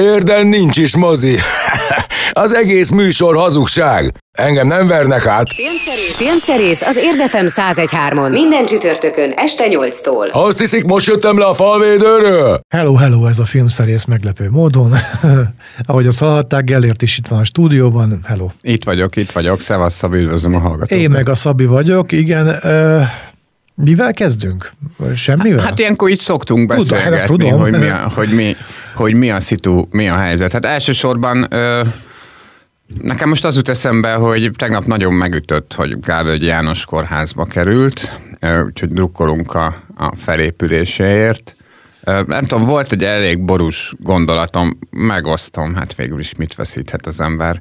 Érden 0.00 0.46
nincs 0.46 0.76
is 0.76 0.96
mozi. 0.96 1.36
az 2.44 2.54
egész 2.54 2.90
műsor 2.90 3.36
hazugság. 3.36 4.12
Engem 4.38 4.66
nem 4.66 4.86
vernek 4.86 5.26
át. 5.26 5.52
Filmszerész, 5.52 6.16
Filmszerész 6.16 6.82
az 6.82 6.96
Érdefem 6.96 7.46
1013-on. 7.48 8.30
Minden 8.30 8.66
csütörtökön 8.66 9.32
este 9.36 9.64
8-tól. 9.68 10.30
Azt 10.30 10.58
hiszik, 10.58 10.84
most 10.84 11.06
jöttem 11.06 11.38
le 11.38 11.44
a 11.44 11.54
falvédőről? 11.54 12.60
Hello, 12.74 12.94
hello, 12.94 13.26
ez 13.26 13.38
a 13.38 13.44
filmszerész 13.44 14.04
meglepő 14.04 14.50
módon. 14.50 14.94
Ahogy 15.86 16.06
azt 16.06 16.18
hallhatták, 16.18 16.64
Gellért 16.64 17.02
is 17.02 17.18
itt 17.18 17.26
van 17.26 17.38
a 17.38 17.44
stúdióban. 17.44 18.20
Hello. 18.24 18.46
Itt 18.60 18.84
vagyok, 18.84 19.16
itt 19.16 19.30
vagyok. 19.30 19.60
Szevasz, 19.60 19.94
Szabi, 19.94 20.18
üdvözlöm 20.18 20.54
a 20.54 20.58
hallgatókat. 20.58 20.98
Én 20.98 21.10
meg 21.10 21.28
a 21.28 21.34
Szabi 21.34 21.66
vagyok, 21.66 22.12
igen. 22.12 22.46
Uh, 22.46 23.02
mivel 23.74 24.12
kezdünk? 24.12 24.72
Semmivel? 25.16 25.64
Hát 25.64 25.78
ilyenkor 25.78 26.10
így 26.10 26.18
szoktunk 26.18 26.66
beszélgetni, 26.66 27.36
tudom, 27.36 27.60
hogy, 27.60 27.78
mi 27.78 27.88
hogy, 28.14 28.34
mi, 28.34 28.56
hogy 29.02 29.14
mi 29.14 29.30
a 29.30 29.40
szitu, 29.40 29.84
mi 29.90 30.08
a 30.08 30.16
helyzet. 30.16 30.52
Hát 30.52 30.64
elsősorban 30.64 31.46
ö, 31.50 31.82
nekem 33.00 33.28
most 33.28 33.44
az 33.44 33.56
jut 33.56 33.68
eszembe, 33.68 34.12
hogy 34.12 34.50
tegnap 34.56 34.84
nagyon 34.84 35.12
megütött, 35.12 35.74
hogy 35.74 36.00
Gávölgy 36.00 36.42
János 36.42 36.84
kórházba 36.84 37.44
került, 37.44 38.18
ö, 38.40 38.62
úgyhogy 38.64 38.88
drukkolunk 38.88 39.54
a, 39.54 39.74
a 39.96 40.14
felépüléséért. 40.16 41.56
Nem 42.26 42.44
tudom, 42.44 42.64
volt 42.64 42.92
egy 42.92 43.04
elég 43.04 43.44
borús 43.44 43.92
gondolatom, 43.98 44.78
megosztom, 44.90 45.74
hát 45.74 45.94
végül 45.94 46.18
is 46.18 46.34
mit 46.34 46.54
veszíthet 46.54 47.06
az 47.06 47.20
ember. 47.20 47.60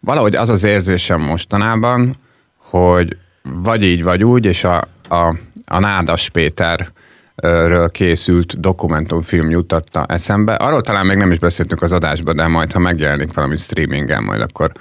Valahogy 0.00 0.34
az 0.34 0.48
az 0.48 0.64
érzésem 0.64 1.20
mostanában, 1.20 2.14
hogy 2.56 3.16
vagy 3.42 3.84
így, 3.84 4.02
vagy 4.02 4.24
úgy, 4.24 4.44
és 4.44 4.64
a, 4.64 4.84
a, 5.08 5.36
a 5.64 5.78
Nádas 5.78 6.28
Péter 6.28 6.92
ről 7.34 7.90
készült 7.90 8.60
dokumentumfilm 8.60 9.50
jutatta 9.50 10.04
eszembe. 10.08 10.54
Arról 10.54 10.82
talán 10.82 11.06
még 11.06 11.16
nem 11.16 11.32
is 11.32 11.38
beszéltünk 11.38 11.82
az 11.82 11.92
adásban, 11.92 12.36
de 12.36 12.46
majd, 12.46 12.72
ha 12.72 12.78
megjelenik 12.78 13.34
valami 13.34 13.56
streamingen, 13.56 14.22
majd 14.22 14.40
akkor 14.40 14.72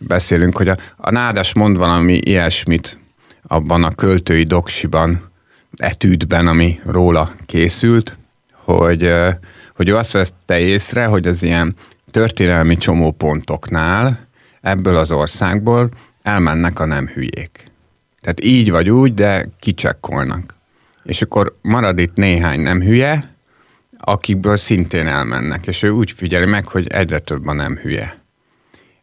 beszélünk, 0.00 0.56
hogy 0.56 0.68
a, 0.68 0.76
a 0.96 1.10
Nádas 1.10 1.54
mond 1.54 1.76
valami 1.76 2.18
ilyesmit 2.24 2.98
abban 3.42 3.84
a 3.84 3.94
költői 3.94 4.42
doksiban, 4.42 5.30
etűdben, 5.76 6.46
ami 6.46 6.80
róla 6.84 7.32
készült, 7.46 8.18
hogy, 8.52 9.12
hogy 9.76 9.88
ő 9.88 9.96
azt 9.96 10.12
vette 10.12 10.58
észre, 10.58 11.04
hogy 11.04 11.26
az 11.26 11.42
ilyen 11.42 11.74
történelmi 12.10 12.76
csomópontoknál 12.76 14.26
ebből 14.60 14.96
az 14.96 15.10
országból 15.10 15.88
elmennek 16.22 16.80
a 16.80 16.84
nem 16.84 17.06
hülyék. 17.06 17.70
Tehát 18.20 18.44
így 18.44 18.70
vagy 18.70 18.90
úgy, 18.90 19.14
de 19.14 19.48
kicsekkolnak. 19.60 20.54
És 21.10 21.22
akkor 21.22 21.56
marad 21.62 21.98
itt 21.98 22.14
néhány 22.14 22.60
nem 22.60 22.80
hülye, 22.80 23.34
akikből 23.98 24.56
szintén 24.56 25.06
elmennek, 25.06 25.66
és 25.66 25.82
ő 25.82 25.90
úgy 25.90 26.12
figyeli 26.12 26.46
meg, 26.46 26.66
hogy 26.66 26.86
egyre 26.88 27.18
több 27.18 27.46
a 27.46 27.52
nem 27.52 27.76
hülye. 27.82 28.16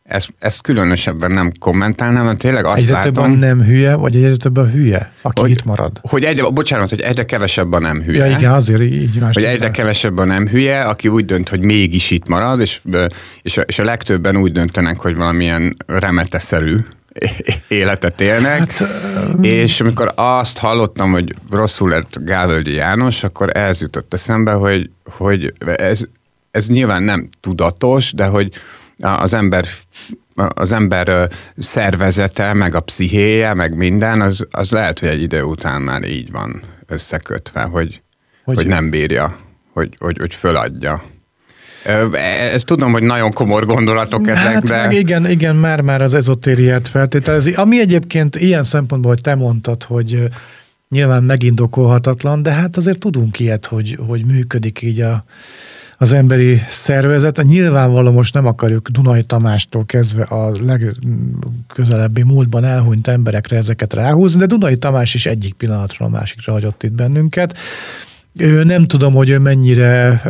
Ezt, 0.03 0.33
ezt 0.39 0.61
különösebben 0.61 1.31
nem 1.31 1.51
kommentálnám, 1.59 2.25
mert 2.25 2.39
tényleg 2.39 2.65
azt 2.65 2.77
egyre 2.77 2.93
látom... 2.93 3.13
több 3.13 3.23
a 3.23 3.27
nem 3.27 3.61
hülye, 3.61 3.95
vagy 3.95 4.15
egyre 4.15 4.35
több 4.35 4.57
a 4.57 4.65
hülye, 4.65 5.11
aki 5.21 5.41
hogy, 5.41 5.49
itt 5.49 5.63
marad? 5.63 5.99
Hogy 6.01 6.23
egyre, 6.23 6.49
bocsánat, 6.49 6.89
hogy 6.89 7.01
egyre 7.01 7.25
kevesebb 7.25 7.73
a 7.73 7.79
nem 7.79 8.01
hülye. 8.01 8.25
Ja, 8.25 8.37
igen, 8.37 8.51
azért 8.51 8.81
így 8.81 9.19
más. 9.19 9.35
Hogy 9.35 9.43
egyre 9.43 9.71
kevesebb 9.71 10.17
a 10.17 10.23
nem 10.23 10.47
hülye, 10.47 10.81
aki 10.81 11.07
úgy 11.07 11.25
dönt, 11.25 11.49
hogy 11.49 11.59
mégis 11.59 12.11
itt 12.11 12.27
marad, 12.27 12.61
és, 12.61 12.81
és, 13.41 13.57
a, 13.57 13.61
és 13.61 13.79
a 13.79 13.83
legtöbben 13.83 14.37
úgy 14.37 14.51
döntenek, 14.51 14.99
hogy 14.99 15.15
valamilyen 15.15 15.75
remeteszerű 15.85 16.77
életet 17.67 18.21
élnek, 18.21 18.71
hát, 18.71 18.87
és 19.41 19.81
amikor 19.81 20.11
azt 20.15 20.57
hallottam, 20.57 21.11
hogy 21.11 21.35
rosszul 21.51 21.89
lett 21.89 22.17
Gávölgyi 22.19 22.73
János, 22.73 23.23
akkor 23.23 23.57
ez 23.57 23.81
jutott 23.81 24.13
eszembe, 24.13 24.51
hogy, 24.51 24.89
hogy 25.03 25.53
ez, 25.59 26.01
ez 26.51 26.67
nyilván 26.67 27.03
nem 27.03 27.29
tudatos, 27.41 28.13
de 28.13 28.25
hogy 28.25 28.51
az 28.97 29.33
ember 29.33 29.65
az 30.55 30.71
ember 30.71 31.29
szervezete, 31.57 32.53
meg 32.53 32.75
a 32.75 32.79
pszichéje, 32.79 33.53
meg 33.53 33.75
minden, 33.75 34.21
az, 34.21 34.45
az 34.51 34.71
lehet, 34.71 34.99
hogy 34.99 35.09
egy 35.09 35.21
idő 35.21 35.41
után 35.41 35.81
már 35.81 36.03
így 36.03 36.31
van 36.31 36.61
összekötve, 36.85 37.61
hogy, 37.63 38.01
hogy, 38.43 38.55
hogy 38.55 38.67
nem 38.67 38.89
bírja, 38.89 39.37
hogy, 39.73 39.95
hogy, 39.99 40.17
hogy 40.17 40.33
föladja. 40.33 41.03
Ezt 42.53 42.65
tudom, 42.65 42.91
hogy 42.91 43.03
nagyon 43.03 43.31
komor 43.31 43.65
gondolatok 43.65 44.27
ezek, 44.27 44.43
hát, 44.43 44.63
de... 44.63 44.91
Igen, 44.91 45.29
igen, 45.29 45.55
már, 45.55 45.81
már 45.81 46.01
az 46.01 46.13
ezotériát 46.13 46.87
feltételezi. 46.87 47.53
Ami 47.53 47.79
egyébként 47.79 48.35
ilyen 48.35 48.63
szempontból, 48.63 49.11
hogy 49.11 49.21
te 49.21 49.35
mondtad, 49.35 49.83
hogy 49.83 50.27
nyilván 50.89 51.23
megindokolhatatlan, 51.23 52.43
de 52.43 52.51
hát 52.51 52.77
azért 52.77 52.99
tudunk 52.99 53.39
ilyet, 53.39 53.65
hogy, 53.65 53.97
hogy 54.07 54.25
működik 54.25 54.81
így 54.81 55.01
a, 55.01 55.23
az 55.97 56.11
emberi 56.11 56.61
szervezet. 56.69 57.43
Nyilvánvaló 57.43 58.11
most 58.11 58.33
nem 58.33 58.45
akarjuk 58.45 58.89
Dunai 58.89 59.23
Tamástól 59.23 59.85
kezdve 59.85 60.23
a 60.23 60.51
legközelebbi 60.65 62.23
múltban 62.23 62.63
elhunyt 62.63 63.07
emberekre 63.07 63.57
ezeket 63.57 63.93
ráhúzni, 63.93 64.39
de 64.39 64.45
Dunai 64.45 64.77
Tamás 64.77 65.13
is 65.13 65.25
egyik 65.25 65.53
pillanatra 65.53 66.05
a 66.05 66.09
másikra 66.09 66.53
hagyott 66.53 66.83
itt 66.83 66.93
bennünket. 66.93 67.57
Nem 68.63 68.85
tudom, 68.85 69.13
hogy 69.13 69.29
ő 69.29 69.39
mennyire 69.39 70.21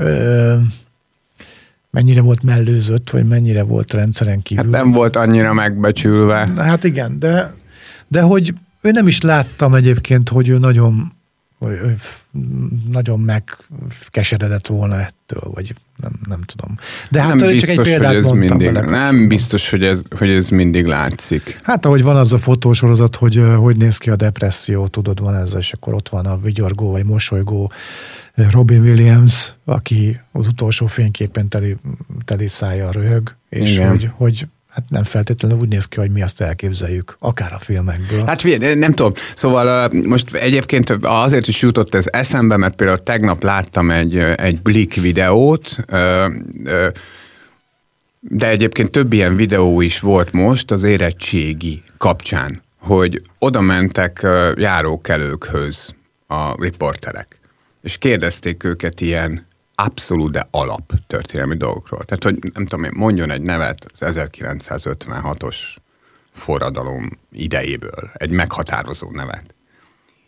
mennyire 1.92 2.22
volt 2.22 2.44
mellőzött, 2.44 3.09
vagy 3.09 3.28
mennyire 3.28 3.64
volt 3.64 3.94
rendszeren 3.94 4.42
kívül. 4.42 4.64
Hát 4.64 4.72
nem 4.84 4.92
volt 4.92 5.16
annyira 5.16 5.53
megbecsülve. 5.53 6.52
Hát 6.58 6.84
igen, 6.84 7.20
de, 7.20 7.53
de 8.08 8.22
hogy 8.22 8.53
ő 8.81 8.92
nem 8.92 9.08
is 9.08 9.22
láttam 9.22 9.74
egyébként, 9.74 10.30
hogy 10.30 10.50
ő 10.50 10.58
nagyon 10.58 11.16
hogy 11.59 11.72
ő 11.72 11.98
nagyon 12.92 13.20
megkeseredett 13.20 14.68
volna 14.68 14.96
ettől, 14.96 15.52
vagy 15.53 15.74
nem, 16.02 16.12
nem 16.30 16.42
tudom. 16.42 16.78
De 17.09 17.22
hát 17.22 17.36
nem 17.36 17.52
biztos, 17.52 17.75
csak 17.75 17.78
egy 17.78 17.92
példát 17.92 18.14
hogy 18.14 18.24
ez 18.24 18.31
mindig, 18.31 18.72
Nem 18.72 19.28
biztos, 19.28 19.69
hogy 19.69 19.84
ez, 19.84 20.02
hogy 20.18 20.30
ez 20.30 20.50
mindig 20.50 20.86
látszik. 20.86 21.59
Hát 21.64 21.86
ahogy 21.86 22.04
van 22.04 22.16
az 22.16 22.34
a 22.34 22.38
fotósorozat, 22.38 23.16
hogy 23.16 23.42
hogy 23.58 23.78
néz 23.78 23.98
ki 23.98 24.09
a 24.09 24.16
depresszió, 24.16 24.88
tudod, 24.88 25.19
van 25.19 25.36
ez, 25.36 25.56
és 25.56 25.74
akkor 25.74 25.94
ott 25.94 26.09
van 26.09 26.25
a 26.25 26.38
vigyorgó, 26.38 26.92
vagy 26.92 27.06
mosolygó 27.06 27.72
Robin 28.52 28.81
Williams, 28.81 29.53
aki 29.66 30.20
az 30.31 30.48
utolsó 30.48 30.86
fényképen 30.86 31.48
teli, 31.48 31.75
teli 32.25 32.48
szája 32.48 32.92
röhög, 32.92 33.36
és 33.50 33.74
Igen. 33.74 33.90
hogy, 33.90 34.09
hogy 34.14 34.48
hát 34.70 34.90
nem 34.90 35.03
feltétlenül 35.03 35.58
úgy 35.58 35.68
néz 35.68 35.86
ki, 35.86 36.00
hogy 36.00 36.12
mi 36.12 36.22
azt 36.22 36.42
elképzeljük, 36.42 37.16
akár 37.20 37.53
a 37.53 37.58
filmekből. 37.58 38.25
Hát 38.25 38.42
figyelj, 38.42 38.75
nem 38.75 38.94
tudom. 38.94 39.14
Szóval 39.36 39.90
most 40.06 40.34
egyébként 40.34 40.90
azért 41.02 41.48
is 41.48 41.62
jutott 41.62 41.96
ez 41.96 42.06
eszembe, 42.09 42.58
mert 42.58 42.75
például 42.75 43.02
tegnap 43.02 43.44
láttam 43.44 43.92
egy, 43.92 44.18
egy 44.18 44.62
Blik 44.62 45.02
videót, 45.02 45.78
de 48.19 48.48
egyébként 48.48 48.92
több 48.92 49.14
ilyen 49.14 49.36
videó 49.36 49.81
is 49.81 50.00
volt 50.00 50.31
most 50.31 50.72
az 50.72 50.84
érettségi 50.84 51.84
kapcsán, 51.98 52.62
hogy 52.80 53.22
oda 53.40 53.62
mentek 53.62 54.28
járókelőkhöz 54.56 55.96
a 56.28 56.62
riporterek 56.62 57.37
és 57.81 57.97
kérdezték 57.97 58.63
őket 58.63 59.01
ilyen 59.01 59.47
abszolút, 59.75 60.31
de 60.31 60.47
alap 60.51 60.93
történelmi 61.07 61.57
dolgokról. 61.57 62.03
Tehát, 62.05 62.23
hogy 62.23 62.51
nem 62.53 62.65
tudom 62.65 62.83
én, 62.83 62.91
mondjon 62.93 63.31
egy 63.31 63.41
nevet 63.41 63.85
az 63.93 64.17
1956-os 64.17 65.55
forradalom 66.31 67.09
idejéből, 67.31 68.11
egy 68.13 68.31
meghatározó 68.31 69.11
nevet. 69.11 69.55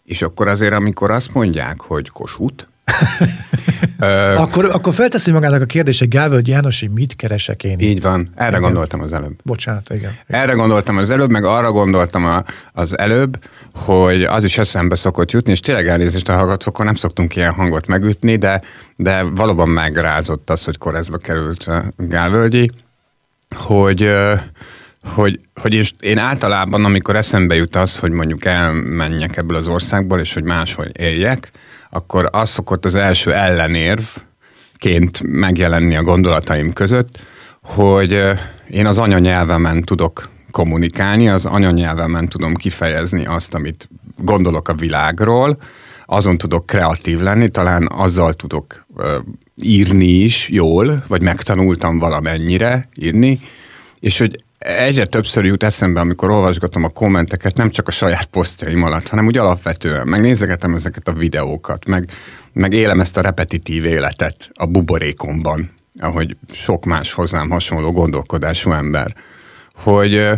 És 0.04 0.22
akkor 0.22 0.48
azért, 0.48 0.74
amikor 0.74 1.12
azt 1.12 1.34
mondják, 1.34 1.82
hogy 1.82 2.10
Kossuth, 2.10 2.68
akkor, 4.38 4.66
akkor 4.66 4.94
felteszi 4.94 5.32
magának 5.32 5.62
a 5.62 5.66
kérdés, 5.66 6.00
hogy 6.00 6.08
Gávöld 6.08 6.48
János, 6.48 6.80
hogy 6.80 6.90
mit 6.92 7.16
keresek 7.16 7.64
én 7.64 7.80
Így 7.80 7.96
itt? 7.96 8.04
van, 8.04 8.30
erre 8.36 8.50
igen. 8.50 8.62
gondoltam 8.62 9.02
az 9.02 9.12
előbb. 9.12 9.40
Bocsánat, 9.44 9.90
igen. 9.94 10.12
Erre 10.28 10.54
gondoltam 10.54 10.98
az 10.98 11.12
előbb, 11.12 11.32
meg 11.32 11.44
arra 11.44 11.72
gondoltam 11.72 12.26
a, 12.26 12.44
az 12.74 12.98
előbb, 12.98 13.40
hogy 13.74 14.24
az 14.24 14.44
is 14.44 14.58
eszembe 14.58 14.96
szokott 14.96 15.32
jutni, 15.32 15.52
és 15.52 15.60
tényleg 15.60 15.88
elnézést 15.88 16.30
a 16.30 16.36
hallgatókon, 16.36 16.86
nem 16.86 16.96
szoktunk 16.96 17.36
ilyen 17.36 17.54
hangot 17.54 17.88
megütni, 17.88 18.36
de, 18.36 18.62
de 18.96 19.24
valóban 19.24 19.70
megrázott 19.70 20.50
az, 20.50 20.64
hogy 20.64 20.78
korezbe 20.78 21.18
került 21.18 21.70
Gávölgyi, 21.98 22.72
hogy 23.56 24.12
hogy, 25.14 25.40
hogy 25.62 25.74
én, 25.74 25.84
én 26.00 26.18
általában, 26.18 26.86
amikor 26.86 27.16
eszembe 27.16 27.56
jut 27.56 27.76
az, 27.76 27.98
hogy 28.00 28.12
mondjuk 28.12 28.46
elmenjek 28.46 29.38
ebből 29.38 29.58
az 29.58 29.68
országból, 29.68 30.20
és 30.20 30.34
hogy 30.34 30.44
máshol 30.44 30.86
éljek, 30.86 31.52
akkor 31.90 32.30
az 32.32 32.50
szokott 32.50 32.86
az 32.86 32.96
első 32.96 33.34
ellenérvként 33.34 35.22
megjelenni 35.24 35.96
a 35.96 36.04
gondolataim 36.04 36.74
között, 36.74 37.20
hogy 37.64 38.24
én 38.70 38.86
az 38.86 38.98
anyanyelvemen 38.98 39.82
tudok 39.82 40.30
kommunikálni, 40.52 41.30
az 41.30 41.46
anyanyelvemen 41.46 42.28
tudom 42.28 42.56
kifejezni 42.56 43.26
azt, 43.26 43.54
amit 43.54 43.90
gondolok 44.18 44.68
a 44.68 44.74
világról, 44.74 45.58
azon 46.06 46.38
tudok 46.38 46.66
kreatív 46.66 47.20
lenni, 47.20 47.50
talán 47.50 47.88
azzal 47.92 48.34
tudok 48.34 48.86
írni 49.62 50.08
is 50.08 50.50
jól, 50.50 51.04
vagy 51.08 51.22
megtanultam 51.22 52.00
valamennyire 52.00 52.90
írni, 53.02 53.40
és 54.00 54.18
hogy 54.18 54.44
egyre 54.60 55.06
többször 55.06 55.46
jut 55.46 55.64
eszembe, 55.64 56.00
amikor 56.00 56.30
olvasgatom 56.30 56.84
a 56.84 56.90
kommenteket, 56.90 57.58
nem 57.58 57.70
csak 57.70 57.88
a 57.88 57.92
saját 57.92 58.26
posztjaim 58.26 58.84
alatt, 58.84 59.08
hanem 59.08 59.26
úgy 59.26 59.38
alapvetően. 59.38 60.08
Megnézegetem 60.08 60.76
ezeket 60.76 61.08
a 61.08 61.14
videókat, 61.14 61.86
meg, 61.86 62.12
meg 62.54 62.74
élem 62.74 63.00
ezt 63.00 63.18
a 63.18 63.22
repetitív 63.22 63.86
életet 63.86 64.50
a 64.54 64.66
buborékomban 64.66 65.78
ahogy 66.00 66.38
sok 66.54 66.86
más 66.86 67.14
hozzám 67.14 67.50
hasonló 67.50 67.92
gondolkodású 67.92 68.72
ember, 68.72 69.16
hogy 69.76 70.30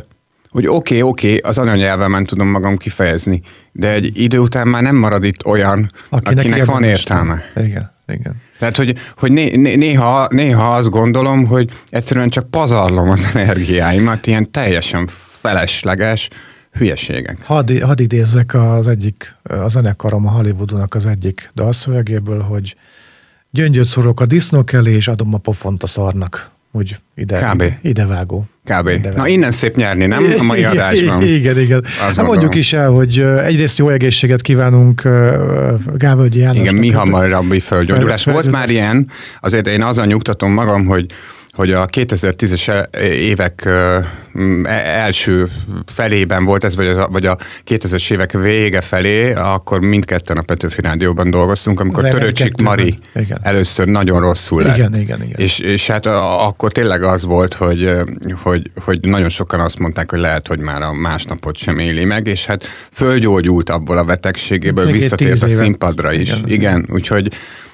hogy 0.50 0.68
oké, 0.68 0.76
okay, 0.76 1.02
oké, 1.02 1.28
okay, 1.28 1.50
az 1.50 1.58
anyanyelvemen 1.58 2.26
tudom 2.26 2.48
magam 2.48 2.78
kifejezni, 2.78 3.42
de 3.72 3.90
egy 3.90 4.20
idő 4.22 4.38
után 4.38 4.68
már 4.68 4.82
nem 4.82 4.96
marad 4.96 5.24
itt 5.24 5.46
olyan, 5.46 5.92
akinek, 6.10 6.38
akinek 6.38 6.66
van 6.66 6.84
értelme. 6.84 7.42
Igen, 7.56 7.92
igen. 8.08 8.42
Tehát, 8.62 8.78
hogy, 8.78 8.98
hogy 9.18 9.32
né, 9.32 9.56
né, 9.56 9.76
néha, 9.76 10.28
néha 10.30 10.76
azt 10.76 10.90
gondolom, 10.90 11.46
hogy 11.46 11.70
egyszerűen 11.90 12.30
csak 12.30 12.50
pazarlom 12.50 13.10
az 13.10 13.30
energiáimat, 13.34 14.28
ilyen 14.28 14.52
teljesen 14.52 15.08
felesleges 15.40 16.30
hülyeségek. 16.72 17.46
Hadd, 17.46 17.82
hadd 17.82 18.02
idézzek 18.02 18.54
az 18.54 18.88
egyik, 18.88 19.36
a 19.44 19.68
zenekarom 19.68 20.28
a 20.28 20.32
Hollywoodunak 20.32 20.96
az 20.96 21.06
egyik 21.06 21.52
dalszövegéből, 21.56 22.42
hogy 22.42 22.76
gyöngyöt 23.52 23.86
szorok 23.86 24.20
a 24.20 24.26
disznók 24.26 24.74
elé, 24.74 24.94
és 24.94 25.08
adom 25.08 25.34
a 25.34 25.38
pofont 25.38 25.84
a 25.84 25.88
szarnak. 25.88 26.50
Úgy 26.72 26.96
ide, 27.16 27.50
Kb. 27.54 27.64
ide 27.82 28.06
vágó. 28.06 28.46
Kb. 28.64 28.88
Ide 28.88 29.10
vágó. 29.10 29.18
Na 29.18 29.28
innen 29.28 29.52
szép 29.52 29.76
nyerni, 29.76 30.06
nem? 30.06 30.24
A 30.40 30.44
mai 30.44 30.64
adásban. 30.74 31.22
Igen, 31.24 31.60
igen. 31.60 31.84
Hát 32.00 32.26
mondjuk 32.26 32.56
is 32.56 32.74
el, 32.74 32.90
hogy 32.92 33.20
egyrészt 33.46 33.78
jó 33.78 33.90
egészséget 33.90 34.42
kívánunk 34.42 35.02
Gávölgyi 35.96 36.40
Jánosnak. 36.40 36.66
Igen, 36.66 36.76
mi 36.76 36.90
hamarabbi 36.92 37.60
földgyógyulás. 37.60 38.26
Volt 38.26 38.52
már 38.52 38.70
ilyen, 38.70 39.08
azért 39.42 39.68
én 39.68 39.82
azzal 39.82 40.06
nyugtatom 40.06 40.52
magam, 40.54 40.86
hogy 40.86 41.06
hogy 41.52 41.72
a 41.72 41.86
2010-es 41.86 42.96
évek 43.04 43.66
e, 43.66 44.04
első 44.74 45.50
felében 45.86 46.46
volt 46.46 46.64
ez, 46.64 46.76
vagy 46.76 46.88
a, 46.88 47.08
vagy 47.08 47.26
a 47.26 47.38
2000-es 47.68 48.12
évek 48.12 48.32
vége 48.32 48.82
felé, 48.82 49.32
akkor 49.32 49.80
mindketten 49.80 50.38
a 50.38 50.42
Petőfi 50.42 50.82
Rádióban 50.82 51.32
dolgoztunk, 51.32 51.80
amikor 51.80 52.04
Törőcsik 52.04 52.62
Mari 52.62 53.00
igen. 53.16 53.40
először 53.42 53.88
nagyon 53.88 54.20
rosszul 54.20 54.62
lett. 54.62 54.78
Igen, 54.78 54.96
igen, 54.96 55.24
igen. 55.24 55.40
És, 55.40 55.60
és 55.60 55.88
hát 55.88 56.06
a, 56.06 56.48
akkor 56.48 56.72
tényleg 56.72 57.04
az 57.04 57.24
volt, 57.24 57.54
hogy, 57.54 57.92
hogy, 58.42 58.72
hogy 58.84 59.00
nagyon 59.02 59.30
sokan 59.30 59.60
azt 59.60 59.80
mondták, 59.80 60.10
hogy 60.10 60.20
lehet, 60.20 60.48
hogy 60.48 60.60
már 60.60 60.82
a 60.82 60.94
másnapot 60.94 61.58
sem 61.58 61.80
éli 61.80 62.06
meg, 62.06 62.28
és 62.28 62.46
hát 62.46 62.68
fölgyógyult 62.92 63.70
abból 63.70 63.98
a 63.98 64.04
betegségéből, 64.04 64.86
Még 64.86 64.94
visszatért 64.94 65.44
a 65.44 65.48
színpadra 65.48 66.12
is. 66.12 66.30
Igen, 66.30 66.50
igen 66.50 66.86
úgyhogy 66.90 67.32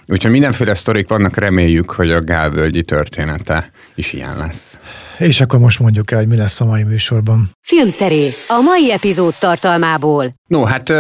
Úgyhogy 0.09 0.31
mindenféle 0.31 0.74
sztorik 0.74 1.07
vannak, 1.07 1.38
reméljük, 1.38 1.92
hogy 1.92 2.12
a 2.12 2.21
Gálvölgyi 2.21 2.83
története 2.83 3.71
is 3.95 4.13
ilyen 4.13 4.38
lesz. 4.38 4.80
És 5.18 5.42
akkor 5.42 5.59
most 5.59 5.80
mondjuk 5.80 6.12
el, 6.12 6.18
hogy 6.18 6.27
mi 6.27 6.36
lesz 6.38 6.62
a 6.62 6.65
mai 6.65 6.83
műsorban. 6.83 7.50
Filmszerész 7.69 8.50
a 8.50 8.62
mai 8.62 8.92
epizód 8.92 9.36
tartalmából. 9.40 10.34
No, 10.48 10.64
hát 10.64 10.94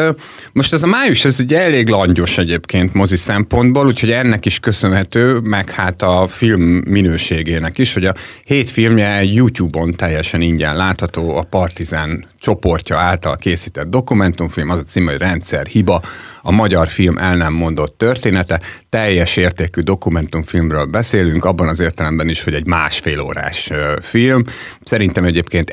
most 0.51 0.73
ez 0.73 0.83
a 0.83 0.87
május, 0.87 1.25
ez 1.25 1.39
ugye 1.39 1.61
elég 1.61 1.87
langyos 1.87 2.37
egyébként 2.37 2.93
mozi 2.93 3.15
szempontból, 3.15 3.85
úgyhogy 3.85 4.11
ennek 4.11 4.45
is 4.45 4.59
köszönhető, 4.59 5.39
meg 5.39 5.71
hát 5.71 6.01
a 6.01 6.27
film 6.27 6.61
minőségének 6.61 7.77
is, 7.77 7.93
hogy 7.93 8.05
a 8.05 8.13
hét 8.43 8.71
filmje 8.71 9.23
YouTube-on 9.23 9.91
teljesen 9.91 10.41
ingyen 10.41 10.75
látható, 10.75 11.37
a 11.37 11.43
Partizán 11.43 12.27
csoportja 12.39 12.97
által 12.97 13.37
készített 13.37 13.87
dokumentumfilm, 13.89 14.69
az 14.69 14.79
a 14.79 14.83
cím, 14.83 15.05
hogy 15.05 15.17
Rendszer 15.17 15.65
hiba, 15.65 16.01
a 16.41 16.51
magyar 16.51 16.87
film 16.87 17.17
el 17.17 17.35
nem 17.35 17.53
mondott 17.53 17.97
története, 17.97 18.61
teljes 18.89 19.37
értékű 19.37 19.81
dokumentumfilmről 19.81 20.85
beszélünk, 20.85 21.45
abban 21.45 21.67
az 21.67 21.79
értelemben 21.79 22.29
is, 22.29 22.43
hogy 22.43 22.53
egy 22.53 22.65
másfél 22.65 23.19
órás 23.19 23.71
film. 24.01 24.43
Szerintem 24.83 25.23
egyébként 25.23 25.69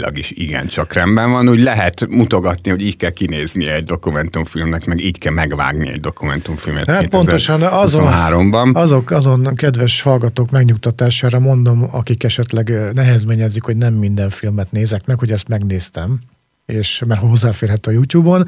esztétikailag 0.00 0.18
is 0.18 0.30
igencsak 0.30 0.92
rendben 0.92 1.30
van, 1.30 1.48
úgy 1.48 1.60
lehet 1.62 2.06
mutogatni, 2.08 2.70
hogy 2.70 2.82
így 2.82 2.96
kell 2.96 3.10
kinézni 3.10 3.66
egy 3.66 3.84
dokumentumfilmnek, 3.84 4.84
meg 4.86 5.00
így 5.00 5.18
kell 5.18 5.32
megvágni 5.32 5.88
egy 5.88 6.00
dokumentumfilmet. 6.00 6.90
Hát 6.90 7.08
pontosan 7.08 7.62
azon, 7.62 8.44
azok, 8.74 9.10
azon 9.10 9.54
kedves 9.54 10.02
hallgatók 10.02 10.50
megnyugtatására 10.50 11.38
mondom, 11.38 11.88
akik 11.90 12.24
esetleg 12.24 12.92
nehezményezik, 12.94 13.62
hogy 13.62 13.76
nem 13.76 13.94
minden 13.94 14.30
filmet 14.30 14.72
nézek 14.72 15.06
meg, 15.06 15.18
hogy 15.18 15.30
ezt 15.30 15.48
megnéztem, 15.48 16.18
és 16.66 17.02
mert 17.06 17.20
hozzáférhet 17.20 17.86
a 17.86 17.90
YouTube-on. 17.90 18.46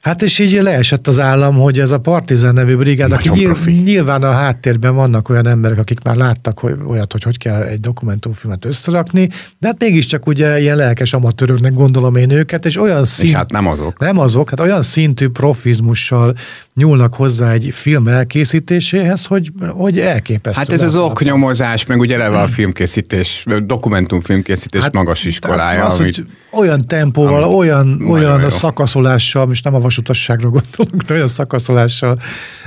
Hát 0.00 0.22
és 0.22 0.38
így 0.38 0.62
leesett 0.62 1.06
az 1.06 1.20
állam, 1.20 1.54
hogy 1.54 1.78
ez 1.78 1.90
a 1.90 1.98
Partizán 1.98 2.54
nevű 2.54 2.76
brigád, 2.76 3.10
aki 3.10 3.28
nyilv, 3.28 3.66
nyilván 3.66 4.22
a 4.22 4.30
háttérben 4.30 4.94
vannak 4.94 5.28
olyan 5.28 5.46
emberek, 5.46 5.78
akik 5.78 6.02
már 6.02 6.16
láttak 6.16 6.58
hogy, 6.58 6.74
olyat, 6.86 7.12
hogy 7.12 7.22
hogy 7.22 7.38
kell 7.38 7.62
egy 7.62 7.80
dokumentumfilmet 7.80 8.64
összerakni, 8.64 9.28
de 9.58 9.66
hát 9.66 9.76
mégiscsak 9.78 10.26
ugye 10.26 10.60
ilyen 10.60 10.76
lelkes 10.76 11.12
amatőröknek 11.12 11.72
gondolom 11.72 12.16
én 12.16 12.30
őket, 12.30 12.66
és 12.66 12.76
olyan 12.76 13.04
szint... 13.04 13.28
És 13.28 13.34
hát 13.34 13.50
nem 13.50 13.66
azok. 13.66 13.98
Nem 13.98 14.18
azok, 14.18 14.50
hát 14.50 14.60
olyan 14.60 14.82
szintű 14.82 15.28
profizmussal 15.28 16.34
nyúlnak 16.78 17.14
hozzá 17.14 17.52
egy 17.52 17.68
film 17.72 18.08
elkészítéséhez, 18.08 19.26
hogy, 19.26 19.50
hogy 19.68 19.98
elképesztő. 19.98 20.60
Hát 20.60 20.72
ez 20.72 20.82
az 20.82 20.96
oknyomozás, 20.96 21.86
meg 21.86 22.00
ugye 22.00 22.14
eleve 22.14 22.38
a 22.38 22.46
filmkészítés, 22.46 23.44
dokumentumfilmkészítés 23.64 24.82
hát, 24.82 24.92
magas 24.92 25.24
iskolája. 25.24 25.84
Az, 25.84 26.00
amit, 26.00 26.24
olyan 26.50 26.80
tempóval, 26.86 27.44
olyan, 27.44 28.02
olyan 28.08 28.44
a 28.44 28.50
szakaszolással, 28.50 29.46
most 29.46 29.64
nem 29.64 29.74
a 29.74 29.80
vasutasságról 29.80 30.50
gondolok, 30.50 31.02
de 31.02 31.14
olyan 31.14 31.28
szakaszolással 31.28 32.20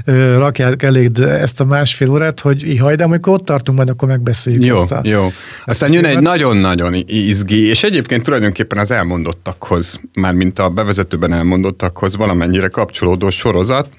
ö, 0.06 0.38
rakják 0.38 0.84
elég 0.84 1.20
ezt 1.20 1.60
a 1.60 1.66
másfél 1.66 2.10
órát, 2.10 2.40
hogy 2.40 2.64
ihaj, 2.64 2.96
de 2.96 3.04
amikor 3.04 3.34
ott 3.34 3.46
tartunk, 3.46 3.78
majd 3.78 3.90
akkor 3.90 4.08
megbeszéljük 4.08 4.66
jó, 4.66 4.76
ezt 4.76 4.92
a, 4.92 5.02
Jó, 5.04 5.28
Aztán 5.66 5.94
jön 5.94 6.06
egy 6.06 6.20
nagyon-nagyon 6.20 6.94
izgi, 7.06 7.68
és 7.68 7.84
egyébként 7.84 8.24
tulajdonképpen 8.24 8.78
az 8.78 8.92
elmondottakhoz, 8.92 10.00
már 10.14 10.34
mint 10.34 10.60
a 10.60 10.70
bevezetőben 10.70 11.34
elmondottakhoz 11.34 12.16
valamennyire 12.16 12.68
kapcsolódó 12.68 13.30
sorozat, 13.30 13.90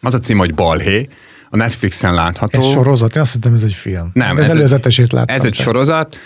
az 0.00 0.14
a 0.14 0.18
cím, 0.18 0.38
hogy 0.38 0.54
Balhé, 0.54 1.08
a 1.50 1.56
Netflixen 1.56 2.14
látható. 2.14 2.58
Ez 2.58 2.72
sorozat? 2.72 3.14
Én 3.14 3.22
azt 3.22 3.32
hittem, 3.32 3.54
ez 3.54 3.62
egy 3.62 3.72
film. 3.72 4.10
Nem. 4.12 4.36
Ez, 4.36 4.44
ez 4.44 4.50
előzetesét 4.50 5.12
láttam. 5.12 5.36
Ez 5.36 5.44
egy 5.44 5.52
csak. 5.52 5.64
sorozat. 5.64 6.18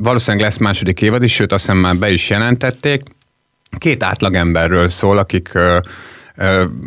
Valószínűleg 0.00 0.46
lesz 0.46 0.58
második 0.58 1.02
évad 1.02 1.22
is, 1.22 1.32
sőt 1.34 1.52
azt 1.52 1.64
hiszem 1.64 1.78
már 1.78 1.96
be 1.96 2.10
is 2.10 2.30
jelentették. 2.30 3.02
Két 3.78 4.02
átlagemberről 4.02 4.88
szól, 4.88 5.18
akik 5.18 5.52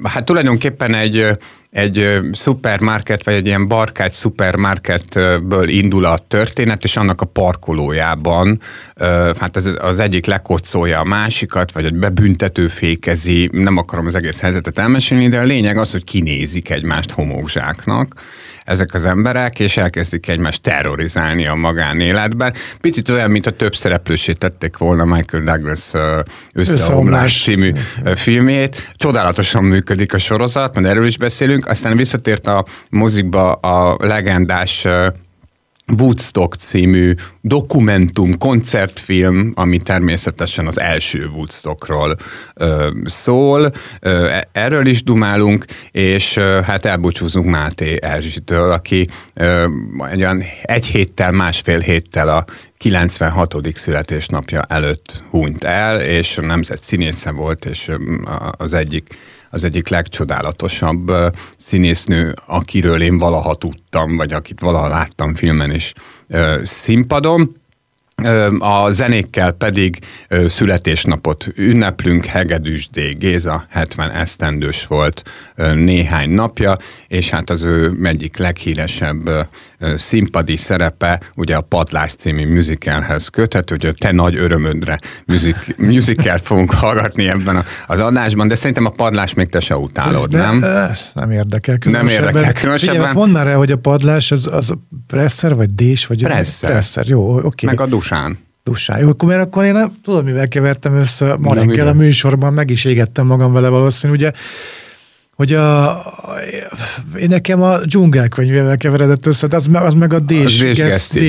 hát 0.04 0.26
tulajdonképpen 0.26 0.96
egy 0.96 1.38
egy 1.74 2.20
szupermarket, 2.32 3.24
vagy 3.24 3.34
egy 3.34 3.46
ilyen 3.46 3.68
barkágy 3.68 4.12
szupermarketből 4.12 5.70
indul 5.70 6.06
a 6.06 6.18
történet, 6.28 6.84
és 6.84 6.98
annak 6.98 7.22
a 7.22 7.26
parkolójában, 7.26 8.60
hát 9.40 9.56
az, 9.56 9.76
az 9.80 10.00
egyik 10.00 10.26
lekocolja 10.26 11.00
a 11.00 11.04
másikat, 11.04 11.72
vagy 11.72 11.86
egy 11.86 11.96
bebüntető 11.96 12.68
fékezi, 12.68 13.50
nem 13.52 13.78
akarom 13.78 14.06
az 14.06 14.16
egész 14.16 14.40
helyzetet 14.40 14.80
elmesélni, 14.80 15.30
de 15.30 15.40
a 15.40 15.44
lényeg 15.44 15.78
az, 15.78 15.92
hogy 15.92 16.04
kinézik 16.04 16.70
egymást 16.70 17.12
homókzsáknak, 17.12 18.14
ezek 18.66 18.94
az 18.94 19.06
emberek, 19.06 19.60
és 19.60 19.78
elkezdik 19.78 20.28
egymást 20.28 20.62
terrorizálni 20.62 21.48
a 21.48 21.56
magánéletben. 21.56 22.54
Picit 22.82 23.10
olyan, 23.10 23.32
mint 23.32 23.48
a 23.48 23.52
több 23.52 23.76
szereplősét 23.76 24.38
tették 24.38 24.78
volna 24.78 25.06
Michael 25.06 25.44
Douglas 25.44 25.92
összeomlás 26.54 27.44
című 27.44 27.72
filmét. 28.16 28.92
Csodálatosan 28.96 29.64
működik 29.64 30.14
a 30.14 30.18
sorozat, 30.18 30.76
mert 30.76 30.88
erről 30.88 31.08
is 31.08 31.18
beszélünk. 31.18 31.68
Aztán 31.68 31.98
visszatért 31.98 32.48
a 32.48 32.66
mozikba 32.90 33.52
a 33.52 33.98
legendás 34.00 34.88
Woodstock 35.88 36.56
című 36.56 37.14
dokumentum, 37.42 38.38
koncertfilm, 38.38 39.52
ami 39.56 39.80
természetesen 39.80 40.68
az 40.68 40.80
első 40.80 41.28
Woodstockról 41.28 42.16
ö, 42.54 42.90
szól. 43.06 43.72
Ö, 44.00 44.28
e, 44.28 44.50
erről 44.52 44.86
is 44.86 45.04
dumálunk, 45.04 45.66
és 45.92 46.36
ö, 46.36 46.60
hát 46.64 46.86
elbúcsúzunk 46.86 47.46
Máté 47.46 47.98
Erzsitől, 48.02 48.72
aki 48.72 49.08
ö, 49.34 49.68
olyan 50.00 50.44
egy 50.64 50.86
héttel, 50.86 51.32
másfél 51.32 51.80
héttel 51.80 52.30
a 52.30 52.46
96. 52.78 53.56
születésnapja 53.74 54.62
előtt 54.62 55.24
hunyt 55.30 55.64
el, 55.64 56.02
és 56.02 56.40
nemzet 56.42 56.84
színésze 56.84 57.32
volt, 57.32 57.66
és 57.66 57.92
az 58.58 58.74
egyik 58.74 59.16
az 59.54 59.64
egyik 59.64 59.88
legcsodálatosabb 59.88 61.12
színésznő, 61.58 62.34
akiről 62.46 63.02
én 63.02 63.18
valaha 63.18 63.56
tudtam, 63.56 64.16
vagy 64.16 64.34
akit 64.34 64.60
valaha 64.60 64.88
láttam 64.88 65.36
filmen 65.36 65.72
is 65.72 65.94
színpadon. 66.64 67.62
A 68.60 68.92
zenékkel 68.92 69.52
pedig 69.52 69.98
születésnapot 70.48 71.48
ünneplünk, 71.56 72.26
Hegedűs 72.26 72.90
D. 72.90 73.00
Géza 73.18 73.66
70 73.70 74.12
esztendős 74.12 74.88
volt 74.88 75.24
néhány 75.74 76.30
napja, 76.30 76.78
és 77.08 77.30
hát 77.30 77.50
az 77.50 77.64
ő 77.64 77.94
egyik 78.04 78.38
leghíresebb 78.38 79.48
színpadi 79.96 80.58
szerepe 80.58 81.20
ugye 81.36 81.56
a 81.56 81.62
Padlás 81.62 82.14
című 82.14 82.48
musicalhez 82.48 83.28
köthető, 83.28 83.76
hogy 83.80 83.86
a 83.86 83.94
te 83.98 84.12
nagy 84.12 84.36
örömödre 84.36 84.98
music, 85.26 85.58
musicalt 85.78 86.42
fogunk 86.42 86.72
hallgatni 86.72 87.28
ebben 87.28 87.64
az 87.88 88.00
adásban, 88.00 88.48
de 88.48 88.56
szerintem 88.56 88.86
a 88.86 88.90
Padlás 88.90 89.34
még 89.34 89.50
te 89.50 89.60
se 89.60 89.78
utálod, 89.78 90.30
de, 90.30 90.38
nem? 90.38 90.66
Nem 91.14 91.32
érdekel 91.32 91.78
Nem 91.86 92.08
érdekel 92.08 92.54
különösebben. 92.54 92.96
Figyelj, 92.96 93.14
mondd 93.14 93.32
már 93.32 93.48
el, 93.48 93.58
hogy 93.58 93.72
a 93.72 93.78
Padlás 93.78 94.32
az, 94.32 94.48
az 94.52 94.74
presser 95.08 95.56
vagy 95.56 95.76
dés? 95.76 96.08
Vagy 96.08 96.24
presser. 96.24 96.72
presser. 96.72 97.08
Jó, 97.08 97.36
oké. 97.36 97.46
Okay. 97.46 97.70
Meg 97.76 97.82
a 97.82 97.86
Dusán. 97.86 98.38
Dusán. 98.64 99.00
Jó, 99.00 99.10
akkor, 99.10 99.30
mert 99.30 99.42
akkor 99.42 99.64
én 99.64 99.74
nem, 99.74 99.94
tudod, 100.04 100.24
mivel 100.24 100.48
kevertem 100.48 100.96
össze 100.96 101.36
ma 101.42 101.54
reggel 101.54 101.88
a 101.88 101.94
műsorban, 101.94 102.54
meg 102.54 102.70
is 102.70 102.86
égettem 102.86 103.26
magam 103.26 103.54
vele 103.54 103.68
valószínű, 103.68 104.14
ugye 104.14 104.32
hogy 105.44 105.54
a, 105.54 106.04
én 107.20 107.28
nekem 107.28 107.62
a 107.62 107.80
dzsungelkönyvével 107.86 108.78
keveredett 108.78 109.26
össze, 109.26 109.48
de 109.48 109.56
az, 109.56 109.70
az 109.74 109.94
meg 109.94 110.14
a 110.14 110.20
Désgeszti. 110.20 111.20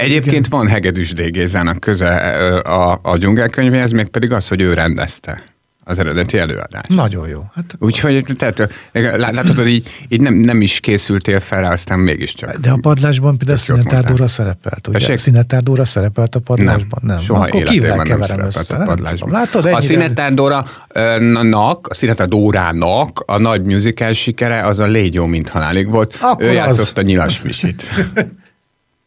Egyébként 0.00 0.46
igen. 0.46 0.58
van 0.58 0.68
Hegedűs 0.68 1.12
Dégézának 1.12 1.80
köze 1.80 2.14
a, 2.58 2.98
a 3.02 3.16
dzsungelkönyvéhez, 3.16 3.90
még 3.90 4.08
pedig 4.08 4.32
az, 4.32 4.48
hogy 4.48 4.60
ő 4.60 4.74
rendezte 4.74 5.42
az 5.88 5.98
eredeti 5.98 6.38
előadás. 6.38 6.84
Nagyon 6.88 7.28
jó. 7.28 7.44
Hát... 7.54 7.76
Úgyhogy 7.78 8.24
tehát, 8.36 8.68
látod, 9.16 9.56
hogy 9.56 9.68
így, 9.68 9.88
így 10.08 10.20
nem, 10.20 10.34
nem 10.34 10.60
is 10.60 10.80
készültél 10.80 11.40
fel 11.40 11.64
aztán 11.64 11.98
mégiscsak. 11.98 12.56
De 12.56 12.70
a 12.70 12.78
padlásban 12.80 13.38
például 13.38 13.58
színetárdóra 13.58 14.26
szerepelt, 14.26 14.88
ugye? 14.88 15.16
Színetárdóra 15.16 15.84
szerepelt 15.84 16.34
a 16.34 16.40
padlásban? 16.40 17.00
Nem, 17.02 17.16
nem. 17.16 17.24
soha 17.24 17.44
Akkor 17.44 17.62
keverem 17.62 18.18
nem 18.18 18.46
össze? 18.46 18.76
A 18.76 18.84
padlásban. 18.84 19.30
Látod, 19.30 19.64
ennyire... 19.64 19.76
A 19.76 19.80
színetárdórának, 19.80 21.88
a 21.88 21.94
színetárdórának 21.94 23.22
a 23.26 23.38
nagy 23.38 23.64
musical 23.64 24.12
sikere 24.12 24.60
az 24.60 24.78
a 24.78 24.86
Légy 24.86 25.14
jó, 25.14 25.26
mint 25.26 25.48
halálig 25.48 25.90
volt. 25.90 26.18
Akkor 26.20 26.46
ő 26.46 26.52
játszott 26.52 26.78
az... 26.78 26.92
a 26.94 27.02
nyilas 27.02 27.42
misit. 27.42 27.82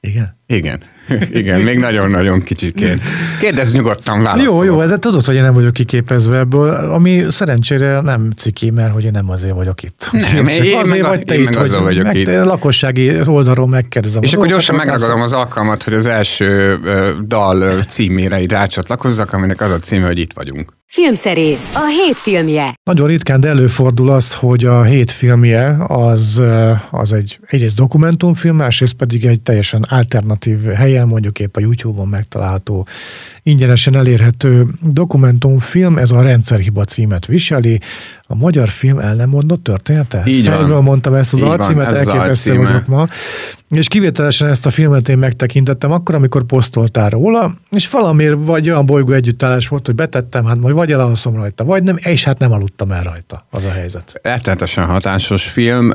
Igen? 0.01 0.37
Igen. 0.47 0.81
Igen, 1.31 1.61
még 1.61 1.77
nagyon-nagyon 1.77 2.41
kicsikét. 2.41 3.01
Kérdezz 3.39 3.73
nyugodtan, 3.73 4.23
válaszol. 4.23 4.45
Jó, 4.45 4.63
jó, 4.63 4.85
de 4.85 4.97
tudod, 4.97 5.25
hogy 5.25 5.35
én 5.35 5.41
nem 5.41 5.53
vagyok 5.53 5.73
kiképezve 5.73 6.37
ebből, 6.37 6.69
ami 6.69 7.25
szerencsére 7.29 8.01
nem 8.01 8.29
ciki, 8.37 8.69
mert 8.69 8.93
hogy 8.93 9.03
én 9.03 9.11
nem 9.11 9.29
azért 9.29 9.53
vagyok 9.53 9.83
itt. 9.83 10.09
Nem, 10.11 10.47
én, 10.47 10.63
én 10.63 10.77
azért 10.77 11.07
vagy 11.07 11.23
te 11.23 11.35
én 11.35 11.41
itt, 11.41 11.55
hogy 11.55 11.71
vagyok 11.71 12.03
meg, 12.03 12.15
itt. 12.15 12.27
lakossági 12.27 13.19
oldalról 13.25 13.67
megkérdezem. 13.67 14.23
És 14.23 14.33
akkor 14.33 14.47
gyorsan 14.47 14.75
megragadom 14.75 15.21
az 15.21 15.33
alkalmat, 15.33 15.83
hogy 15.83 15.93
az 15.93 16.05
első 16.05 16.79
dal 17.27 17.83
címére 17.83 18.41
így 18.41 18.51
rácsatlakozzak, 18.51 19.33
aminek 19.33 19.61
az 19.61 19.71
a 19.71 19.79
címe, 19.79 20.05
hogy 20.05 20.19
itt 20.19 20.33
vagyunk. 20.33 20.78
Filmszerész, 20.91 21.75
a 21.75 21.87
hét 21.87 22.15
filmje. 22.15 22.73
Nagyon 22.83 23.07
ritkán, 23.07 23.39
de 23.39 23.47
előfordul 23.47 24.09
az, 24.09 24.33
hogy 24.33 24.65
a 24.65 24.83
hét 24.83 25.11
filmje 25.11 25.77
az, 25.87 26.41
az 26.91 27.13
egy 27.13 27.39
egyrészt 27.47 27.75
dokumentumfilm, 27.75 28.55
másrészt 28.55 28.93
pedig 28.93 29.25
egy 29.25 29.41
teljesen 29.41 29.85
alternatív 29.89 30.63
helyen, 30.65 31.07
mondjuk 31.07 31.39
épp 31.39 31.55
a 31.55 31.59
YouTube-on 31.59 32.07
megtalálható 32.07 32.87
ingyenesen 33.43 33.95
elérhető 33.95 34.65
dokumentumfilm, 34.81 35.97
ez 35.97 36.11
a 36.11 36.21
Rendszerhiba 36.21 36.83
címet 36.83 37.25
viseli. 37.25 37.79
A 38.31 38.35
magyar 38.35 38.67
film 38.67 38.99
el 38.99 39.15
nem 39.15 39.29
mondott 39.29 39.63
története? 39.63 40.23
Így 40.25 40.45
van. 40.45 40.57
Fejből 40.57 40.79
mondtam 40.79 41.13
ezt 41.13 41.33
az 41.33 41.41
alcímet, 41.41 41.91
elképesztő 41.91 42.57
vagyok 42.57 42.87
ma. 42.87 43.07
És 43.69 43.87
kivételesen 43.87 44.47
ezt 44.47 44.65
a 44.65 44.69
filmet 44.69 45.09
én 45.09 45.17
megtekintettem 45.17 45.91
akkor, 45.91 46.15
amikor 46.15 46.43
posztoltál 46.43 47.09
róla, 47.09 47.53
és 47.69 47.89
valamiért 47.89 48.35
vagy 48.39 48.69
olyan 48.69 48.85
bolygó 48.85 49.11
együttállás 49.11 49.67
volt, 49.67 49.85
hogy 49.85 49.95
betettem, 49.95 50.45
hát 50.45 50.57
majd 50.57 50.75
vagy 50.75 50.91
elalszom 50.91 51.35
rajta, 51.35 51.63
vagy 51.63 51.83
nem, 51.83 51.95
és 51.99 52.23
hát 52.23 52.39
nem 52.39 52.51
aludtam 52.51 52.91
el 52.91 53.03
rajta, 53.03 53.45
az 53.49 53.65
a 53.65 53.71
helyzet. 53.71 54.19
Rettenetesen 54.23 54.85
hatásos 54.85 55.43
film. 55.43 55.91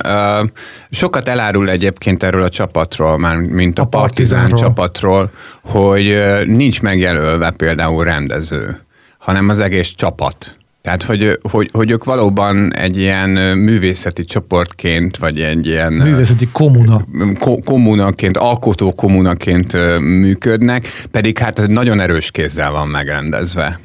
Sokat 0.90 1.28
elárul 1.28 1.70
egyébként 1.70 2.22
erről 2.22 2.42
a 2.42 2.48
csapatról, 2.48 3.18
már 3.18 3.36
mint 3.36 3.78
a, 3.78 3.82
a 3.82 3.86
Partizán, 3.86 4.40
Partizán 4.40 4.68
csapatról, 4.68 5.30
hogy 5.62 6.16
nincs 6.46 6.82
megjelölve 6.82 7.50
például 7.50 8.04
rendező, 8.04 8.80
hanem 9.18 9.48
az 9.48 9.60
egész 9.60 9.88
csapat 9.88 10.56
tehát, 10.84 11.02
hogy, 11.02 11.38
hogy, 11.50 11.70
hogy 11.72 11.90
ők 11.90 12.04
valóban 12.04 12.74
egy 12.74 12.96
ilyen 12.96 13.30
művészeti 13.58 14.24
csoportként, 14.24 15.16
vagy 15.16 15.40
egy 15.40 15.66
ilyen... 15.66 15.92
Művészeti 15.92 16.48
kommuna. 16.52 17.04
Ko- 17.38 17.64
kommunaként, 17.64 18.36
alkotó 18.36 18.94
kommunaként 18.94 19.72
működnek, 20.00 21.06
pedig 21.10 21.38
hát 21.38 21.66
nagyon 21.66 22.00
erős 22.00 22.30
kézzel 22.30 22.70
van 22.70 22.88
megrendezve. 22.88 23.80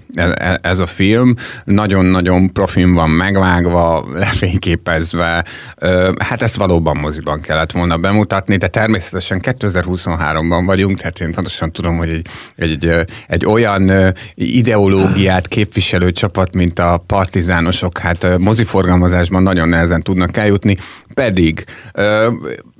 Ez, 0.61 0.79
a 0.79 0.87
film 0.87 1.35
nagyon-nagyon 1.63 2.53
profin 2.53 2.93
van 2.93 3.09
megvágva, 3.09 4.07
lefényképezve. 4.13 5.45
Hát 6.19 6.41
ezt 6.41 6.55
valóban 6.55 6.97
moziban 6.97 7.41
kellett 7.41 7.71
volna 7.71 7.97
bemutatni, 7.97 8.57
de 8.57 8.67
természetesen 8.67 9.39
2023-ban 9.43 10.61
vagyunk, 10.65 10.97
tehát 10.97 11.19
én 11.19 11.31
pontosan 11.31 11.71
tudom, 11.71 11.97
hogy 11.97 12.09
egy, 12.09 12.27
egy, 12.55 13.05
egy 13.27 13.45
olyan 13.45 14.13
ideológiát 14.33 15.47
képviselő 15.47 16.11
csapat, 16.11 16.55
mint 16.55 16.79
a 16.79 17.03
partizánosok, 17.07 17.97
hát 17.97 18.37
moziforgalmazásban 18.37 19.43
nagyon 19.43 19.69
nehezen 19.69 20.01
tudnak 20.01 20.37
eljutni, 20.37 20.77
pedig 21.13 21.63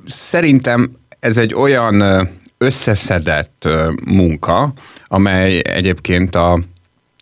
szerintem 0.07 0.91
ez 1.19 1.37
egy 1.37 1.53
olyan 1.53 2.27
összeszedett 2.57 3.67
munka, 4.05 4.73
amely 5.05 5.61
egyébként 5.63 6.35
a 6.35 6.59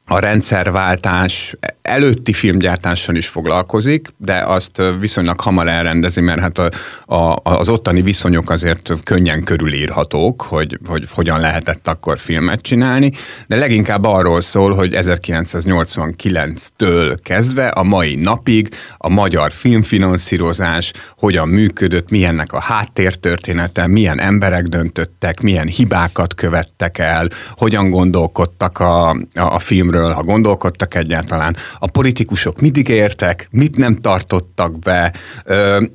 a 0.07 0.19
rendszerváltás 0.19 1.55
előtti 1.88 2.34
filmgyártáson 2.34 3.15
is 3.15 3.27
foglalkozik, 3.27 4.08
de 4.17 4.34
azt 4.34 4.82
viszonylag 5.00 5.39
hamar 5.39 5.67
elrendezi, 5.67 6.22
mert 6.22 6.39
hát 6.39 6.58
a, 6.58 6.70
a, 7.15 7.39
az 7.44 7.70
ottani 7.70 8.01
viszonyok 8.01 8.50
azért 8.50 8.94
könnyen 9.03 9.44
körülírhatók, 9.44 10.41
hogy, 10.41 10.79
hogy 10.86 11.08
hogyan 11.12 11.39
lehetett 11.39 11.88
akkor 11.88 12.20
filmet 12.20 12.62
csinálni, 12.62 13.12
de 13.48 13.56
leginkább 13.56 14.03
arról 14.03 14.41
szól, 14.41 14.74
hogy 14.74 14.91
1989-től 14.94 17.17
kezdve 17.24 17.67
a 17.67 17.84
mai 17.84 18.15
napig 18.15 18.70
a 18.98 19.10
magyar 19.10 19.51
filmfinanszírozás 19.51 20.91
hogyan 21.17 21.48
működött, 21.48 22.10
milyennek 22.10 22.53
a 22.53 22.62
háttértörténete, 22.62 23.88
milyen 23.88 24.20
emberek 24.20 24.63
döntöttek, 24.63 25.41
milyen 25.41 25.67
hibákat 25.67 26.36
követtek 26.36 26.98
el, 26.98 27.27
hogyan 27.51 27.89
gondolkodtak 27.89 28.79
a, 28.79 29.10
a, 29.10 29.17
a 29.34 29.60
filmről, 29.60 30.12
ha 30.12 30.24
gondolkodtak 30.24 30.96
egyáltalán. 30.96 31.56
A 31.79 31.89
politikusok 31.89 32.62
mit 32.62 32.77
ígértek, 32.77 33.48
mit 33.51 33.77
nem 33.77 33.96
tartottak 33.96 34.79
be. 34.79 35.13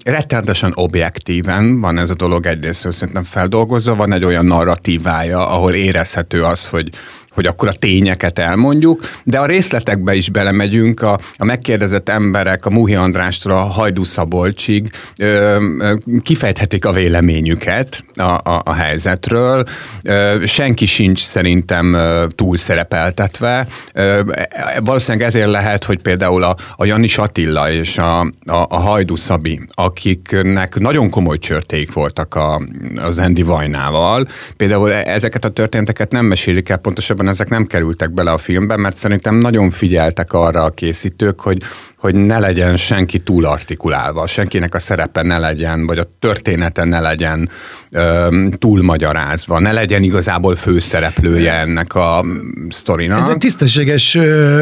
Rettenetesen 0.04 0.72
objektíven 0.74 1.80
van 1.80 1.98
ez 1.98 2.10
a 2.10 2.14
dolog 2.14 2.46
egyrészt 2.46 2.92
szerintem 2.92 3.24
feldolgozva, 3.24 3.94
van 3.94 4.12
egy 4.12 4.24
olyan 4.24 4.44
narratívája, 4.44 5.48
ahol 5.48 5.74
érezhető 5.74 6.44
az, 6.44 6.68
hogy 6.68 6.90
hogy 7.34 7.46
akkor 7.46 7.68
a 7.68 7.72
tényeket 7.72 8.38
elmondjuk, 8.38 9.00
de 9.24 9.38
a 9.38 9.46
részletekbe 9.46 10.14
is 10.14 10.30
belemegyünk, 10.30 11.02
a, 11.02 11.18
a 11.36 11.44
megkérdezett 11.44 12.08
emberek, 12.08 12.66
a 12.66 12.70
Muhi 12.70 12.94
Andrástól 12.94 13.52
a 13.52 13.56
Hajdú 13.56 14.04
Szabolcsig 14.04 14.90
ö, 15.16 15.56
kifejthetik 16.22 16.84
a 16.84 16.92
véleményüket 16.92 18.04
a, 18.14 18.22
a, 18.22 18.62
a 18.64 18.72
helyzetről. 18.72 19.64
Ö, 20.02 20.42
senki 20.46 20.86
sincs 20.86 21.20
szerintem 21.20 21.96
túl 22.34 22.56
szerepeltetve. 22.56 23.66
Ö, 23.92 24.20
valószínűleg 24.84 25.26
ezért 25.26 25.50
lehet, 25.50 25.84
hogy 25.84 26.02
például 26.02 26.42
a, 26.42 26.56
a 26.76 26.84
Janis 26.84 27.18
Attila 27.18 27.70
és 27.70 27.98
a, 27.98 28.20
a, 28.20 28.66
a 28.68 28.76
Hajdú 28.76 29.16
Szabi, 29.16 29.60
akiknek 29.74 30.78
nagyon 30.78 31.10
komoly 31.10 31.38
csörték 31.38 31.92
voltak 31.92 32.34
a, 32.34 32.62
az 32.96 33.18
Andy 33.18 33.42
Vajnával, 33.42 34.26
például 34.56 34.92
e, 34.92 35.12
ezeket 35.12 35.44
a 35.44 35.48
történeteket 35.48 36.12
nem 36.12 36.26
mesélik 36.26 36.68
el 36.68 36.76
pontosabban 36.76 37.21
valójában 37.22 37.28
ezek 37.28 37.48
nem 37.48 37.66
kerültek 37.66 38.10
bele 38.10 38.32
a 38.32 38.38
filmbe, 38.38 38.76
mert 38.76 38.96
szerintem 38.96 39.34
nagyon 39.34 39.70
figyeltek 39.70 40.32
arra 40.32 40.62
a 40.62 40.70
készítők, 40.70 41.40
hogy 41.40 41.62
hogy 42.02 42.14
ne 42.14 42.38
legyen 42.38 42.76
senki 42.76 43.18
túl 43.18 43.44
artikulálva, 43.44 44.26
senkinek 44.26 44.74
a 44.74 44.78
szerepe 44.78 45.22
ne 45.22 45.38
legyen, 45.38 45.86
vagy 45.86 45.98
a 45.98 46.04
története 46.18 46.84
ne 46.84 47.00
legyen 47.00 47.48
ö, 47.90 48.46
túl 48.58 48.82
magyarázva, 48.82 49.58
ne 49.58 49.72
legyen 49.72 50.02
igazából 50.02 50.54
főszereplője 50.54 51.52
ennek 51.52 51.94
a 51.94 52.24
sztorinak. 52.68 53.20
Ez 53.20 53.28
egy 53.28 53.38
tisztességes, 53.38 54.14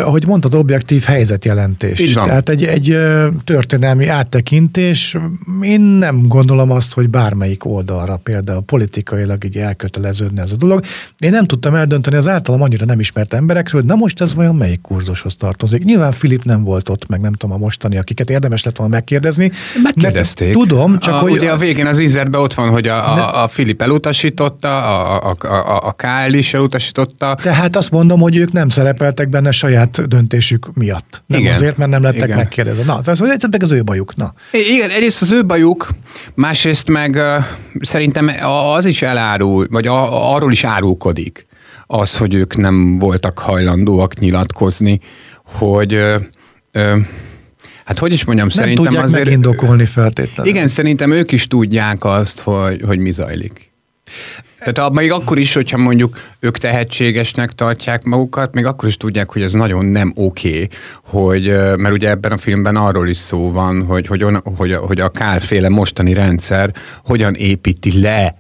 ahogy 0.03 0.27
mondtad, 0.27 0.55
objektív 0.55 1.03
helyzetjelentés. 1.03 1.99
Így 1.99 2.15
van. 2.15 2.27
Tehát 2.27 2.49
egy, 2.49 2.65
egy 2.65 2.97
történelmi 3.45 4.07
áttekintés. 4.07 5.17
Én 5.63 5.81
nem 5.81 6.23
gondolom 6.27 6.71
azt, 6.71 6.95
hogy 6.95 7.09
bármelyik 7.09 7.65
oldalra 7.65 8.17
például 8.17 8.63
politikailag 8.63 9.45
így 9.45 9.57
elköteleződne 9.57 10.43
ez 10.43 10.53
a 10.53 10.57
dolog. 10.57 10.85
Én 11.19 11.31
nem 11.31 11.45
tudtam 11.45 11.75
eldönteni 11.75 12.17
az 12.17 12.29
általam 12.29 12.63
annyira 12.63 12.85
nem 12.85 13.01
ismert 13.01 13.35
emberekről, 13.35 13.81
hogy 13.81 13.91
na 13.91 13.97
most 13.97 14.21
ez 14.21 14.35
vajon 14.35 14.57
melyik 14.57 14.81
kurzushoz 14.81 15.37
tartozik. 15.37 15.85
Nyilván 15.85 16.13
Filip 16.13 16.45
nem 16.45 16.65
volt 16.65 16.89
ott, 16.89 17.09
meg 17.09 17.21
nem 17.21 17.30
nem 17.31 17.39
tudom 17.39 17.57
a 17.57 17.59
mostani, 17.59 17.99
akiket 17.99 18.31
érdemes 18.31 18.65
lett 18.65 18.77
volna 18.77 18.95
megkérdezni. 18.95 19.53
Megkérdezték. 19.83 20.53
Tudom, 20.53 20.99
csak 20.99 21.15
a, 21.15 21.19
hogy... 21.19 21.33
Ugye 21.33 21.51
a 21.51 21.57
végén 21.57 21.87
az 21.87 21.99
ízerben 21.99 22.41
ott 22.41 22.55
van, 22.55 22.71
hogy 22.71 22.89
a, 22.89 23.17
a, 23.17 23.43
a 23.43 23.49
Filip 23.49 23.83
elutasította, 23.83 24.69
a, 24.69 25.37
a, 25.41 25.47
a, 25.47 25.87
a 25.87 25.93
KL 25.93 26.33
is 26.33 26.55
elutasította. 26.55 27.35
Tehát 27.43 27.77
azt 27.77 27.91
mondom, 27.91 28.21
hogy 28.21 28.37
ők 28.37 28.53
nem 28.53 28.69
szerepeltek 28.69 29.29
benne 29.29 29.51
saját 29.51 30.09
döntésük 30.09 30.75
miatt. 30.75 31.23
Nem 31.27 31.41
Igen. 31.41 31.53
azért, 31.53 31.77
mert 31.77 31.91
nem 31.91 32.03
lettek 32.03 32.23
Igen. 32.23 32.37
megkérdezve. 32.37 32.85
Na, 32.85 33.01
ez 33.05 33.19
meg 33.51 33.63
az 33.63 33.73
ő 33.73 33.83
bajuk. 33.83 34.17
Na. 34.17 34.35
Igen, 34.53 34.91
egyrészt 34.91 35.23
az 35.23 35.33
ő 35.33 35.47
bajuk, 35.47 35.89
másrészt 36.35 36.89
meg 36.89 37.15
uh, 37.15 37.45
szerintem 37.81 38.31
az 38.77 38.87
is 38.87 39.03
elárul, 39.03 39.67
vagy 39.71 39.87
a, 39.87 40.35
arról 40.35 40.53
is 40.53 40.65
árulkodik 40.65 41.47
az, 41.87 42.17
hogy 42.17 42.35
ők 42.35 42.57
nem 42.57 42.99
voltak 42.99 43.39
hajlandóak 43.39 44.19
nyilatkozni, 44.19 45.01
hogy 45.45 46.05
Hát 47.85 47.99
hogy 47.99 48.13
is 48.13 48.25
mondjam, 48.25 48.49
nem 48.49 48.57
szerintem 48.57 48.85
tudják 48.85 49.05
azért... 49.05 49.25
megindokolni 49.25 49.87
feltétlenül. 49.87 50.53
Igen, 50.53 50.69
szerintem 50.69 51.11
ők 51.11 51.33
is 51.33 51.47
tudják 51.47 52.05
azt, 52.05 52.41
hogy, 52.41 52.83
hogy 52.87 52.99
mi 52.99 53.13
zajlik. 53.13 53.71
Tehát 54.65 54.93
még 54.93 55.13
akkor 55.13 55.39
is, 55.39 55.55
hogyha 55.55 55.77
mondjuk 55.77 56.19
ők 56.41 56.59
tehetségesnek 56.59 57.53
tartják 57.53 58.03
magukat, 58.03 58.55
még 58.55 58.65
akkor 58.65 58.89
is 58.89 58.97
tudják, 58.97 59.31
hogy 59.33 59.43
ez 59.43 59.53
nagyon 59.53 59.85
nem 59.85 60.13
oké, 60.17 60.49
okay, 60.49 60.69
hogy, 61.05 61.47
mert 61.77 61.95
ugye 61.95 62.09
ebben 62.09 62.33
a 62.33 62.37
filmben 62.37 62.77
arról 62.77 63.09
is 63.09 63.17
szó 63.17 63.53
van, 63.53 63.85
hogy, 63.85 64.07
hogy, 64.07 64.23
on, 64.23 64.43
hogy, 64.57 64.75
hogy 64.75 65.01
a 65.01 65.09
kárféle 65.09 65.69
mostani 65.69 66.13
rendszer 66.13 66.75
hogyan 67.05 67.35
építi 67.35 68.01
le 68.01 68.40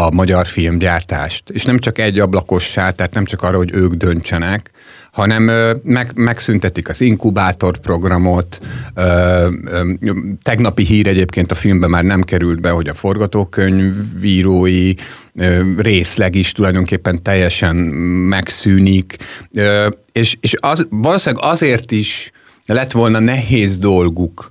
a 0.00 0.10
magyar 0.10 0.46
filmgyártást. 0.46 1.50
És 1.50 1.64
nem 1.64 1.78
csak 1.78 1.98
egy 1.98 2.18
ablakossá, 2.18 2.90
tehát 2.90 3.14
nem 3.14 3.24
csak 3.24 3.42
arra, 3.42 3.56
hogy 3.56 3.72
ők 3.72 3.92
döntsenek, 3.92 4.70
hanem 5.12 5.42
meg, 5.82 6.10
megszüntetik 6.14 6.88
az 6.88 7.00
inkubátor 7.00 7.78
programot. 7.78 8.60
Tegnapi 10.42 10.84
hír 10.84 11.06
egyébként 11.06 11.50
a 11.50 11.54
filmben 11.54 11.90
már 11.90 12.04
nem 12.04 12.22
került 12.22 12.60
be, 12.60 12.70
hogy 12.70 12.88
a 12.88 12.94
forgatókönyvírói 12.94 14.94
részleg 15.76 16.34
is 16.34 16.52
tulajdonképpen 16.52 17.22
teljesen 17.22 17.76
megszűnik, 17.76 19.16
és, 20.12 20.36
és 20.40 20.54
az, 20.60 20.86
valószínűleg 20.90 21.44
azért 21.44 21.90
is 21.90 22.30
lett 22.66 22.92
volna 22.92 23.18
nehéz 23.18 23.78
dolguk, 23.78 24.50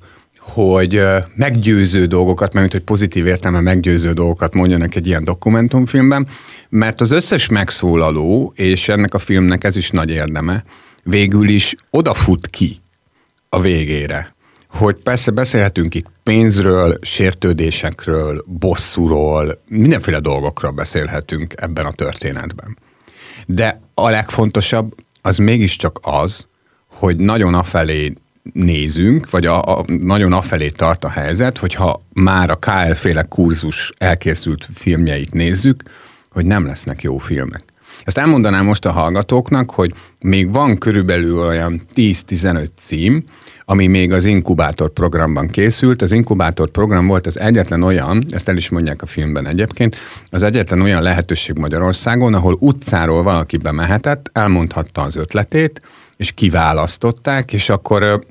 hogy 0.57 1.01
meggyőző 1.35 2.05
dolgokat, 2.05 2.53
mert 2.53 2.71
hogy 2.71 2.81
pozitív 2.81 3.27
értelme 3.27 3.59
meggyőző 3.59 4.13
dolgokat 4.13 4.53
mondjanak 4.53 4.95
egy 4.95 5.07
ilyen 5.07 5.23
dokumentumfilmben, 5.23 6.27
mert 6.69 7.01
az 7.01 7.11
összes 7.11 7.47
megszólaló, 7.47 8.53
és 8.55 8.89
ennek 8.89 9.13
a 9.13 9.19
filmnek 9.19 9.63
ez 9.63 9.75
is 9.75 9.89
nagy 9.89 10.09
érdeme, 10.09 10.63
végül 11.03 11.49
is 11.49 11.75
odafut 11.89 12.47
ki 12.47 12.81
a 13.49 13.61
végére. 13.61 14.35
Hogy 14.69 14.95
persze 14.95 15.31
beszélhetünk 15.31 15.95
itt 15.95 16.07
pénzről, 16.23 16.97
sértődésekről, 17.01 18.43
bosszúról, 18.45 19.61
mindenféle 19.67 20.19
dolgokról 20.19 20.71
beszélhetünk 20.71 21.53
ebben 21.55 21.85
a 21.85 21.91
történetben. 21.91 22.77
De 23.45 23.81
a 23.93 24.09
legfontosabb 24.09 24.95
az 25.21 25.37
mégiscsak 25.37 25.99
az, 26.01 26.47
hogy 26.87 27.15
nagyon 27.15 27.53
afelé 27.53 28.13
nézünk, 28.53 29.29
vagy 29.29 29.45
a, 29.45 29.61
a, 29.61 29.85
nagyon 29.87 30.33
afelé 30.33 30.69
tart 30.69 31.03
a 31.03 31.09
helyzet, 31.09 31.57
hogyha 31.57 32.01
már 32.13 32.49
a 32.49 32.55
KL-féle 32.55 33.23
kurzus 33.23 33.91
elkészült 33.97 34.67
filmjeit 34.73 35.33
nézzük, 35.33 35.83
hogy 36.31 36.45
nem 36.45 36.65
lesznek 36.65 37.01
jó 37.01 37.17
filmek. 37.17 37.63
Ezt 38.03 38.17
elmondanám 38.17 38.65
most 38.65 38.85
a 38.85 38.91
hallgatóknak, 38.91 39.71
hogy 39.71 39.93
még 40.19 40.51
van 40.51 40.77
körülbelül 40.77 41.39
olyan 41.39 41.81
10-15 41.95 42.67
cím, 42.77 43.23
ami 43.65 43.87
még 43.87 44.13
az 44.13 44.25
inkubátor 44.25 44.89
programban 44.89 45.47
készült. 45.47 46.01
Az 46.01 46.11
inkubátor 46.11 46.69
program 46.69 47.07
volt 47.07 47.27
az 47.27 47.39
egyetlen 47.39 47.83
olyan, 47.83 48.23
ezt 48.29 48.49
el 48.49 48.57
is 48.57 48.69
mondják 48.69 49.01
a 49.01 49.05
filmben 49.05 49.47
egyébként, 49.47 49.95
az 50.29 50.43
egyetlen 50.43 50.81
olyan 50.81 51.01
lehetőség 51.01 51.57
Magyarországon, 51.57 52.33
ahol 52.33 52.57
utcáról 52.59 53.23
valaki 53.23 53.57
bemehetett, 53.57 54.29
elmondhatta 54.33 55.01
az 55.01 55.15
ötletét, 55.15 55.81
és 56.17 56.31
kiválasztották, 56.31 57.53
és 57.53 57.69
akkor 57.69 58.23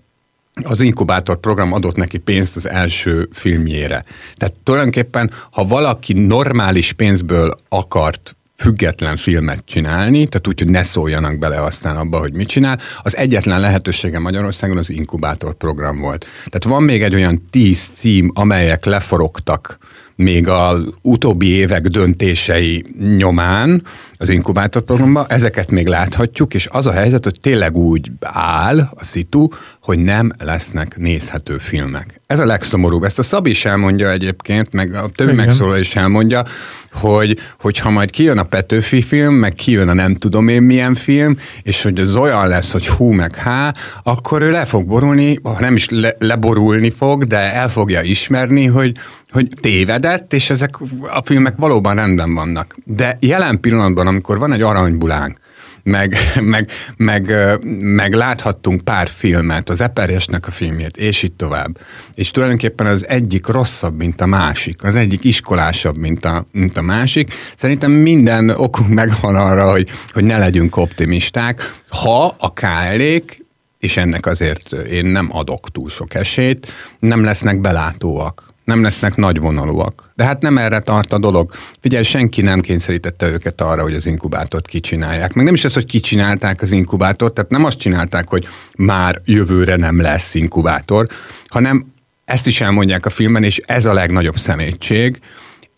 az 0.63 0.81
inkubátor 0.81 1.37
program 1.37 1.73
adott 1.73 1.97
neki 1.97 2.19
pénzt 2.19 2.57
az 2.57 2.69
első 2.69 3.29
filmjére. 3.33 4.05
Tehát 4.37 4.55
tulajdonképpen, 4.63 5.31
ha 5.51 5.67
valaki 5.67 6.13
normális 6.13 6.93
pénzből 6.93 7.55
akart 7.69 8.37
független 8.57 9.17
filmet 9.17 9.63
csinálni, 9.65 10.27
tehát 10.27 10.47
úgy, 10.47 10.59
hogy 10.59 10.71
ne 10.71 10.83
szóljanak 10.83 11.39
bele 11.39 11.63
aztán 11.63 11.97
abba, 11.97 12.19
hogy 12.19 12.33
mit 12.33 12.49
csinál, 12.49 12.79
az 13.03 13.17
egyetlen 13.17 13.61
lehetősége 13.61 14.19
Magyarországon 14.19 14.77
az 14.77 14.91
inkubátor 14.91 15.55
program 15.55 15.99
volt. 15.99 16.27
Tehát 16.47 16.65
van 16.65 16.83
még 16.83 17.03
egy 17.03 17.15
olyan 17.15 17.47
tíz 17.51 17.91
cím, 17.95 18.31
amelyek 18.35 18.85
leforogtak 18.85 19.79
még 20.15 20.49
az 20.49 20.81
utóbbi 21.03 21.47
évek 21.47 21.87
döntései 21.87 22.85
nyomán 23.17 23.83
az 24.19 24.29
inkubátorprogramban, 24.29 25.27
ezeket 25.29 25.71
még 25.71 25.87
láthatjuk, 25.87 26.55
és 26.55 26.69
az 26.71 26.87
a 26.87 26.93
helyzet, 26.93 27.25
hogy 27.25 27.39
tényleg 27.41 27.77
úgy 27.77 28.11
áll 28.21 28.79
a 28.79 29.05
szitu, 29.05 29.49
hogy 29.83 29.99
nem 29.99 30.31
lesznek 30.39 30.97
nézhető 30.97 31.59
filmek. 31.59 32.21
Ez 32.27 32.41
a 32.41 32.45
legszomorúbb. 32.45 33.05
Ezt 33.05 33.19
a 33.19 33.23
Szabi 33.23 33.51
is 33.51 33.65
elmondja 33.65 34.11
egyébként, 34.11 34.73
meg 34.73 34.95
a 34.95 35.09
többi 35.09 35.33
megszólal 35.33 35.79
is 35.79 35.97
elmondja, 35.97 36.45
hogy, 36.93 37.39
hogy 37.61 37.79
ha 37.79 37.91
majd 37.91 38.11
kijön 38.11 38.39
a 38.39 38.43
Petőfi 38.43 39.03
film, 39.03 39.35
meg 39.35 39.53
kijön 39.53 39.89
a 39.89 39.93
nem 39.93 40.15
tudom 40.15 40.49
én 40.49 40.63
milyen 40.63 40.95
film, 40.95 41.39
és 41.63 41.83
hogy 41.83 41.99
az 41.99 42.15
olyan 42.15 42.49
lesz, 42.49 42.73
hogy 42.73 42.87
hú 42.87 43.11
meg 43.11 43.35
há, 43.35 43.75
akkor 44.03 44.43
ő 44.43 44.51
le 44.51 44.65
fog 44.65 44.87
borulni, 44.87 45.39
ha 45.43 45.57
nem 45.61 45.75
is 45.75 45.89
le, 45.89 46.15
leborulni 46.19 46.91
fog, 46.91 47.25
de 47.25 47.55
el 47.55 47.69
fogja 47.69 48.03
ismerni, 48.03 48.67
hogy, 48.67 48.97
hogy 49.31 49.49
tévedett, 49.61 50.33
és 50.33 50.51
ezek 50.51 50.75
a 51.01 51.23
filmek 51.25 51.57
valóban 51.57 51.95
rendben 51.95 52.35
vannak. 52.35 52.77
De 52.85 53.17
jelen 53.21 53.61
pillanatban, 53.61 54.06
amikor 54.07 54.39
van 54.39 54.53
egy 54.53 54.63
aranybulánk, 54.63 55.39
meg, 55.83 56.17
meg, 56.41 56.71
meg, 56.97 57.33
meg 57.81 58.13
láthattunk 58.13 58.81
pár 58.81 59.09
filmet, 59.09 59.69
az 59.69 59.81
Eperjesnek 59.81 60.47
a 60.47 60.51
filmjét, 60.51 60.97
és 60.97 61.23
így 61.23 61.33
tovább. 61.33 61.79
És 62.15 62.31
tulajdonképpen 62.31 62.87
az 62.87 63.09
egyik 63.09 63.47
rosszabb, 63.47 63.97
mint 63.97 64.21
a 64.21 64.27
másik, 64.27 64.85
az 64.85 64.95
egyik 64.95 65.25
iskolásabb, 65.25 65.97
mint 65.97 66.25
a, 66.25 66.47
mint 66.53 66.77
a 66.77 66.83
másik. 66.83 67.35
Szerintem 67.57 67.91
minden 67.91 68.51
okunk 68.51 68.89
megvan 68.89 69.37
arra, 69.37 69.71
hogy, 69.71 69.89
hogy 70.13 70.25
ne 70.25 70.39
legyünk 70.39 70.77
optimisták, 70.77 71.81
ha 71.89 72.35
a 72.39 72.53
KL-ék 72.53 73.45
és 73.79 73.97
ennek 73.97 74.27
azért 74.27 74.73
én 74.73 75.07
nem 75.07 75.29
adok 75.31 75.71
túl 75.71 75.89
sok 75.89 76.15
esélyt, 76.15 76.73
nem 76.99 77.25
lesznek 77.25 77.61
belátóak 77.61 78.55
nem 78.67 78.83
lesznek 78.83 79.17
nagyvonalúak. 79.17 80.11
De 80.15 80.25
hát 80.25 80.43
nem 80.43 80.59
erre 80.59 80.81
tart 80.81 81.13
a 81.13 81.19
dolog. 81.19 81.53
Figyelj, 81.81 82.05
senki 82.05 82.43
nem 82.43 82.61
kényszerítette 82.61 83.29
őket 83.29 83.61
arra, 83.61 83.83
hogy 83.83 83.95
az 83.95 84.07
inkubátort 84.07 84.67
kicsinálják. 84.67 85.33
Meg 85.33 85.45
nem 85.45 85.55
is 85.55 85.65
az, 85.65 85.75
hogy 85.75 85.87
kicsinálták 85.87 86.63
az 86.63 86.73
inkubátort, 86.73 87.35
tehát 87.35 87.51
nem 87.51 87.65
azt 87.65 87.79
csinálták, 87.79 88.29
hogy 88.29 88.49
már 88.77 89.21
jövőre 89.25 89.77
nem 89.77 90.01
lesz 90.01 90.35
inkubátor, 90.35 91.07
hanem 91.49 91.85
ezt 92.25 92.47
is 92.47 92.61
elmondják 92.61 93.07
a 93.07 93.11
filmben, 93.11 93.43
és 93.43 93.61
ez 93.67 93.85
a 93.85 93.93
legnagyobb 93.93 94.39
szemétség, 94.39 95.21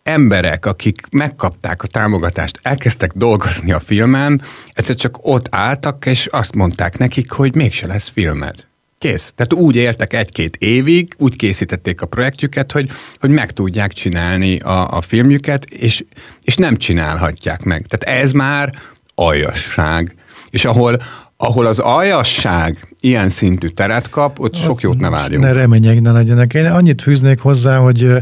emberek, 0.02 0.66
akik 0.66 1.00
megkapták 1.10 1.82
a 1.82 1.86
támogatást, 1.86 2.60
elkezdtek 2.62 3.12
dolgozni 3.12 3.72
a 3.72 3.80
filmen, 3.80 4.42
egyszer 4.72 4.94
csak 4.94 5.18
ott 5.20 5.46
álltak, 5.50 6.06
és 6.06 6.26
azt 6.26 6.54
mondták 6.54 6.98
nekik, 6.98 7.30
hogy 7.30 7.54
mégse 7.54 7.86
lesz 7.86 8.08
filmed. 8.08 8.67
Kész. 8.98 9.32
Tehát 9.36 9.52
úgy 9.52 9.76
éltek 9.76 10.12
egy-két 10.12 10.56
évig, 10.56 11.14
úgy 11.18 11.36
készítették 11.36 12.02
a 12.02 12.06
projektjüket, 12.06 12.72
hogy, 12.72 12.90
hogy 13.20 13.30
meg 13.30 13.50
tudják 13.50 13.92
csinálni 13.92 14.58
a, 14.58 14.90
a 14.90 15.00
filmjüket, 15.00 15.64
és, 15.64 16.04
és 16.42 16.56
nem 16.56 16.76
csinálhatják 16.76 17.62
meg. 17.62 17.86
Tehát 17.88 18.20
ez 18.22 18.32
már 18.32 18.72
aljasság. 19.14 20.14
És 20.50 20.64
ahol, 20.64 20.96
ahol 21.36 21.66
az 21.66 21.78
aljasság 21.78 22.94
ilyen 23.00 23.30
szintű 23.30 23.68
teret 23.68 24.10
kap, 24.10 24.40
ott 24.40 24.54
sok 24.54 24.80
jót 24.80 25.00
ne 25.00 25.08
várjunk. 25.08 25.44
Ne 25.44 25.52
remények 25.52 26.00
ne 26.00 26.12
legyenek. 26.12 26.54
Én 26.54 26.66
annyit 26.66 27.02
fűznék 27.02 27.40
hozzá, 27.40 27.76
hogy 27.76 28.12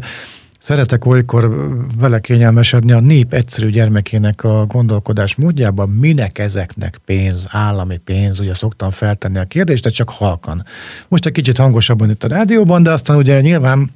Szeretek 0.66 1.06
olykor 1.06 1.68
vele 1.98 2.20
kényelmesedni 2.20 2.92
a 2.92 3.00
nép 3.00 3.32
egyszerű 3.32 3.70
gyermekének 3.70 4.44
a 4.44 4.64
gondolkodás 4.66 5.34
módjában, 5.34 5.88
minek 5.88 6.38
ezeknek 6.38 6.98
pénz, 7.04 7.46
állami 7.50 7.96
pénz, 7.96 8.40
ugye 8.40 8.54
szoktam 8.54 8.90
feltenni 8.90 9.38
a 9.38 9.44
kérdést, 9.44 9.82
de 9.82 9.88
csak 9.88 10.10
halkan. 10.10 10.64
Most 11.08 11.26
egy 11.26 11.32
kicsit 11.32 11.56
hangosabban 11.56 12.10
itt 12.10 12.24
a 12.24 12.28
rádióban, 12.28 12.82
de 12.82 12.90
aztán 12.90 13.16
ugye 13.16 13.40
nyilván 13.40 13.90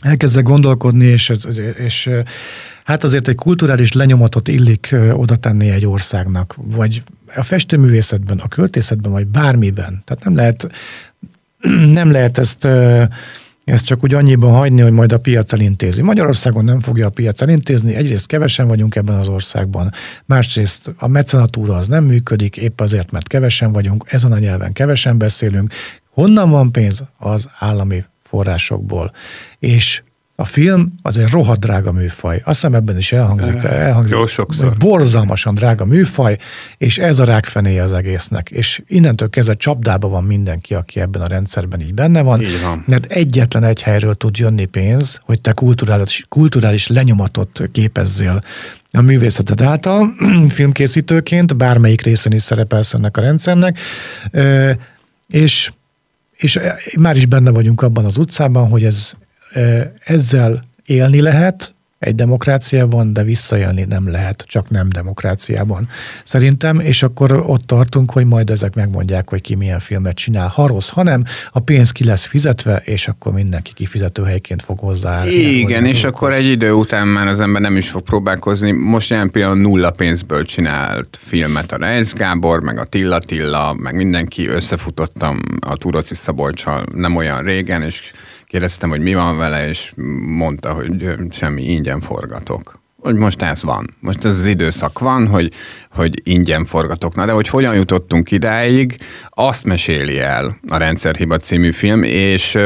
elkezdek 0.00 0.44
gondolkodni, 0.44 1.04
és, 1.04 1.32
és 1.76 2.10
hát 2.84 3.04
azért 3.04 3.28
egy 3.28 3.34
kulturális 3.36 3.92
lenyomatot 3.92 4.48
illik 4.48 4.96
oda 5.12 5.36
tenni 5.36 5.70
egy 5.70 5.86
országnak, 5.86 6.54
vagy 6.56 7.02
a 7.34 7.42
festőművészetben, 7.42 8.38
a 8.38 8.48
költészetben, 8.48 9.12
vagy 9.12 9.26
bármiben. 9.26 10.02
Tehát 10.04 10.24
nem 10.24 10.34
lehet, 10.34 10.70
nem 12.00 12.10
lehet 12.10 12.38
ezt 12.38 12.68
ezt 13.72 13.84
csak 13.84 14.02
úgy 14.02 14.14
annyiban 14.14 14.52
hagyni, 14.52 14.80
hogy 14.80 14.92
majd 14.92 15.12
a 15.12 15.18
piac 15.18 15.52
elintézi. 15.52 16.02
Magyarországon 16.02 16.64
nem 16.64 16.80
fogja 16.80 17.06
a 17.06 17.10
piac 17.10 17.40
elintézni, 17.40 17.94
egyrészt 17.94 18.26
kevesen 18.26 18.66
vagyunk 18.66 18.94
ebben 18.94 19.16
az 19.16 19.28
országban, 19.28 19.92
másrészt 20.24 20.90
a 20.96 21.06
mecenatúra 21.06 21.76
az 21.76 21.88
nem 21.88 22.04
működik, 22.04 22.56
épp 22.56 22.80
azért, 22.80 23.10
mert 23.10 23.28
kevesen 23.28 23.72
vagyunk, 23.72 24.04
ezen 24.06 24.32
a 24.32 24.38
nyelven 24.38 24.72
kevesen 24.72 25.18
beszélünk. 25.18 25.72
Honnan 26.10 26.50
van 26.50 26.72
pénz? 26.72 27.02
Az 27.18 27.48
állami 27.58 28.04
forrásokból. 28.22 29.12
És 29.58 30.02
a 30.38 30.44
film 30.44 30.94
az 31.02 31.18
egy 31.18 31.30
rohadt 31.30 31.60
drága 31.60 31.92
műfaj. 31.92 32.36
Azt 32.36 32.44
hiszem 32.46 32.74
ebben 32.74 32.96
is 32.96 33.12
elhangzik, 33.12 33.62
elhangzik 33.62 34.16
Jó 34.16 34.26
sokszor. 34.26 34.76
borzalmasan 34.76 35.54
drága 35.54 35.84
műfaj, 35.84 36.38
és 36.76 36.98
ez 36.98 37.18
a 37.18 37.24
rákfenéje 37.24 37.82
az 37.82 37.92
egésznek. 37.92 38.50
És 38.50 38.82
innentől 38.86 39.30
kezdve 39.30 39.54
csapdába 39.54 40.08
van 40.08 40.24
mindenki, 40.24 40.74
aki 40.74 41.00
ebben 41.00 41.22
a 41.22 41.26
rendszerben 41.26 41.80
így 41.80 41.94
benne 41.94 42.22
van. 42.22 42.40
Így 42.40 42.62
van. 42.62 42.84
Mert 42.86 43.12
egyetlen 43.12 43.64
egy 43.64 43.82
helyről 43.82 44.14
tud 44.14 44.36
jönni 44.36 44.64
pénz, 44.64 45.20
hogy 45.24 45.40
te 45.40 45.52
kulturális, 45.52 46.24
kulturális 46.28 46.86
lenyomatot 46.86 47.62
képezzél 47.72 48.40
a 48.90 49.00
művészeted 49.00 49.60
által, 49.60 50.14
filmkészítőként, 50.48 51.56
bármelyik 51.56 52.02
részén 52.02 52.32
is 52.32 52.42
szerepelsz 52.42 52.94
ennek 52.94 53.16
a 53.16 53.20
rendszernek, 53.20 53.78
és 55.28 55.70
és 56.36 56.58
már 56.98 57.16
is 57.16 57.26
benne 57.26 57.50
vagyunk 57.50 57.82
abban 57.82 58.04
az 58.04 58.16
utcában, 58.16 58.68
hogy 58.68 58.84
ez 58.84 59.12
ezzel 60.04 60.64
élni 60.84 61.20
lehet, 61.20 61.74
egy 61.98 62.14
demokráciában, 62.14 63.12
de 63.12 63.22
visszaélni 63.22 63.84
nem 63.88 64.10
lehet, 64.10 64.44
csak 64.46 64.70
nem 64.70 64.88
demokráciában. 64.88 65.88
Szerintem, 66.24 66.80
és 66.80 67.02
akkor 67.02 67.32
ott 67.46 67.66
tartunk, 67.66 68.10
hogy 68.10 68.26
majd 68.26 68.50
ezek 68.50 68.74
megmondják, 68.74 69.28
hogy 69.28 69.40
ki 69.40 69.54
milyen 69.54 69.78
filmet 69.78 70.16
csinál. 70.16 70.48
Ha 70.48 70.66
rossz, 70.66 70.88
hanem 70.88 71.24
a 71.52 71.60
pénz 71.60 71.90
ki 71.90 72.04
lesz 72.04 72.24
fizetve, 72.24 72.76
és 72.84 73.08
akkor 73.08 73.32
mindenki 73.32 73.72
kifizetőhelyként 73.72 74.62
fog 74.62 74.78
hozzá. 74.78 75.26
Igen, 75.26 75.84
és 75.84 76.04
akkor 76.04 76.32
egy 76.32 76.46
idő 76.46 76.72
után 76.72 77.08
már 77.08 77.26
az 77.26 77.40
ember 77.40 77.60
nem 77.60 77.76
is 77.76 77.88
fog 77.88 78.02
próbálkozni. 78.02 78.70
Most 78.70 79.10
ilyen 79.10 79.30
pillanat 79.30 79.56
nulla 79.56 79.90
pénzből 79.90 80.44
csinált 80.44 81.18
filmet 81.20 81.72
a 81.72 81.76
Reis 81.76 82.12
Gábor, 82.12 82.62
meg 82.62 82.78
a 82.78 82.84
Tilla 82.84 83.18
Tilla, 83.18 83.74
meg 83.74 83.94
mindenki 83.94 84.46
összefutottam 84.46 85.38
a 85.60 85.76
Turoci 85.76 86.14
Szabolcsal 86.14 86.84
nem 86.94 87.16
olyan 87.16 87.42
régen, 87.42 87.82
és 87.82 88.12
Kérdeztem, 88.46 88.88
hogy 88.88 89.00
mi 89.00 89.14
van 89.14 89.36
vele, 89.36 89.68
és 89.68 89.92
mondta, 90.26 90.72
hogy 90.72 91.14
semmi, 91.30 91.62
ingyen 91.62 92.00
forgatok. 92.00 92.80
Hogy 93.00 93.14
most 93.14 93.42
ez 93.42 93.62
van. 93.62 93.96
Most 94.00 94.24
ez 94.24 94.38
az 94.38 94.44
időszak 94.44 94.98
van, 94.98 95.26
hogy, 95.26 95.52
hogy 95.90 96.20
ingyen 96.24 96.64
forgatok. 96.64 97.14
Na 97.14 97.26
de 97.26 97.32
hogy 97.32 97.48
hogyan 97.48 97.74
jutottunk 97.74 98.30
idáig, 98.30 98.96
azt 99.28 99.64
meséli 99.64 100.18
el 100.18 100.58
a 100.68 100.76
Rendszerhiba 100.76 101.36
című 101.36 101.72
film, 101.72 102.02
és 102.02 102.58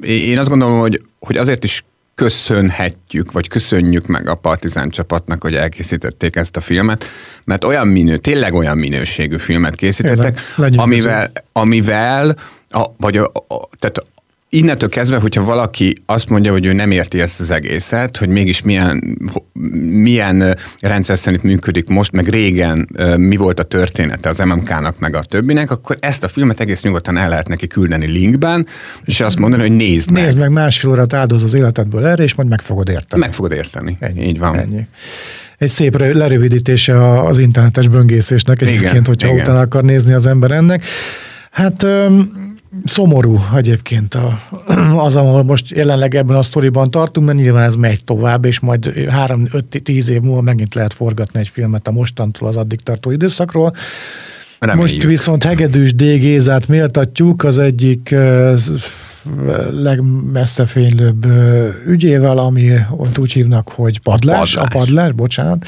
én 0.00 0.38
azt 0.38 0.48
gondolom, 0.48 0.78
hogy, 0.78 1.02
hogy 1.18 1.36
azért 1.36 1.64
is 1.64 1.84
köszönhetjük, 2.14 3.32
vagy 3.32 3.48
köszönjük 3.48 4.06
meg 4.06 4.28
a 4.28 4.34
Partizán 4.34 4.90
csapatnak, 4.90 5.42
hogy 5.42 5.54
elkészítették 5.54 6.36
ezt 6.36 6.56
a 6.56 6.60
filmet, 6.60 7.04
mert 7.44 7.64
olyan 7.64 7.88
minő, 7.88 8.16
tényleg 8.16 8.54
olyan 8.54 8.78
minőségű 8.78 9.36
filmet 9.36 9.74
készítettek, 9.74 10.40
Tényleg, 10.56 10.80
amivel, 10.80 11.32
amivel 11.52 12.36
a, 12.70 12.86
vagy 12.96 13.16
a, 13.16 13.24
a, 13.48 13.68
tehát 13.78 14.02
innentől 14.48 14.88
kezdve, 14.88 15.16
hogyha 15.18 15.44
valaki 15.44 15.94
azt 16.06 16.28
mondja, 16.28 16.52
hogy 16.52 16.66
ő 16.66 16.72
nem 16.72 16.90
érti 16.90 17.20
ezt 17.20 17.40
az 17.40 17.50
egészet, 17.50 18.16
hogy 18.16 18.28
mégis 18.28 18.62
milyen, 18.62 19.18
milyen 20.02 20.56
rendszer 20.80 21.18
szerint 21.18 21.42
működik 21.42 21.88
most, 21.88 22.12
meg 22.12 22.28
régen 22.28 22.88
mi 23.16 23.36
volt 23.36 23.60
a 23.60 23.62
története 23.62 24.28
az 24.28 24.38
MMK-nak, 24.38 24.98
meg 24.98 25.14
a 25.14 25.22
többinek, 25.22 25.70
akkor 25.70 25.96
ezt 26.00 26.24
a 26.24 26.28
filmet 26.28 26.60
egész 26.60 26.82
nyugodtan 26.82 27.16
el 27.16 27.28
lehet 27.28 27.48
neki 27.48 27.66
küldeni 27.66 28.06
linkben, 28.06 28.66
és 29.04 29.20
azt 29.20 29.38
mondani, 29.38 29.62
hogy 29.62 29.76
nézd 29.76 30.10
meg. 30.10 30.22
Nézd 30.22 30.38
meg, 30.38 30.50
másfél 30.50 30.90
órát 30.90 31.12
áldoz 31.12 31.42
az 31.42 31.54
életedből 31.54 32.06
erre, 32.06 32.22
és 32.22 32.34
majd 32.34 32.48
meg 32.48 32.60
fogod 32.60 32.88
érteni. 32.88 33.22
Meg 33.22 33.32
fogod 33.32 33.52
érteni. 33.52 33.96
Ennyi, 34.00 34.26
Így 34.26 34.38
van. 34.38 34.58
Ennyi. 34.58 34.86
Egy 35.58 35.68
szép 35.68 35.98
lerövidítése 35.98 37.20
az 37.20 37.38
internetes 37.38 37.88
böngészésnek 37.88 38.62
egyébként, 38.62 39.06
hogyha 39.06 39.28
igen. 39.28 39.40
utána 39.40 39.60
akar 39.60 39.84
nézni 39.84 40.14
az 40.14 40.26
ember 40.26 40.50
ennek. 40.50 40.82
Hát 41.50 41.86
szomorú 42.84 43.38
egyébként 43.54 44.14
a, 44.14 44.38
az, 44.96 45.16
ahol 45.16 45.42
most 45.42 45.70
jelenleg 45.70 46.14
ebben 46.14 46.36
a 46.36 46.42
sztoriban 46.42 46.90
tartunk, 46.90 47.26
mert 47.26 47.38
nyilván 47.38 47.64
ez 47.64 47.74
megy 47.74 48.04
tovább, 48.04 48.44
és 48.44 48.60
majd 48.60 48.92
3-5-10 48.94 50.08
év 50.08 50.20
múlva 50.20 50.40
megint 50.40 50.74
lehet 50.74 50.94
forgatni 50.94 51.38
egy 51.40 51.48
filmet 51.48 51.88
a 51.88 51.90
mostantól 51.90 52.48
az 52.48 52.56
addig 52.56 52.80
tartó 52.80 53.10
időszakról. 53.10 53.72
Reméljük. 54.58 54.90
Most 54.90 55.04
viszont 55.04 55.44
Hegedűs 55.44 55.94
D. 55.94 56.02
Gézát 56.02 56.68
méltatjuk 56.68 57.44
az 57.44 57.58
egyik 57.58 58.14
legmesszefénylőbb 59.70 61.26
ügyével, 61.86 62.38
ami 62.38 62.70
ott 62.90 63.18
úgy 63.18 63.32
hívnak, 63.32 63.68
hogy 63.68 64.00
padlás, 64.00 64.54
padlás. 64.54 64.72
a 64.74 64.78
padlás, 64.78 65.12
bocsánat 65.12 65.66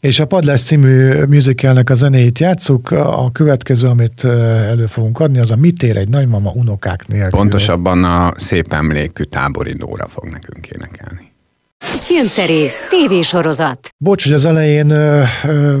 és 0.00 0.20
a 0.20 0.26
Padlás 0.26 0.62
című 0.62 1.22
musicalnek 1.28 1.90
a 1.90 1.94
zenéjét 1.94 2.38
játszuk. 2.38 2.90
A 2.90 3.32
következő, 3.32 3.88
amit 3.88 4.24
elő 4.24 4.86
fogunk 4.86 5.20
adni, 5.20 5.38
az 5.38 5.50
a 5.50 5.56
Mit 5.56 5.82
ér 5.82 5.96
egy 5.96 6.08
nagymama 6.08 6.50
unokák 6.50 7.06
nélkül. 7.06 7.30
Pontosabban 7.30 8.04
a 8.04 8.32
szép 8.36 8.72
emlékű 8.72 9.22
tábori 9.22 9.72
Dóra 9.72 10.06
fog 10.08 10.28
nekünk 10.28 10.66
énekelni. 10.66 11.34
Filmszerész, 11.78 12.86
tévésorozat. 12.88 13.88
Bocs, 13.98 14.24
hogy 14.24 14.32
az 14.32 14.44
elején 14.44 14.90
ö, 14.90 15.22
ö, 15.44 15.76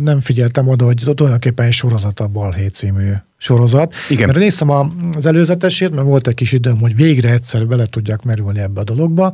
nem 0.00 0.20
figyeltem 0.20 0.68
oda, 0.68 0.84
hogy 0.84 1.02
tulajdonképpen 1.14 1.66
egy 1.66 1.72
sorozat 1.72 2.20
a 2.20 2.26
Balhé 2.26 2.66
című 2.66 3.12
sorozat. 3.36 3.94
Igen. 4.08 4.26
Mert 4.26 4.38
néztem 4.38 4.70
az 5.14 5.26
előzetesét, 5.26 5.90
mert 5.90 6.06
volt 6.06 6.26
egy 6.26 6.34
kis 6.34 6.52
időm, 6.52 6.78
hogy 6.78 6.96
végre 6.96 7.30
egyszer 7.30 7.66
bele 7.66 7.86
tudjak 7.86 8.22
merülni 8.22 8.60
ebbe 8.60 8.80
a 8.80 8.84
dologba, 8.84 9.32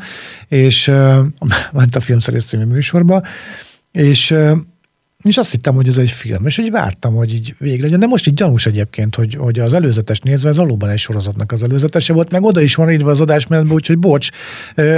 és 0.49 0.88
ö, 0.88 1.21
ment 1.73 1.97
a 1.97 2.01
Filmszerész 2.01 2.45
című 2.45 2.64
műsorba, 2.64 3.23
és, 3.92 4.35
és 5.22 5.37
azt 5.37 5.50
hittem, 5.50 5.74
hogy 5.74 5.88
ez 5.88 5.98
egy 5.98 6.11
film, 6.11 6.46
és 6.46 6.59
úgy 6.59 6.70
vártam, 6.70 7.14
hogy 7.14 7.33
így 7.33 7.55
végig 7.59 7.81
legyen. 7.81 7.98
De 7.98 8.07
most 8.07 8.26
így 8.26 8.35
gyanús 8.35 8.66
egyébként, 8.66 9.14
hogy, 9.14 9.35
hogy 9.35 9.59
az 9.59 9.72
előzetes 9.72 10.20
nézve 10.20 10.48
ez 10.48 10.57
valóban 10.57 10.88
egy 10.88 10.98
sorozatnak 10.98 11.52
az 11.52 11.62
előzetese 11.62 12.12
volt, 12.12 12.31
meg 12.31 12.42
oda 12.42 12.61
is 12.61 12.74
van 12.74 12.90
írva 12.90 13.11
az 13.11 13.20
adásmenetben, 13.20 13.74
úgyhogy 13.74 13.98
bocs, 13.98 14.28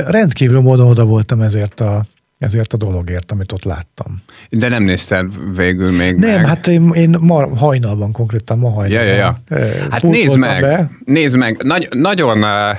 rendkívül 0.06 0.60
módon 0.60 0.86
oda 0.86 1.04
voltam 1.04 1.40
ezért 1.40 1.80
a, 1.80 2.04
ezért 2.38 2.72
a 2.72 2.76
dologért, 2.76 3.32
amit 3.32 3.52
ott 3.52 3.64
láttam. 3.64 4.22
De 4.50 4.68
nem 4.68 4.82
nézted 4.82 5.56
végül 5.56 5.90
még 5.92 6.16
Nem, 6.16 6.34
meg. 6.34 6.46
hát 6.46 6.66
én, 6.66 6.90
én 6.94 7.16
ma 7.20 7.56
hajnalban 7.56 8.12
konkrétan, 8.12 8.58
ma 8.58 8.70
hajnalban. 8.70 9.06
Ja, 9.06 9.14
ja, 9.14 9.40
ja. 9.48 9.58
Hát 9.90 10.02
nézd 10.02 10.36
meg, 10.36 10.60
be. 10.60 10.90
nézd 11.04 11.36
meg, 11.36 11.62
Nagy, 11.62 11.88
nagyon 11.92 12.42
uh 12.42 12.76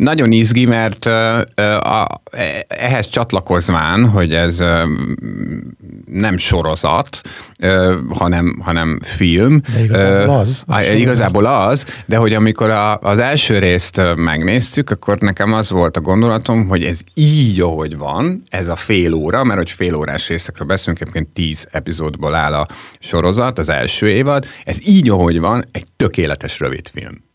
nagyon 0.00 0.32
izgi, 0.32 0.64
mert 0.64 1.06
a, 1.06 2.22
ehhez 2.66 3.08
csatlakozván, 3.08 4.08
hogy 4.08 4.34
ez 4.34 4.64
nem 6.04 6.36
sorozat, 6.36 7.20
hanem, 8.08 8.60
hanem 8.62 8.98
film. 9.02 9.60
De 9.74 9.82
igazából 9.82 10.38
az. 10.38 10.62
az 10.66 10.90
igazából 10.90 11.46
az, 11.46 11.84
de 12.06 12.16
hogy 12.16 12.34
amikor 12.34 12.70
a, 12.70 12.98
az 12.98 13.18
első 13.18 13.58
részt 13.58 14.00
megnéztük, 14.16 14.90
akkor 14.90 15.18
nekem 15.18 15.52
az 15.52 15.70
volt 15.70 15.96
a 15.96 16.00
gondolatom, 16.00 16.68
hogy 16.68 16.84
ez 16.84 17.00
így, 17.14 17.60
ahogy 17.60 17.96
van, 17.96 18.42
ez 18.48 18.68
a 18.68 18.76
fél 18.76 19.12
óra, 19.12 19.44
mert 19.44 19.58
hogy 19.58 19.70
fél 19.70 19.94
órás 19.94 20.28
részekről 20.28 20.68
beszélünk, 20.68 21.00
egyébként 21.00 21.28
tíz 21.28 21.66
epizódból 21.70 22.34
áll 22.34 22.54
a 22.54 22.66
sorozat, 22.98 23.58
az 23.58 23.68
első 23.68 24.08
évad, 24.08 24.46
ez 24.64 24.86
így, 24.86 25.10
ahogy 25.10 25.40
van, 25.40 25.64
egy 25.70 25.86
tökéletes 25.96 26.60
rövid 26.60 26.88
film. 26.92 27.28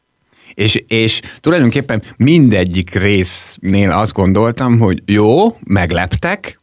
És, 0.55 0.81
és 0.87 1.21
tulajdonképpen 1.39 2.03
mindegyik 2.17 2.93
résznél 2.93 3.91
azt 3.91 4.13
gondoltam, 4.13 4.79
hogy 4.79 5.01
jó, 5.05 5.57
megleptek, 5.63 6.59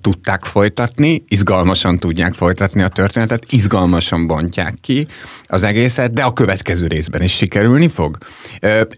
tudták 0.00 0.44
folytatni, 0.44 1.24
izgalmasan 1.28 1.98
tudják 1.98 2.34
folytatni 2.34 2.82
a 2.82 2.88
történetet, 2.88 3.44
izgalmasan 3.50 4.26
bontják 4.26 4.74
ki 4.80 5.06
az 5.46 5.62
egészet, 5.62 6.12
de 6.12 6.22
a 6.22 6.32
következő 6.32 6.86
részben 6.86 7.22
is 7.22 7.32
sikerülni 7.32 7.88
fog. 7.88 8.16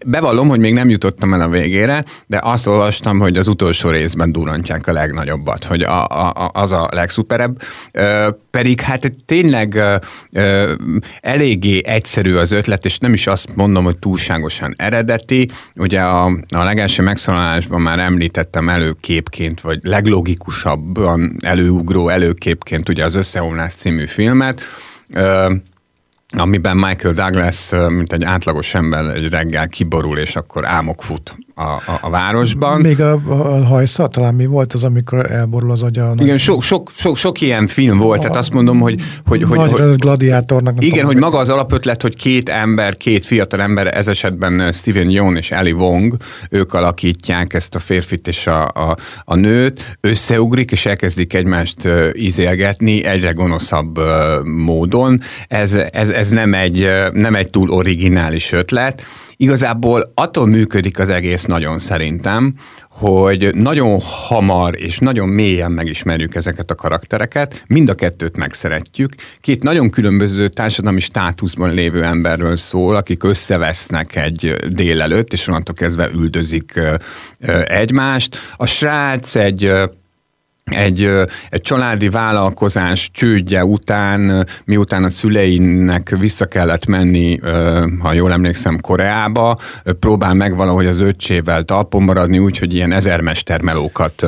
Bevallom, 0.05 0.47
hogy 0.47 0.59
még 0.59 0.73
nem 0.73 0.89
jutottam 0.89 1.33
el 1.33 1.41
a 1.41 1.47
végére, 1.47 2.05
de 2.27 2.39
azt 2.43 2.67
olvastam, 2.67 3.19
hogy 3.19 3.37
az 3.37 3.47
utolsó 3.47 3.89
részben 3.89 4.31
durantják 4.31 4.87
a 4.87 4.91
legnagyobbat, 4.91 5.63
hogy 5.63 5.81
a, 5.81 6.05
a, 6.05 6.49
az 6.53 6.71
a 6.71 6.87
legszuperebb. 6.91 7.61
Pedig 8.51 8.81
hát 8.81 9.13
tényleg 9.25 9.79
eléggé 11.19 11.81
egyszerű 11.85 12.35
az 12.35 12.51
ötlet, 12.51 12.85
és 12.85 12.97
nem 12.97 13.13
is 13.13 13.27
azt 13.27 13.55
mondom, 13.55 13.83
hogy 13.83 13.99
túlságosan 13.99 14.73
eredeti. 14.77 15.49
Ugye 15.75 16.01
a, 16.01 16.25
a 16.49 16.63
legelső 16.63 17.03
megszólalásban 17.03 17.81
már 17.81 17.99
említettem 17.99 18.69
előképként, 18.69 19.61
vagy 19.61 19.79
leglogikus 19.81 20.50
legtipikusabb 20.51 20.99
előugró 21.39 22.09
előképként 22.09 22.89
ugye 22.89 23.03
az 23.03 23.15
Összeomlás 23.15 23.73
című 23.73 24.05
filmet, 24.05 24.61
amiben 26.29 26.77
Michael 26.77 27.13
Douglas, 27.13 27.69
mint 27.89 28.13
egy 28.13 28.23
átlagos 28.23 28.73
ember 28.73 29.05
egy 29.05 29.29
reggel 29.29 29.67
kiborul, 29.67 30.17
és 30.17 30.35
akkor 30.35 30.67
álmok 30.67 31.03
fut 31.03 31.37
a, 31.61 31.91
a, 31.91 31.99
a 32.01 32.09
városban. 32.09 32.81
Még 32.81 33.01
a, 33.01 33.19
a 33.27 33.65
hajsza, 33.65 34.07
talán 34.07 34.33
mi 34.33 34.45
volt 34.45 34.73
az, 34.73 34.83
amikor 34.83 35.31
elborul 35.31 35.71
az 35.71 35.83
agya? 35.83 36.13
Igen, 36.17 36.37
sok, 36.37 36.63
sok, 36.63 36.91
sok, 36.95 37.17
sok 37.17 37.41
ilyen 37.41 37.67
film 37.67 37.97
volt, 37.97 38.19
a, 38.19 38.21
tehát 38.21 38.37
azt 38.37 38.53
mondom, 38.53 38.79
hogy... 38.79 39.01
hogy, 39.25 39.43
hogy, 39.43 39.71
hogy 39.71 39.95
gladiátornak. 39.95 40.85
Igen, 40.85 41.05
hogy 41.05 41.17
maga 41.17 41.37
az 41.37 41.49
alapötlet, 41.49 42.01
hogy 42.01 42.15
két 42.15 42.49
ember, 42.49 42.97
két 42.97 43.25
fiatal 43.25 43.61
ember, 43.61 43.97
ez 43.97 44.07
esetben 44.07 44.71
Steven 44.71 45.09
Yeun 45.09 45.35
és 45.35 45.51
Ellie 45.51 45.73
Wong, 45.73 46.15
ők 46.49 46.73
alakítják 46.73 47.53
ezt 47.53 47.75
a 47.75 47.79
férfit 47.79 48.27
és 48.27 48.47
a, 48.47 48.63
a, 48.63 48.97
a 49.23 49.35
nőt, 49.35 49.97
összeugrik, 50.01 50.71
és 50.71 50.85
elkezdik 50.85 51.33
egymást 51.33 51.87
ízélgetni 52.13 53.03
egyre 53.03 53.31
gonoszabb 53.31 53.99
módon. 54.43 55.19
Ez, 55.47 55.73
ez, 55.73 56.09
ez 56.09 56.29
nem, 56.29 56.53
egy, 56.53 56.89
nem 57.13 57.35
egy 57.35 57.49
túl 57.49 57.69
originális 57.69 58.51
ötlet, 58.51 59.03
Igazából 59.41 60.11
attól 60.15 60.47
működik 60.47 60.99
az 60.99 61.09
egész 61.09 61.45
nagyon 61.45 61.79
szerintem, 61.79 62.55
hogy 62.89 63.55
nagyon 63.55 63.99
hamar 64.01 64.81
és 64.81 64.99
nagyon 64.99 65.27
mélyen 65.29 65.71
megismerjük 65.71 66.35
ezeket 66.35 66.71
a 66.71 66.75
karaktereket, 66.75 67.63
mind 67.67 67.89
a 67.89 67.93
kettőt 67.93 68.37
megszeretjük. 68.37 69.15
Két 69.39 69.63
nagyon 69.63 69.89
különböző 69.89 70.47
társadalmi 70.47 70.99
státuszban 70.99 71.73
lévő 71.73 72.03
emberről 72.03 72.57
szól, 72.57 72.95
akik 72.95 73.23
összevesznek 73.23 74.15
egy 74.15 74.55
délelőtt, 74.69 75.33
és 75.33 75.47
onnantól 75.47 75.75
kezdve 75.75 76.09
üldözik 76.13 76.79
egymást. 77.65 78.37
A 78.55 78.65
srác 78.65 79.35
egy 79.35 79.73
egy, 80.63 81.09
egy 81.49 81.61
családi 81.61 82.09
vállalkozás 82.09 83.09
csődje 83.13 83.65
után, 83.65 84.47
miután 84.65 85.03
a 85.03 85.09
szüleinek 85.09 86.15
vissza 86.19 86.45
kellett 86.45 86.85
menni, 86.85 87.39
ha 87.99 88.13
jól 88.13 88.31
emlékszem, 88.31 88.79
Koreába, 88.79 89.57
próbál 89.99 90.33
meg 90.33 90.55
valahogy 90.55 90.85
az 90.85 90.99
öccsével 90.99 91.63
talpon 91.63 92.03
maradni, 92.03 92.39
úgyhogy 92.39 92.73
ilyen 92.73 92.91
ezermestermelókat 92.91 94.25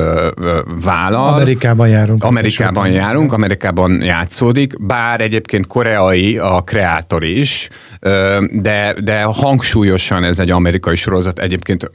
vállal. 0.84 1.34
Amerikában 1.34 1.88
járunk. 1.88 2.24
Amerikában 2.24 2.90
járunk, 2.90 3.32
Amerikában 3.32 4.02
játszódik, 4.02 4.86
bár 4.86 5.20
egyébként 5.20 5.66
koreai 5.66 6.38
a 6.38 6.60
kreátor 6.60 7.24
is, 7.24 7.68
de, 8.50 8.94
de 9.04 9.22
hangsúlyosan 9.22 10.24
ez 10.24 10.38
egy 10.38 10.50
amerikai 10.50 10.96
sorozat, 10.96 11.38
egyébként 11.38 11.90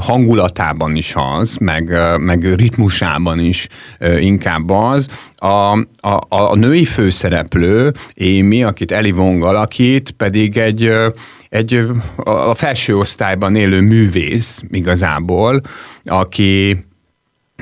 hangulatában 0.00 0.96
is 0.96 1.14
az, 1.38 1.56
meg, 1.56 1.98
meg 2.18 2.54
ritmusában 2.54 3.38
is 3.44 3.66
inkább 4.18 4.70
az. 4.70 5.08
A, 5.36 5.78
a, 6.00 6.18
a 6.28 6.56
női 6.56 6.84
főszereplő, 6.84 7.92
Amy, 8.20 8.62
akit 8.62 8.92
Eli 8.92 9.10
Wong 9.10 9.42
alakít, 9.42 10.10
pedig 10.10 10.56
egy, 10.56 10.92
egy 11.48 11.86
a 12.16 12.54
felső 12.54 12.96
osztályban 12.96 13.56
élő 13.56 13.80
művész 13.80 14.62
igazából, 14.70 15.60
aki 16.04 16.84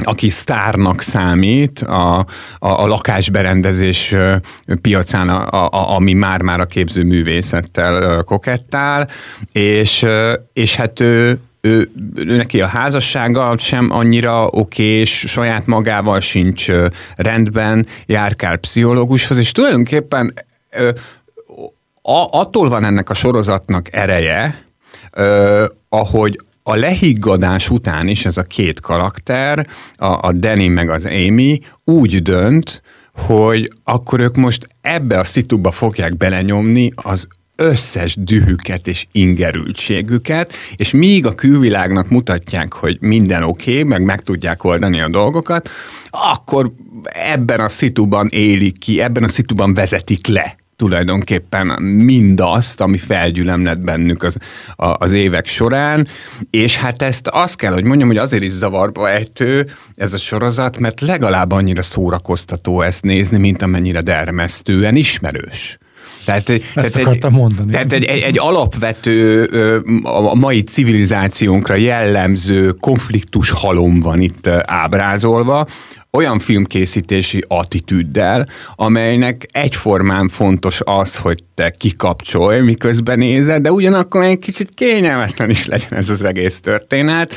aki 0.05 0.29
sztárnak 0.29 1.03
számít 1.03 1.81
a, 1.81 2.18
a, 2.18 2.27
a 2.59 2.87
lakásberendezés 2.87 4.14
piacán, 4.81 5.29
a, 5.29 5.68
a, 5.68 5.95
ami 5.95 6.12
már-már 6.12 6.61
a 6.61 6.66
képzőművészettel 6.66 8.23
kokettál, 8.23 9.09
és, 9.53 10.07
és 10.53 10.75
hát 10.75 11.01
ő, 11.01 11.40
ő, 11.64 11.90
neki 12.14 12.61
a 12.61 12.66
házassága 12.66 13.59
sem 13.59 13.90
annyira 13.90 14.46
okés, 14.46 15.25
saját 15.27 15.66
magával 15.66 16.20
sincs 16.20 16.66
rendben, 17.16 17.87
járkál 18.07 18.57
pszichológushoz, 18.57 19.37
és 19.38 19.53
tulajdonképpen 19.53 20.35
a, 22.03 22.27
attól 22.31 22.68
van 22.68 22.85
ennek 22.85 23.11
a 23.11 23.14
sorozatnak 23.14 23.92
ereje, 23.92 24.64
ahogy 25.88 26.38
a 26.62 26.75
lehiggadás 26.75 27.70
után 27.70 28.09
is 28.09 28.25
ez 28.25 28.37
a 28.37 28.42
két 28.42 28.81
karakter, 28.81 29.66
a, 29.96 30.27
a 30.27 30.33
Danny 30.33 30.70
meg 30.70 30.90
az 30.90 31.07
Amy 31.07 31.61
úgy 31.85 32.22
dönt, 32.22 32.83
hogy 33.12 33.72
akkor 33.85 34.20
ők 34.20 34.37
most 34.37 34.68
ebbe 34.81 35.18
a 35.18 35.25
szituba 35.25 35.70
fogják 35.70 36.16
belenyomni 36.16 36.92
az 36.94 37.27
összes 37.57 38.17
dühüket 38.19 38.87
és 38.87 39.07
ingerültségüket, 39.12 40.53
és 40.77 40.91
míg 40.91 41.27
a 41.27 41.35
külvilágnak 41.35 42.09
mutatják, 42.09 42.73
hogy 42.73 42.97
minden 43.01 43.43
oké, 43.43 43.71
okay, 43.71 43.83
meg 43.83 44.03
meg 44.03 44.21
tudják 44.21 44.65
oldani 44.65 45.01
a 45.01 45.09
dolgokat, 45.09 45.71
akkor 46.11 46.73
ebben 47.12 47.61
a 47.61 47.69
szituban 47.69 48.29
élik 48.31 48.79
ki, 48.79 49.01
ebben 49.01 49.25
a 49.25 49.29
szituban 49.29 49.75
vezetik 49.75 50.27
le 50.27 50.57
tulajdonképpen 50.77 51.83
mindazt, 51.83 52.81
ami 52.81 52.99
felgyülemlett 52.99 53.81
bennük 53.81 54.23
az, 54.23 54.37
az 54.77 55.12
évek 55.12 55.47
során, 55.47 56.09
és 56.51 56.77
hát 56.77 57.03
ezt 57.03 57.29
azt 57.29 57.57
kell, 57.57 57.73
hogy 57.73 57.85
mondjam, 57.85 58.09
hogy 58.09 58.17
azért 58.17 58.43
is 58.43 58.51
zavarba 58.51 59.11
ejtő 59.11 59.67
ez 59.97 60.12
a 60.12 60.19
sorozat, 60.19 60.79
mert 60.79 61.01
legalább 61.01 61.53
annyira 61.53 61.83
szórakoztató 61.83 62.81
ezt 62.81 63.03
nézni, 63.03 63.38
mint 63.38 63.62
amennyire 63.62 64.01
dermesztően 64.01 64.97
ismerős. 64.97 65.79
Tehát, 66.25 66.49
Ezt 66.51 66.73
tehát 66.75 66.95
akartam 66.95 67.33
egy, 67.33 67.39
mondani. 67.39 67.71
Tehát 67.71 67.93
egy, 67.93 68.05
egy, 68.05 68.21
egy 68.21 68.39
alapvető, 68.39 69.45
a 70.03 70.35
mai 70.35 70.63
civilizációnkra 70.63 71.75
jellemző 71.75 72.71
konfliktus 72.71 73.51
halom 73.51 74.01
van 74.01 74.21
itt 74.21 74.47
ábrázolva, 74.67 75.67
olyan 76.11 76.39
filmkészítési 76.39 77.45
attitűddel, 77.49 78.49
amelynek 78.75 79.47
egyformán 79.53 80.29
fontos 80.29 80.81
az, 80.85 81.17
hogy 81.17 81.45
te 81.55 81.71
kikapcsolj, 81.71 82.61
miközben 82.61 83.19
nézed, 83.19 83.63
de 83.63 83.73
ugyanakkor 83.73 84.23
egy 84.23 84.39
kicsit 84.39 84.71
kényelmetlen 84.75 85.51
is 85.51 85.67
legyen 85.67 85.93
ez 85.93 86.09
az 86.09 86.25
egész 86.25 86.61
történet. 86.61 87.33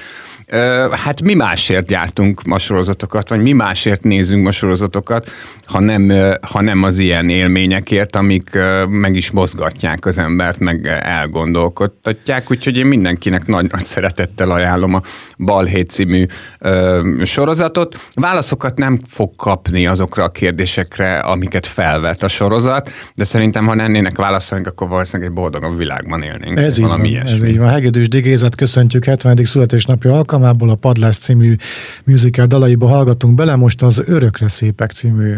Hát 0.91 1.21
mi 1.21 1.33
másért 1.33 1.87
gyártunk 1.87 2.43
ma 2.43 2.57
sorozatokat, 2.57 3.29
vagy 3.29 3.41
mi 3.41 3.51
másért 3.51 4.03
nézünk 4.03 4.43
ma 4.43 4.51
sorozatokat, 4.51 5.31
ha 5.65 5.79
nem, 5.79 6.11
ha 6.41 6.61
nem 6.61 6.83
az 6.83 6.97
ilyen 6.97 7.29
élményekért, 7.29 8.15
amik 8.15 8.57
meg 8.89 9.15
is 9.15 9.31
mozgatják 9.31 10.05
az 10.05 10.17
embert, 10.17 10.59
meg 10.59 10.87
elgondolkodtatják, 11.01 12.51
úgyhogy 12.51 12.77
én 12.77 12.85
mindenkinek 12.85 13.47
nagy-nagy 13.47 13.85
szeretettel 13.85 14.51
ajánlom 14.51 14.93
a 14.93 15.01
Balhét 15.37 15.89
című 15.89 16.25
sorozatot. 17.23 18.09
Válaszokat 18.13 18.77
nem 18.77 18.99
fog 19.07 19.35
kapni 19.35 19.87
azokra 19.87 20.23
a 20.23 20.29
kérdésekre, 20.29 21.19
amiket 21.19 21.67
felvet 21.67 22.23
a 22.23 22.27
sorozat, 22.27 22.91
de 23.15 23.23
szerintem, 23.23 23.65
ha 23.65 23.75
lennének 23.75 24.17
válaszaink, 24.17 24.67
akkor 24.67 24.87
valószínűleg 24.87 25.31
egy 25.31 25.37
boldogabb 25.37 25.77
világban 25.77 26.21
élnénk. 26.21 26.57
Ez 26.57 26.77
így 26.77 26.87
van, 26.87 27.05
ez 27.05 27.43
így 27.43 27.57
van. 27.57 27.69
Hegedűs 27.69 28.07
Digézet 28.07 28.55
köszöntjük 28.55 29.05
70. 29.05 29.35
születésnapja 29.43 30.13
alkalmából 30.35 30.69
a 30.69 30.75
Padlás 30.75 31.17
című 31.17 31.55
musical 32.05 32.45
dalaiba 32.45 32.87
hallgatunk 32.87 33.35
bele, 33.35 33.55
most 33.55 33.81
az 33.81 34.03
Örökre 34.05 34.49
szépek 34.49 34.91
című 34.91 35.33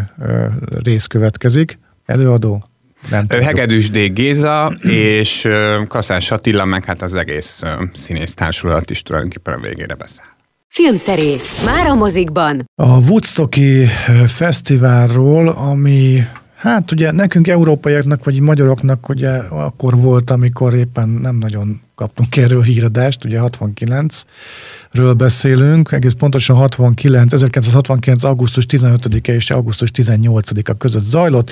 rész 0.83 1.05
következik. 1.05 1.79
Előadó? 2.05 2.63
Nem 3.09 3.27
Hegedűs 3.29 3.89
D. 3.89 4.13
Géza 4.13 4.73
és 4.81 5.47
Kaszás 5.87 6.31
Attila, 6.31 6.65
meg 6.65 6.85
hát 6.85 7.01
az 7.01 7.15
egész 7.15 7.61
színész 7.93 8.33
társulat 8.33 8.89
is 8.89 9.01
tulajdonképpen 9.01 9.53
a 9.53 9.59
végére 9.59 9.95
beszáll. 9.95 10.25
Filmszerész. 10.67 11.65
Már 11.65 11.87
a 11.87 11.95
mozikban. 11.95 12.65
A 12.75 12.97
Woodstocki 12.97 13.85
fesztiválról, 14.27 15.47
ami 15.47 16.23
Hát 16.55 16.91
ugye 16.91 17.11
nekünk 17.11 17.47
európaiaknak, 17.47 18.23
vagy 18.23 18.39
magyaroknak 18.39 19.09
ugye 19.09 19.29
akkor 19.49 19.97
volt, 19.97 20.29
amikor 20.29 20.73
éppen 20.73 21.09
nem 21.09 21.35
nagyon 21.35 21.81
kaptunk 21.97 22.37
erről 22.37 22.61
híradást, 22.61 23.25
ugye 23.25 23.39
69-ről 23.41 25.13
beszélünk, 25.17 25.91
egész 25.91 26.13
pontosan 26.13 26.55
69, 26.55 27.33
1969. 27.33 28.23
augusztus 28.23 28.65
15-e 28.69 29.33
és 29.33 29.49
augusztus 29.49 29.91
18-a 29.93 30.73
között 30.73 31.03
zajlott, 31.03 31.51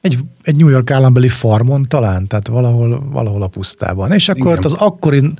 egy, 0.00 0.18
egy 0.42 0.56
New 0.56 0.68
York 0.68 0.90
állambeli 0.90 1.28
farmon 1.28 1.82
talán, 1.88 2.26
tehát 2.26 2.48
valahol, 2.48 3.08
valahol 3.10 3.42
a 3.42 3.46
pusztában. 3.46 4.12
És 4.12 4.28
akkor 4.28 4.58
Igen. 4.58 4.64
az 4.64 4.72
akkori 4.72 5.32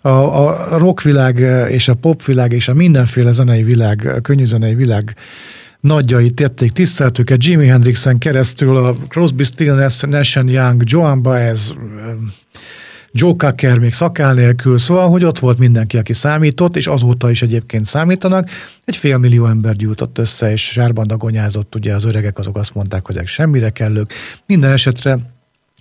a, 0.00 0.08
a 0.08 0.78
rockvilág 0.78 1.38
és 1.70 1.88
a 1.88 1.94
popvilág 1.94 2.52
és 2.52 2.68
a 2.68 2.74
mindenféle 2.74 3.32
zenei 3.32 3.62
világ, 3.62 4.18
könnyű 4.22 4.44
zenei 4.44 4.74
világ 4.74 5.16
nagyjait 5.80 6.34
tették 6.34 6.72
tiszteltüket, 6.72 7.44
Jimi 7.44 7.66
Hendrixen 7.66 8.18
keresztül 8.18 8.76
a 8.76 8.96
Crosby, 9.08 9.44
Stills, 9.44 10.00
Nash 10.00 10.42
Young, 10.46 10.82
Joan 10.84 11.22
Baez, 11.22 11.74
Joe 13.14 13.34
Cocker 13.36 13.78
még 13.78 13.92
szakál 13.92 14.34
nélkül, 14.34 14.78
szóval, 14.78 15.10
hogy 15.10 15.24
ott 15.24 15.38
volt 15.38 15.58
mindenki, 15.58 15.98
aki 15.98 16.12
számított, 16.12 16.76
és 16.76 16.86
azóta 16.86 17.30
is 17.30 17.42
egyébként 17.42 17.86
számítanak. 17.86 18.48
Egy 18.84 18.96
fél 18.96 19.18
millió 19.18 19.46
ember 19.46 19.76
gyújtott 19.76 20.18
össze, 20.18 20.50
és 20.50 20.62
sárban 20.62 21.06
dagonyázott, 21.06 21.74
ugye 21.74 21.94
az 21.94 22.04
öregek 22.04 22.38
azok 22.38 22.56
azt 22.56 22.74
mondták, 22.74 23.06
hogy 23.06 23.26
semmire 23.26 23.70
kellők. 23.70 24.12
Minden 24.46 24.72
esetre 24.72 25.18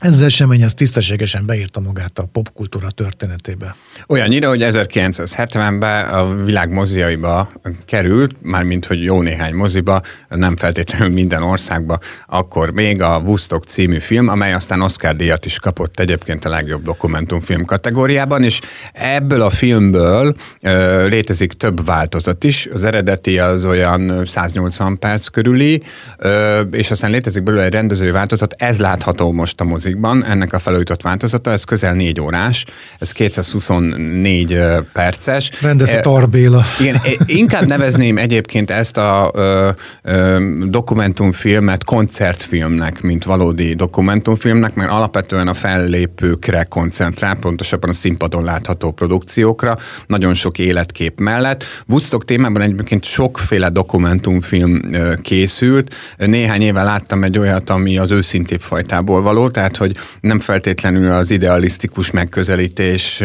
ez 0.02 0.14
az 0.14 0.22
esemény 0.22 0.64
az 0.64 0.74
tisztességesen 0.74 1.46
beírta 1.46 1.80
magát 1.80 2.20
a 2.20 2.24
popkultúra 2.32 2.92
történetébe. 2.92 3.76
Olyannyira, 4.08 4.50
hogy 4.50 4.62
1970-ben 4.64 6.06
a 6.06 6.36
világ 6.44 6.70
moziaiba 6.70 7.52
került, 7.86 8.36
mármint 8.42 8.86
hogy 8.86 9.04
jó 9.04 9.22
néhány 9.22 9.54
moziba, 9.54 10.02
nem 10.30 10.56
feltétlenül 10.56 11.10
minden 11.14 11.44
országba, 11.44 12.00
akkor 12.28 12.72
még 12.72 13.02
a 13.02 13.22
Woodstock 13.26 13.68
című 13.68 14.00
film, 14.00 14.28
amely 14.28 14.54
aztán 14.54 14.82
Oscar 14.82 15.16
díjat 15.16 15.46
is 15.46 15.60
kapott 15.60 16.00
egyébként 16.00 16.46
a 16.46 16.50
legjobb 16.50 16.84
dokumentumfilm 16.84 17.66
kategóriában, 17.66 18.44
és 18.44 18.60
ebből 18.94 19.42
a 19.42 19.50
filmből 19.50 20.36
ö, 20.62 21.08
létezik 21.08 21.54
több 21.54 21.86
változat 21.86 22.44
is. 22.44 22.68
Az 22.74 22.84
eredeti 22.84 23.40
az 23.40 23.66
olyan 23.66 24.26
180 24.26 25.00
perc 25.00 25.28
körüli, 25.28 25.84
ö, 26.18 26.60
és 26.62 26.92
aztán 26.92 27.12
létezik 27.12 27.44
belőle 27.44 27.64
egy 27.64 27.74
rendezői 27.74 28.12
változat, 28.12 28.54
ez 28.58 28.80
látható 28.80 29.32
most 29.32 29.62
a 29.62 29.64
mozi 29.64 29.90
mozikban, 29.92 30.26
ennek 30.26 30.54
a 30.54 30.60
felújított 30.60 31.02
változata, 31.02 31.52
ez 31.52 31.64
közel 31.64 31.94
négy 31.94 32.20
órás, 32.20 32.66
ez 33.00 33.12
224 33.12 34.60
perces. 34.94 35.52
Rendezett 35.62 36.06
Arbéla. 36.06 36.64
Igen, 36.80 37.02
inkább 37.26 37.66
nevezném 37.68 38.18
egyébként 38.18 38.72
ezt 38.72 38.98
a 38.98 39.32
ö, 39.34 39.70
ö, 40.02 40.40
dokumentumfilmet 40.68 41.84
koncertfilmnek, 41.84 43.02
mint 43.02 43.24
valódi 43.24 43.74
dokumentumfilmnek, 43.74 44.74
mert 44.74 44.90
alapvetően 44.90 45.48
a 45.48 45.54
fellépőkre 45.54 46.64
koncentrál, 46.64 47.36
pontosabban 47.36 47.90
a 47.90 47.94
színpadon 47.94 48.44
látható 48.44 48.92
produkciókra, 48.92 49.78
nagyon 50.08 50.34
sok 50.34 50.60
életkép 50.60 51.20
mellett. 51.20 51.64
Woodstock 51.88 52.26
témában 52.26 52.62
egyébként 52.62 53.04
sokféle 53.04 53.70
dokumentumfilm 53.70 54.82
készült. 55.22 55.96
Néhány 56.18 56.62
éve 56.62 56.84
láttam 56.84 57.24
egy 57.24 57.38
olyat, 57.38 57.70
ami 57.70 57.98
az 57.98 58.12
őszintébb 58.12 58.62
fajtából 58.62 59.22
való, 59.22 59.50
tehát 59.50 59.78
hogy 59.82 59.96
nem 60.22 60.40
feltétlenül 60.40 61.12
az 61.12 61.32
idealisztikus 61.32 62.12
megközelítés 62.12 63.24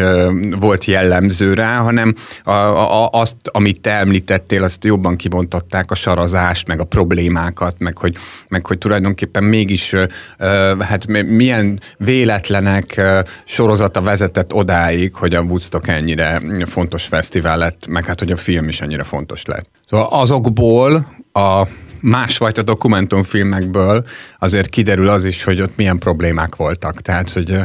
volt 0.59 0.85
jellemző 0.85 1.53
rá, 1.53 1.77
hanem 1.77 2.15
a, 2.43 2.51
a, 2.51 3.09
azt, 3.11 3.35
amit 3.51 3.81
te 3.81 3.91
említettél, 3.91 4.63
azt 4.63 4.83
jobban 4.83 5.15
kibontották 5.15 5.91
a 5.91 5.95
sarazást, 5.95 6.67
meg 6.67 6.79
a 6.79 6.83
problémákat, 6.83 7.75
meg 7.79 7.97
hogy, 7.97 8.15
meg 8.47 8.65
hogy 8.65 8.77
tulajdonképpen 8.77 9.43
mégis 9.43 9.95
hát 10.79 11.07
milyen 11.07 11.79
véletlenek 11.97 13.01
sorozata 13.45 14.01
vezetett 14.01 14.53
odáig, 14.53 15.15
hogy 15.15 15.33
a 15.33 15.41
Woodstock 15.41 15.87
ennyire 15.87 16.41
fontos 16.65 17.05
fesztivál 17.05 17.57
lett, 17.57 17.87
meg 17.87 18.05
hát 18.05 18.19
hogy 18.19 18.31
a 18.31 18.37
film 18.37 18.67
is 18.67 18.81
ennyire 18.81 19.03
fontos 19.03 19.45
lett. 19.45 19.69
Szóval 19.89 20.07
azokból 20.11 21.15
a 21.33 21.67
másfajta 22.07 22.61
dokumentumfilmekből 22.61 24.05
azért 24.39 24.69
kiderül 24.69 25.09
az 25.09 25.25
is, 25.25 25.43
hogy 25.43 25.61
ott 25.61 25.75
milyen 25.75 25.97
problémák 25.97 26.55
voltak. 26.55 27.01
Tehát, 27.01 27.31
hogy, 27.31 27.59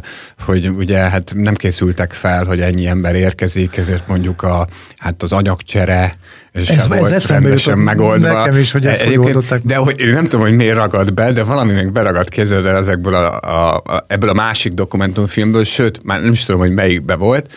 hogy 0.45 0.69
ugye 0.69 0.97
hát 0.97 1.33
nem 1.35 1.55
készültek 1.55 2.13
fel, 2.13 2.45
hogy 2.45 2.61
ennyi 2.61 2.87
ember 2.87 3.15
érkezik, 3.15 3.77
ezért 3.77 4.09
mondjuk 4.09 4.43
a, 4.43 4.67
hát 4.97 5.23
az 5.23 5.33
anyagcsere, 5.33 6.17
ez, 6.53 6.69
ez, 6.69 6.89
volt 6.89 7.11
ez 7.11 7.27
rendesen 7.27 7.79
megoldva. 7.79 8.33
Nekem 8.33 8.57
is, 8.57 8.73
hogy 8.73 8.87
ezt 8.87 9.03
hogy 9.03 9.17
oldották. 9.17 9.63
De 9.63 9.77
hogy 9.77 10.01
én 10.01 10.13
nem 10.13 10.23
tudom, 10.23 10.41
hogy 10.41 10.57
miért 10.57 10.77
ragad 10.77 11.15
be, 11.15 11.33
de 11.33 11.45
valami 11.45 11.73
meg 11.73 11.93
beragadt 11.93 12.29
kézzel 12.29 12.69
el 12.69 12.77
ezekből 12.77 13.15
a, 13.15 13.41
a, 13.41 13.77
a, 13.77 14.05
ebből 14.07 14.29
a 14.29 14.33
másik 14.33 14.73
dokumentumfilmből, 14.73 15.65
sőt, 15.65 16.05
már 16.05 16.23
nem 16.23 16.33
is 16.33 16.45
tudom, 16.45 16.61
hogy 16.61 16.73
melyikbe 16.73 17.17
volt. 17.17 17.53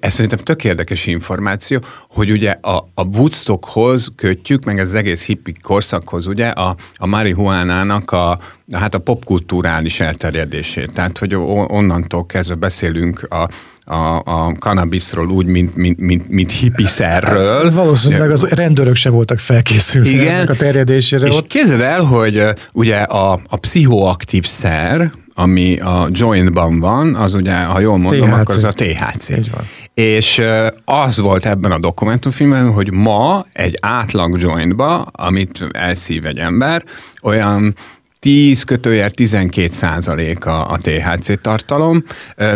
Ez 0.00 0.12
szerintem 0.12 0.38
tök 0.38 0.64
érdekes 0.64 1.06
információ, 1.06 1.78
hogy 2.08 2.30
ugye 2.30 2.50
a, 2.50 2.76
a 2.94 3.04
Woodstockhoz 3.04 4.08
kötjük, 4.16 4.64
meg 4.64 4.78
az 4.78 4.94
egész 4.94 5.24
hippi 5.24 5.54
korszakhoz 5.62 6.26
ugye 6.26 6.48
a, 6.48 6.76
a 6.94 7.06
marihuánának 7.06 8.10
a, 8.10 8.38
hát 8.72 8.94
a 8.94 8.98
popkulturális 8.98 10.00
elterjedését. 10.00 10.92
Tehát, 10.92 11.18
hogy 11.18 11.34
onnantól 11.34 12.26
kezdve 12.26 12.54
beszélünk 12.54 13.26
a, 13.30 13.48
a, 13.84 14.22
a 14.24 14.54
kannabiszról 14.58 15.30
úgy, 15.30 15.46
mint, 15.46 15.76
mint, 15.76 15.98
mint, 15.98 16.28
mint 16.28 16.50
hippiszerről. 16.52 17.72
Valószínűleg 17.72 18.30
az 18.30 18.42
rendőrök 18.42 18.94
se 18.94 19.10
voltak 19.10 19.38
felkészülve 19.38 20.08
Igen, 20.08 20.46
a 20.46 20.54
terjedésére. 20.54 21.26
És 21.26 21.34
ott. 21.34 21.46
képzeld 21.46 21.80
el, 21.80 22.02
hogy 22.02 22.44
ugye 22.72 22.96
a, 22.96 23.40
a 23.48 23.56
pszichoaktív 23.56 24.46
szer, 24.46 25.12
ami 25.34 25.78
a 25.78 26.08
jointban 26.10 26.80
van, 26.80 27.14
az 27.14 27.34
ugye, 27.34 27.54
ha 27.54 27.80
jól 27.80 27.98
mondom, 27.98 28.28
THC. 28.28 28.38
akkor 28.38 28.56
az 28.56 28.64
a 28.64 28.72
THC. 28.72 29.28
Így 29.28 29.50
van. 29.50 29.66
És 29.94 30.42
az 30.84 31.18
volt 31.18 31.46
ebben 31.46 31.72
a 31.72 31.78
dokumentumfilmben, 31.78 32.72
hogy 32.72 32.92
ma 32.92 33.46
egy 33.52 33.78
átlag 33.80 34.40
jointba, 34.40 35.00
amit 35.02 35.64
elszív 35.72 36.26
egy 36.26 36.38
ember, 36.38 36.84
olyan 37.22 37.74
10 38.22 38.62
kötőjel 38.62 39.10
12 39.10 39.68
százalék 39.72 40.46
a, 40.46 40.70
a 40.70 40.78
THC 40.78 41.40
tartalom. 41.40 42.04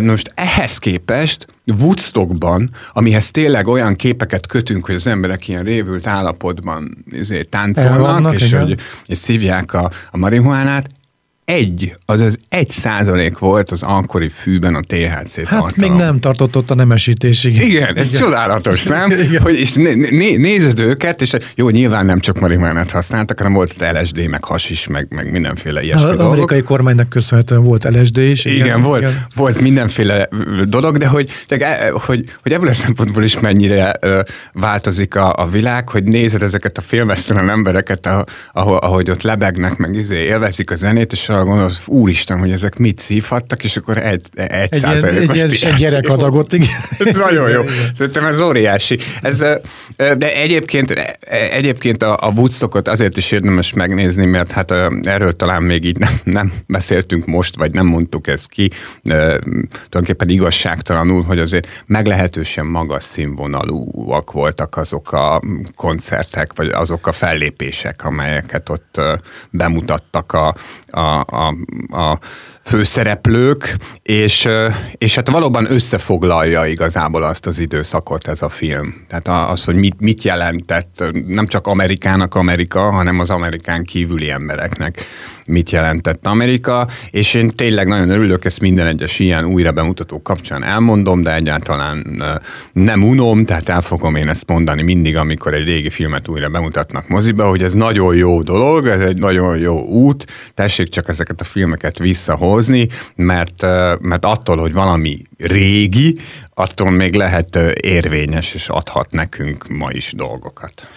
Most 0.01 0.33
ehhez 0.35 0.79
képest 0.79 1.47
Woodstockban, 1.81 2.71
amihez 2.93 3.31
tényleg 3.31 3.67
olyan 3.67 3.95
képeket 3.95 4.47
kötünk, 4.47 4.87
hogy 4.87 4.95
az 4.95 5.07
emberek 5.07 5.49
ilyen 5.49 5.63
révült 5.63 6.07
állapotban 6.07 7.05
izé, 7.11 7.43
táncolnak, 7.43 7.95
Elvannak, 7.95 8.35
és, 8.35 8.53
hogy, 8.53 8.81
és 9.07 9.19
szívják 9.19 9.73
a, 9.73 9.91
a 10.11 10.17
marihuánát, 10.17 10.91
egy, 11.47 11.97
azaz 12.07 12.39
egy 12.49 12.69
százalék 12.69 13.39
volt 13.39 13.71
az 13.71 13.83
akkori 13.83 14.29
fűben 14.29 14.75
a 14.75 14.81
THC 14.81 15.35
Hát 15.37 15.61
tartalom. 15.61 15.73
még 15.77 15.91
nem 15.91 16.19
tartott 16.19 16.57
ott 16.57 16.71
a 16.71 16.75
nemesítésig. 16.75 17.63
Igen, 17.63 17.97
ez 17.97 18.09
Igen. 18.09 18.21
csodálatos, 18.21 18.83
nem? 18.83 19.11
Igen. 19.27 19.43
Hogy, 19.43 19.59
és 19.59 19.73
né, 19.75 19.95
né, 19.95 20.37
nézed 20.37 20.79
őket, 20.79 21.23
és 21.23 21.33
jó, 21.55 21.69
nyilván 21.69 22.07
nem 22.07 22.21
csak 22.21 22.41
marihuánát 22.41 22.91
használtak, 22.91 23.39
hanem 23.39 23.53
volt 23.53 23.75
LSD, 23.93 24.29
meg 24.29 24.45
is, 24.69 24.87
meg, 24.87 25.07
meg 25.11 25.31
mindenféle 25.31 25.83
ilyesmi 25.83 26.03
Az 26.03 26.09
dolgok. 26.09 26.27
amerikai 26.27 26.63
kormánynak 26.63 27.09
köszönhetően 27.09 27.63
volt 27.63 27.85
LSD 27.85 28.19
is. 28.19 28.45
Igen, 28.45 28.65
igen 28.67 28.83
volt, 28.83 29.01
igen. 29.03 29.27
volt 29.35 29.61
mindenféle 29.61 30.29
dolog, 30.65 30.97
de 30.97 31.07
hogy, 31.07 31.31
de, 31.49 31.79
e, 31.79 31.91
hogy, 31.91 32.25
hogy 32.43 32.53
ebből 32.53 32.69
a 32.69 32.73
szempontból 32.73 33.23
is 33.25 33.41
mennyire 33.41 33.95
ö, 34.01 34.21
változik 34.53 35.15
a, 35.15 35.33
a 35.37 35.49
világ, 35.49 35.89
hogy 35.89 36.05
nézed 36.05 36.43
ezeket 36.43 36.79
a 36.79 36.81
filmesztelen 36.81 37.51
embereket, 37.51 38.09
ahogy, 38.53 38.79
ahogy 38.81 39.11
ott 39.11 39.23
lebegnek, 39.23 39.77
meg 39.77 39.95
izé, 39.95 40.17
élvezik 40.17 40.71
a 40.71 40.77
zenét, 40.77 41.13
és 41.13 41.29
arra 41.37 41.45
gondolsz, 41.45 41.81
úristen, 41.87 42.39
hogy 42.39 42.51
ezek 42.51 42.77
mit 42.79 42.99
szívhattak, 42.99 43.65
és 43.65 43.77
akkor 43.77 43.99
egy, 43.99 44.27
egy, 44.35 44.51
egy 44.51 44.73
százalékos 44.73 45.41
egy, 45.41 45.65
egy 45.65 45.75
gyerek 45.75 46.09
adagot, 46.09 46.53
igen. 46.53 46.69
Ez 46.99 47.17
nagyon 47.17 47.51
jó. 47.51 47.63
Szerintem 47.95 48.25
ez 48.25 48.41
óriási. 48.41 48.99
Ez, 49.23 49.39
de 49.97 50.35
egyébként, 50.35 50.91
egyébként 51.51 52.03
a, 52.03 52.17
a 52.21 52.31
Woodstockot 52.31 52.89
azért 52.89 53.17
is 53.17 53.33
érdemes 53.33 53.73
megnézni, 53.73 54.25
mert 54.25 54.51
hát 54.51 54.71
erről 55.03 55.37
talán 55.37 55.63
még 55.63 55.85
így 55.85 55.99
nem, 55.99 56.21
nem 56.25 56.53
beszéltünk 56.67 57.27
most, 57.27 57.57
vagy 57.57 57.73
nem 57.73 57.87
mondtuk 57.87 58.27
ezt 58.27 58.49
ki. 58.49 58.71
Tulajdonképpen 59.03 60.29
igazságtalanul, 60.29 61.23
hogy 61.23 61.39
azért 61.39 61.83
meglehetősen 61.87 62.67
magas 62.67 63.05
színvonalúak 63.05 64.33
voltak 64.33 64.77
azok 64.77 65.13
a 65.13 65.43
koncertek, 65.75 66.51
vagy 66.55 66.69
azok 66.69 67.07
a 67.07 67.13
fellépések, 67.13 68.05
amelyeket 68.05 68.69
ott 68.69 69.01
bemutattak 69.51 70.33
a, 70.33 70.55
a, 70.87 71.25
a, 71.29 71.53
a 71.93 72.21
főszereplők, 72.67 73.77
és, 74.03 74.49
és 74.99 75.15
hát 75.15 75.31
valóban 75.31 75.73
összefoglalja 75.73 76.67
igazából 76.67 77.23
azt 77.23 77.47
az 77.47 77.59
időszakot 77.59 78.29
ez 78.29 78.43
a 78.43 78.49
film. 78.49 79.05
Tehát 79.09 79.51
az, 79.51 79.65
hogy 79.65 79.75
mit, 79.75 79.95
mit 79.99 80.23
jelentett 80.23 81.05
nem 81.27 81.47
csak 81.47 81.67
Amerikának 81.67 82.35
Amerika, 82.35 82.91
hanem 82.91 83.19
az 83.19 83.31
Amerikán 83.31 83.85
kívüli 83.85 84.31
embereknek 84.31 85.07
mit 85.47 85.71
jelentett 85.71 86.27
Amerika, 86.27 86.89
és 87.11 87.35
én 87.35 87.49
tényleg 87.49 87.87
nagyon 87.87 88.11
örülök, 88.11 88.45
ezt 88.45 88.61
minden 88.61 88.87
egyes 88.87 89.19
ilyen 89.19 89.45
újra 89.45 89.73
bemutató 89.73 90.23
kapcsán 90.23 90.65
elmondom, 90.65 91.23
de 91.23 91.35
egyáltalán 91.35 92.23
nem 92.73 93.03
unom, 93.03 93.45
tehát 93.45 93.69
el 93.69 93.81
fogom 93.81 94.15
én 94.15 94.29
ezt 94.29 94.49
mondani 94.49 94.83
mindig, 94.83 95.17
amikor 95.17 95.55
egy 95.55 95.67
régi 95.67 95.91
filmet 95.91 96.29
újra 96.29 96.49
bemutatnak 96.49 97.09
moziba, 97.09 97.49
hogy 97.49 97.63
ez 97.63 97.73
nagyon 97.73 98.17
jó 98.17 98.43
dolog, 98.43 98.87
ez 98.87 99.01
egy 99.01 99.19
nagyon 99.19 99.59
jó 99.59 99.85
út, 99.85 100.27
tessék 100.55 100.89
csak 100.89 101.09
ezeket 101.09 101.41
a 101.41 101.45
filmeket 101.45 101.99
visszahozni, 101.99 102.56
mert, 103.15 103.63
mert 104.01 104.25
attól, 104.25 104.57
hogy 104.57 104.73
valami 104.73 105.23
régi, 105.39 106.19
attól 106.55 106.91
még 106.91 107.15
lehet 107.15 107.57
érvényes, 107.81 108.55
és 108.55 108.69
adhat 108.69 109.11
nekünk 109.11 109.69
ma 109.69 109.89
is 109.91 110.13
dolgokat. 110.17 110.89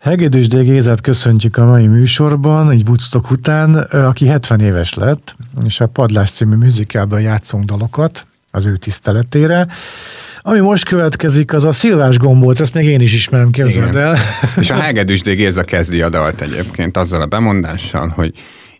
Hegedűs 0.00 0.48
D. 0.48 0.62
Gézát 0.62 1.00
köszöntjük 1.00 1.56
a 1.56 1.64
mai 1.64 1.86
műsorban, 1.86 2.70
egy 2.70 2.82
Woodstock 2.86 3.30
után, 3.30 3.74
aki 3.74 4.26
70 4.26 4.60
éves 4.60 4.94
lett, 4.94 5.36
és 5.66 5.80
a 5.80 5.86
Padlás 5.86 6.30
című 6.30 6.56
műzikában 6.56 7.20
játszunk 7.20 7.64
dalokat 7.64 8.26
az 8.50 8.66
ő 8.66 8.76
tiszteletére. 8.76 9.66
Ami 10.40 10.60
most 10.60 10.88
következik, 10.88 11.52
az 11.52 11.64
a 11.64 11.72
Szilvás 11.72 12.18
gombóc, 12.18 12.60
ezt 12.60 12.74
még 12.74 12.86
én 12.86 13.00
is 13.00 13.14
ismerem, 13.14 13.50
képzeld 13.50 13.96
el. 13.96 14.16
És 14.60 14.70
a 14.70 14.74
Hegedűs 14.74 15.20
D. 15.20 15.30
Géza 15.30 15.62
kezdi 15.62 16.02
a 16.02 16.08
dalt 16.08 16.40
egyébként 16.40 16.96
azzal 16.96 17.22
a 17.22 17.26
bemondással, 17.26 18.08
hogy 18.08 18.34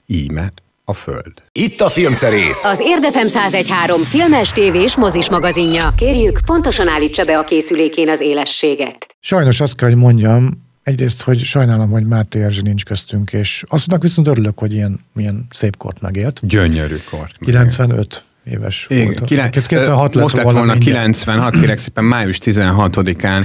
íme 0.07 0.51
a 0.89 0.93
Föld. 0.93 1.33
Itt 1.53 1.81
a 1.81 1.89
Filmszerész. 1.89 2.65
Az 2.65 2.81
Érdefem 2.81 3.27
1013 3.27 4.03
filmes, 4.03 4.51
tévés, 4.51 4.97
mozis 4.97 5.31
magazinja. 5.31 5.93
Kérjük, 5.97 6.39
pontosan 6.47 6.89
állítsa 6.89 7.25
be 7.25 7.39
a 7.39 7.45
készülékén 7.45 8.09
az 8.09 8.21
élességet. 8.21 9.07
Sajnos 9.21 9.61
azt 9.61 9.77
kell, 9.77 9.89
hogy 9.89 9.99
mondjam, 9.99 10.67
egyrészt, 10.83 11.23
hogy 11.23 11.39
sajnálom, 11.39 11.91
hogy 11.91 12.07
Máté 12.07 12.43
Erzsi 12.43 12.63
nincs 12.63 12.85
köztünk, 12.85 13.33
és 13.33 13.65
mondnak 13.71 14.03
viszont 14.03 14.27
örülök, 14.29 14.59
hogy 14.59 14.73
ilyen, 14.73 15.01
milyen 15.13 15.47
szép 15.51 15.77
kort 15.77 16.01
megélt. 16.01 16.41
Gyönyörű 16.43 16.97
kort. 17.11 17.37
95 17.41 18.25
éves 18.45 18.87
Igen, 18.89 19.05
volt. 19.05 19.25
Kilen- 19.25 19.51
96 19.51 20.15
lett 20.15 20.23
most 20.23 20.37
lett 20.37 20.53
volna 20.53 20.79
96, 20.79 21.55
kérek 21.61 21.79
szépen 21.79 22.05
május 22.05 22.39
16-án. 22.45 23.43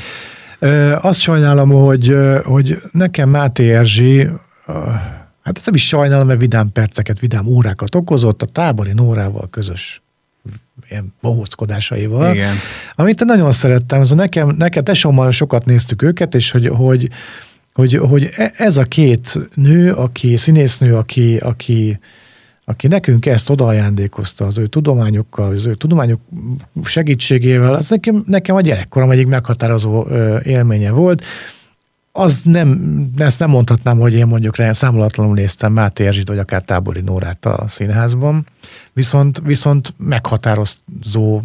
Azt 1.01 1.19
sajnálom, 1.19 1.69
hogy, 1.69 2.15
hogy 2.43 2.81
nekem 2.91 3.29
Máté 3.29 3.73
Erzsi 3.73 4.27
Hát 5.43 5.57
ez 5.57 5.65
nem 5.65 5.73
is 5.73 5.87
sajnálom, 5.87 6.27
mert 6.27 6.39
vidám 6.39 6.71
perceket, 6.71 7.19
vidám 7.19 7.47
órákat 7.47 7.95
okozott 7.95 8.41
a 8.41 8.45
tábori 8.45 8.93
Nórával 8.93 9.49
közös 9.49 10.01
ilyen 10.89 11.13
bohóckodásaival. 11.21 12.33
Igen. 12.33 12.55
Amit 12.95 13.25
nagyon 13.25 13.51
szerettem, 13.51 13.99
az 13.99 14.09
nekem, 14.09 14.55
nekem 14.57 14.83
tesómmal 14.83 15.31
sokat 15.31 15.65
néztük 15.65 16.01
őket, 16.01 16.35
és 16.35 16.51
hogy, 16.51 16.67
hogy, 16.67 17.09
hogy, 17.73 17.93
hogy 17.93 18.29
e, 18.35 18.51
ez 18.57 18.77
a 18.77 18.83
két 18.83 19.39
nő, 19.55 19.91
aki 19.91 20.37
színésznő, 20.37 20.95
aki, 20.95 21.37
aki, 21.37 21.99
aki 22.65 22.87
nekünk 22.87 23.25
ezt 23.25 23.49
odaajándékozta 23.49 24.45
az 24.45 24.57
ő 24.57 24.67
tudományokkal, 24.67 25.51
az 25.51 25.65
ő 25.65 25.75
tudományok 25.75 26.19
segítségével, 26.83 27.73
az 27.73 27.89
nekem, 27.89 28.23
nekem 28.27 28.55
a 28.55 28.61
gyerekkorom 28.61 29.11
egyik 29.11 29.27
meghatározó 29.27 30.07
élménye 30.43 30.91
volt, 30.91 31.23
az 32.15 32.41
nem, 32.43 32.99
ezt 33.17 33.39
nem 33.39 33.49
mondhatnám, 33.49 33.99
hogy 33.99 34.13
én 34.13 34.25
mondjuk 34.27 34.55
rá 34.55 34.73
számolatlanul 34.73 35.33
néztem 35.33 35.73
Máté 35.73 36.05
Erzsit, 36.05 36.27
vagy 36.27 36.37
akár 36.37 36.61
Tábori 36.61 37.01
Nórát 37.01 37.45
a 37.45 37.63
színházban, 37.67 38.45
viszont, 38.93 39.41
viszont 39.43 39.93
meghatározó 39.97 41.41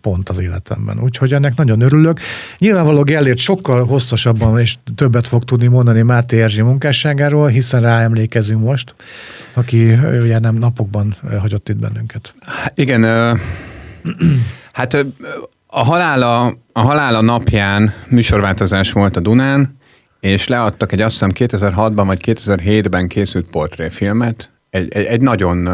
pont 0.00 0.28
az 0.28 0.38
életemben. 0.38 1.00
Úgyhogy 1.00 1.32
ennek 1.32 1.56
nagyon 1.56 1.80
örülök. 1.80 2.20
Nyilvánvaló 2.58 3.02
Gellért 3.02 3.38
sokkal 3.38 3.84
hosszasabban 3.84 4.60
és 4.60 4.76
többet 4.94 5.26
fog 5.26 5.44
tudni 5.44 5.66
mondani 5.66 6.02
Máté 6.02 6.42
Erzsi 6.42 6.62
munkásságáról, 6.62 7.48
hiszen 7.48 7.80
rá 7.80 8.00
emlékezünk 8.00 8.62
most, 8.62 8.94
aki 9.54 9.92
ugye 10.22 10.38
nem 10.38 10.54
napokban 10.54 11.16
hagyott 11.38 11.68
itt 11.68 11.76
bennünket. 11.76 12.34
Igen, 12.74 13.02
hát 14.72 15.06
a 15.66 15.84
halála, 15.84 16.56
a 16.72 16.80
halála 16.80 17.20
napján 17.20 17.92
műsorváltozás 18.08 18.92
volt 18.92 19.16
a 19.16 19.20
Dunán, 19.20 19.76
és 20.26 20.48
leadtak 20.48 20.92
egy 20.92 21.00
azt 21.00 21.12
hiszem 21.12 21.30
2006-ban 21.34 22.02
vagy 22.06 22.20
2007-ben 22.24 23.08
készült 23.08 23.50
portréfilmet, 23.50 24.50
egy, 24.76 24.92
egy, 24.94 25.04
egy 25.04 25.20
nagyon 25.20 25.68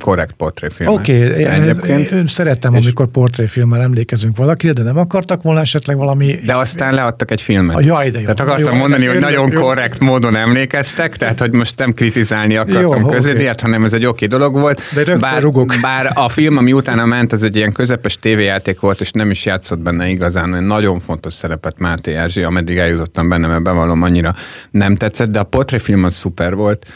korrekt 0.00 0.32
portréfilm. 0.32 0.92
Oké, 0.92 1.44
okay, 1.44 2.26
szerettem, 2.26 2.74
és 2.74 2.84
amikor 2.84 3.06
portréfilmmel 3.06 3.82
emlékezünk 3.82 4.36
valakire, 4.36 4.72
de 4.72 4.82
nem 4.82 4.98
akartak 4.98 5.42
volna 5.42 5.60
esetleg 5.60 5.96
valami... 5.96 6.34
De 6.44 6.56
aztán 6.56 6.94
leadtak 6.94 7.30
egy 7.30 7.42
filmet. 7.42 7.76
A 7.76 7.80
jaj, 7.80 8.10
de 8.10 8.18
jó. 8.18 8.24
Tehát 8.24 8.40
akartam 8.40 8.74
jó, 8.74 8.78
mondani, 8.78 9.04
jó, 9.04 9.12
hogy 9.12 9.20
jó, 9.20 9.26
nagyon 9.26 9.50
jó. 9.50 9.60
korrekt 9.60 9.98
módon 9.98 10.36
emlékeztek, 10.36 11.16
tehát 11.16 11.40
hogy 11.40 11.52
most 11.52 11.78
nem 11.78 11.92
kritizálni 11.92 12.56
akartam 12.56 13.00
jó, 13.00 13.08
közödiát, 13.08 13.58
okay. 13.58 13.70
hanem 13.70 13.86
ez 13.86 13.92
egy 13.92 14.06
oké 14.06 14.26
dolog 14.26 14.54
volt. 14.54 14.82
De 14.94 15.16
bár, 15.16 15.42
rugok. 15.42 15.74
bár 15.80 16.10
a 16.14 16.28
film, 16.28 16.56
ami 16.56 16.72
utána 16.72 17.06
ment, 17.06 17.32
az 17.32 17.42
egy 17.42 17.56
ilyen 17.56 17.72
közepes 17.72 18.18
tévéjáték 18.18 18.80
volt, 18.80 19.00
és 19.00 19.10
nem 19.10 19.30
is 19.30 19.44
játszott 19.44 19.78
benne 19.78 20.08
igazán, 20.08 20.52
hogy 20.52 20.66
nagyon 20.66 21.00
fontos 21.00 21.34
szerepet 21.34 21.78
Máté 21.78 22.14
Erzsi, 22.14 22.42
ameddig 22.42 22.76
eljutottam 22.76 23.28
benne, 23.28 23.46
mert 23.46 23.62
bevallom, 23.62 24.02
annyira 24.02 24.34
nem 24.70 24.96
tetszett, 24.96 25.30
de 25.30 25.38
a 25.38 25.44
portréfilm 25.44 26.04
az 26.04 26.14
szuper 26.14 26.54
volt, 26.54 26.86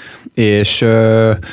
és 0.43 0.85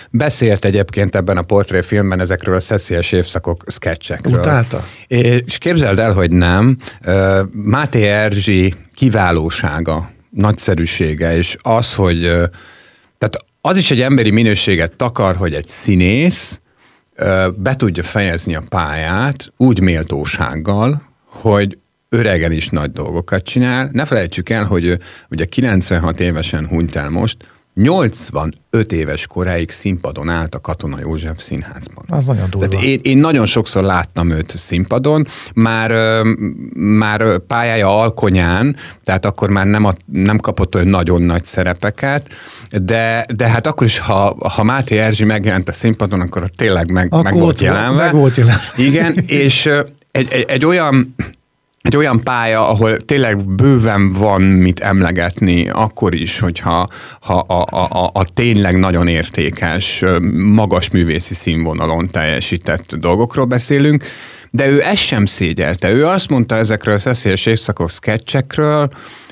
beszélt 0.10 0.66
egyébként 0.66 1.16
ebben 1.16 1.38
a 1.38 1.42
portréfilmben 1.42 2.20
ezekről 2.20 2.56
a 2.56 2.60
szeszélyes 2.60 3.12
évszakok 3.12 3.64
sketchekről. 3.68 4.40
Utálta? 4.40 4.86
És 5.08 5.58
képzeld 5.58 6.00
el, 6.00 6.14
hogy 6.14 6.32
nem. 6.32 6.78
Máté 7.52 8.04
Erzsi 8.04 8.74
kiválósága, 8.94 10.10
nagyszerűsége, 10.30 11.38
és 11.38 11.58
az, 11.62 11.94
hogy 11.94 12.22
tehát 13.18 13.46
az 13.62 13.78
is 13.78 13.92
egy 13.92 14.02
emberi 14.02 14.32
minőséget 14.32 14.92
takar, 14.92 15.36
hogy 15.36 15.54
egy 15.54 15.68
színész 15.68 16.60
be 17.56 17.76
tudja 17.76 18.04
fejezni 18.04 18.56
a 18.56 18.64
pályát 18.70 19.54
úgy 19.58 19.80
méltósággal, 19.80 21.02
hogy 21.26 21.78
öregen 22.10 22.52
is 22.52 22.70
nagy 22.70 22.92
dolgokat 22.92 23.44
csinál. 23.44 23.90
Ne 23.94 24.06
felejtsük 24.06 24.50
el, 24.50 24.64
hogy 24.64 24.98
ugye 25.30 25.46
96 25.46 26.20
évesen 26.20 26.68
hunyt 26.68 26.96
el 26.96 27.10
most, 27.10 27.38
85 27.78 28.92
éves 28.92 29.28
koráig 29.28 29.72
színpadon 29.72 30.30
állt 30.30 30.56
a 30.56 30.60
Katona 30.60 31.00
József 31.00 31.42
színházban. 31.42 32.06
Az 32.08 32.26
nagyon 32.26 32.50
durva. 32.50 32.68
Tehát 32.68 32.86
én, 32.86 33.00
én 33.04 33.18
nagyon 33.18 33.46
sokszor 33.46 33.84
láttam 33.84 34.30
őt 34.30 34.58
színpadon, 34.58 35.28
már, 35.54 36.22
már 36.74 37.38
pályája 37.38 38.00
alkonyán, 38.00 38.76
tehát 39.04 39.26
akkor 39.26 39.50
már 39.50 39.66
nem, 39.66 39.86
a, 39.86 39.96
nem 40.06 40.38
kapott 40.38 40.76
olyan 40.76 40.88
nagyon 40.88 41.22
nagy 41.22 41.46
szerepeket, 41.46 42.30
de, 42.72 43.26
de 43.36 43.48
hát 43.48 43.68
akkor 43.68 43.88
is, 43.88 44.00
ha, 44.00 44.36
ha 44.56 44.64
Máté 44.64 44.98
Erzsi 44.98 45.24
megjelent 45.24 45.70
a 45.70 45.74
színpadon, 45.74 46.22
akkor 46.22 46.50
tényleg 46.56 46.92
meg, 46.92 47.08
akkor 47.10 47.24
meg 47.24 47.34
volt 47.34 47.62
jelenve. 47.62 48.04
Meg 48.04 48.14
volt 48.14 48.38
jelenve. 48.38 48.62
Igen, 48.76 49.24
és 49.28 49.66
egy, 50.12 50.32
egy, 50.32 50.46
egy 50.48 50.66
olyan 50.66 51.16
egy 51.88 51.96
olyan 51.96 52.24
pálya, 52.24 52.70
ahol 52.70 52.98
tényleg 53.06 53.50
bőven 53.50 54.12
van 54.12 54.42
mit 54.42 54.80
emlegetni, 54.80 55.70
akkor 55.70 56.16
is, 56.16 56.40
hogyha 56.40 56.88
ha 57.20 57.34
a, 57.34 57.66
a, 57.70 58.04
a, 58.04 58.10
a 58.14 58.26
tényleg 58.34 58.78
nagyon 58.78 59.08
értékes, 59.08 60.04
magas 60.34 60.90
művészi 60.90 61.34
színvonalon 61.34 62.08
teljesített 62.08 62.96
dolgokról 62.96 63.46
beszélünk, 63.46 64.04
de 64.52 64.68
ő 64.68 64.82
ezt 64.82 65.02
sem 65.02 65.26
szégyelte. 65.26 65.92
Ő 65.92 66.06
azt 66.06 66.30
mondta 66.30 66.56
ezekről 66.56 66.94
a 66.94 66.98
szeszélyes 66.98 67.46
évszakos 67.46 67.92
sketchekről, 67.92 68.90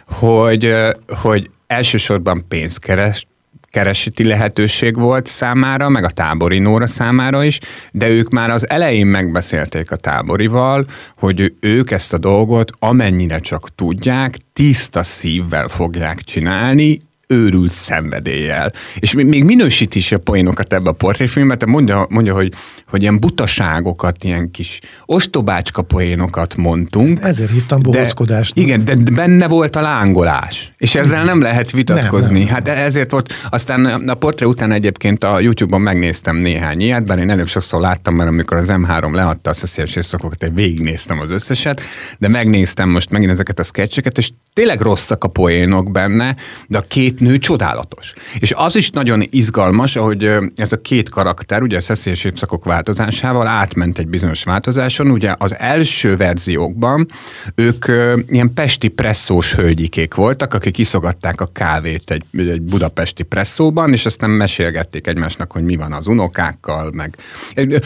hogy, 0.07 0.73
hogy 1.07 1.49
elsősorban 1.67 2.45
pénzt 2.47 2.79
keres, 2.79 3.27
kereseti 3.75 4.23
lehetőség 4.23 4.95
volt 4.95 5.25
számára, 5.25 5.89
meg 5.89 6.03
a 6.03 6.09
tábori 6.09 6.59
Nóra 6.59 6.87
számára 6.87 7.43
is, 7.43 7.59
de 7.91 8.09
ők 8.09 8.29
már 8.29 8.49
az 8.49 8.69
elején 8.69 9.07
megbeszélték 9.07 9.91
a 9.91 9.95
táborival, 9.95 10.85
hogy 11.17 11.53
ők 11.59 11.91
ezt 11.91 12.13
a 12.13 12.17
dolgot 12.17 12.71
amennyire 12.79 13.39
csak 13.39 13.75
tudják, 13.75 14.37
tiszta 14.53 15.03
szívvel 15.03 15.67
fogják 15.67 16.21
csinálni, 16.21 16.99
őrült 17.27 17.71
szenvedéllyel. 17.71 18.73
És 18.99 19.13
még 19.13 19.43
minősít 19.43 19.95
is 19.95 20.11
a 20.11 20.17
poénokat 20.17 20.73
ebbe 20.73 20.89
a 20.89 20.93
portréfilmbe, 20.93 21.57
mondja, 21.65 22.05
mondja 22.09 22.33
hogy, 22.33 22.53
hogy 22.87 23.01
ilyen 23.01 23.19
butaságokat, 23.19 24.23
ilyen 24.23 24.51
kis 24.51 24.79
ostobácska 25.05 25.81
poénokat 25.81 26.55
mondtunk. 26.55 27.19
Ezért 27.21 27.51
hívtam 27.51 27.81
bohóckodást. 27.81 28.57
Igen, 28.57 28.85
de 28.85 28.95
benne 28.95 29.47
volt 29.47 29.75
a 29.75 29.81
lángolás, 29.81 30.73
és 30.77 30.95
ezzel 30.95 31.23
nem 31.23 31.41
lehet 31.41 31.71
vitatkozni. 31.71 32.37
Nem, 32.37 32.43
nem. 32.43 32.53
Hát 32.53 32.67
ezért 32.67 33.11
volt, 33.11 33.33
aztán 33.49 33.85
a 33.85 34.13
portré 34.13 34.45
után 34.45 34.71
egyébként 34.71 35.23
a 35.23 35.39
YouTube-on 35.39 35.81
megnéztem 35.81 36.35
néhány 36.35 36.81
ilyet, 36.81 37.05
bár 37.05 37.17
én 37.17 37.29
elég 37.29 37.47
sokszor 37.47 37.81
láttam, 37.81 38.15
mert 38.15 38.29
amikor 38.29 38.57
az 38.57 38.67
M3 38.71 39.11
leadta 39.11 39.49
a 39.49 39.53
szeszélyes 39.53 39.95
éjszakokat, 39.95 40.43
én 40.43 40.53
végignéztem 40.53 41.19
az 41.19 41.31
összeset, 41.31 41.81
de 42.19 42.27
megnéztem 42.27 42.89
most 42.89 43.09
megint 43.09 43.31
ezeket 43.31 43.59
a 43.59 43.63
sketcheket, 43.63 44.17
és 44.17 44.29
tényleg 44.53 44.81
rosszak 44.81 45.23
a 45.23 45.27
poénok 45.27 45.91
benne, 45.91 46.35
de 46.67 46.77
a 46.77 46.81
két 46.81 47.14
nő 47.19 47.37
csodálatos. 47.37 48.13
És 48.39 48.53
az 48.55 48.75
is 48.75 48.89
nagyon 48.89 49.23
izgalmas, 49.29 49.95
hogy 49.95 50.31
ez 50.55 50.71
a 50.71 50.81
két 50.81 51.09
karakter, 51.09 51.61
ugye 51.61 51.77
a 51.77 51.81
szeszélyes 51.81 52.23
évszakok 52.23 52.65
változásával 52.65 53.47
átment 53.47 53.97
egy 53.97 54.07
bizonyos 54.07 54.43
változáson. 54.43 55.11
Ugye 55.11 55.35
az 55.37 55.55
első 55.57 56.17
verziókban 56.17 57.07
ők 57.55 57.85
ilyen 58.27 58.53
pesti 58.53 58.87
presszós 58.87 59.53
hölgyikék 59.53 60.13
voltak, 60.13 60.53
akik 60.53 60.77
iszogatták 60.77 61.41
a 61.41 61.45
kávét 61.45 62.11
egy, 62.11 62.23
egy 62.37 62.61
budapesti 62.61 63.23
presszóban, 63.23 63.93
és 63.93 64.05
aztán 64.05 64.29
mesélgették 64.29 65.07
egymásnak, 65.07 65.51
hogy 65.51 65.63
mi 65.63 65.75
van 65.75 65.93
az 65.93 66.07
unokákkal, 66.07 66.91
meg 66.93 67.17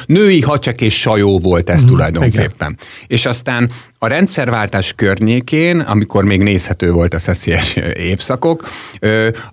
női 0.05 0.41
hacsek 0.41 0.81
és 0.81 0.99
sajó 0.99 1.39
volt 1.39 1.69
ez 1.69 1.83
mm, 1.83 1.87
tulajdonképpen. 1.87 2.77
Igen. 2.77 2.77
És 3.07 3.25
aztán 3.25 3.71
a 4.01 4.07
rendszerváltás 4.07 4.93
környékén, 4.93 5.79
amikor 5.79 6.23
még 6.23 6.41
nézhető 6.41 6.91
volt 6.91 7.13
a 7.13 7.19
szeszélyes 7.19 7.75
évszakok, 8.11 8.67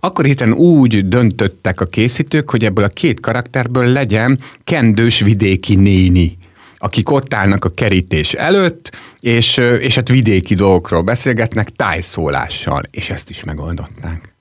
akkor 0.00 0.24
héten 0.24 0.52
úgy 0.52 1.08
döntöttek 1.08 1.80
a 1.80 1.86
készítők, 1.86 2.50
hogy 2.50 2.64
ebből 2.64 2.84
a 2.84 2.88
két 2.88 3.20
karakterből 3.20 3.86
legyen 3.86 4.38
kendős 4.64 5.20
vidéki 5.20 5.74
néni 5.74 6.38
akik 6.78 7.10
ott 7.10 7.34
állnak 7.34 7.64
a 7.64 7.68
kerítés 7.68 8.32
előtt, 8.32 8.96
és, 9.20 9.56
és 9.56 9.94
hát 9.94 10.08
vidéki 10.08 10.54
dolgokról 10.54 11.02
beszélgetnek 11.02 11.70
tájszólással, 11.70 12.82
és 12.90 13.10
ezt 13.10 13.30
is 13.30 13.44
megoldották. 13.44 14.35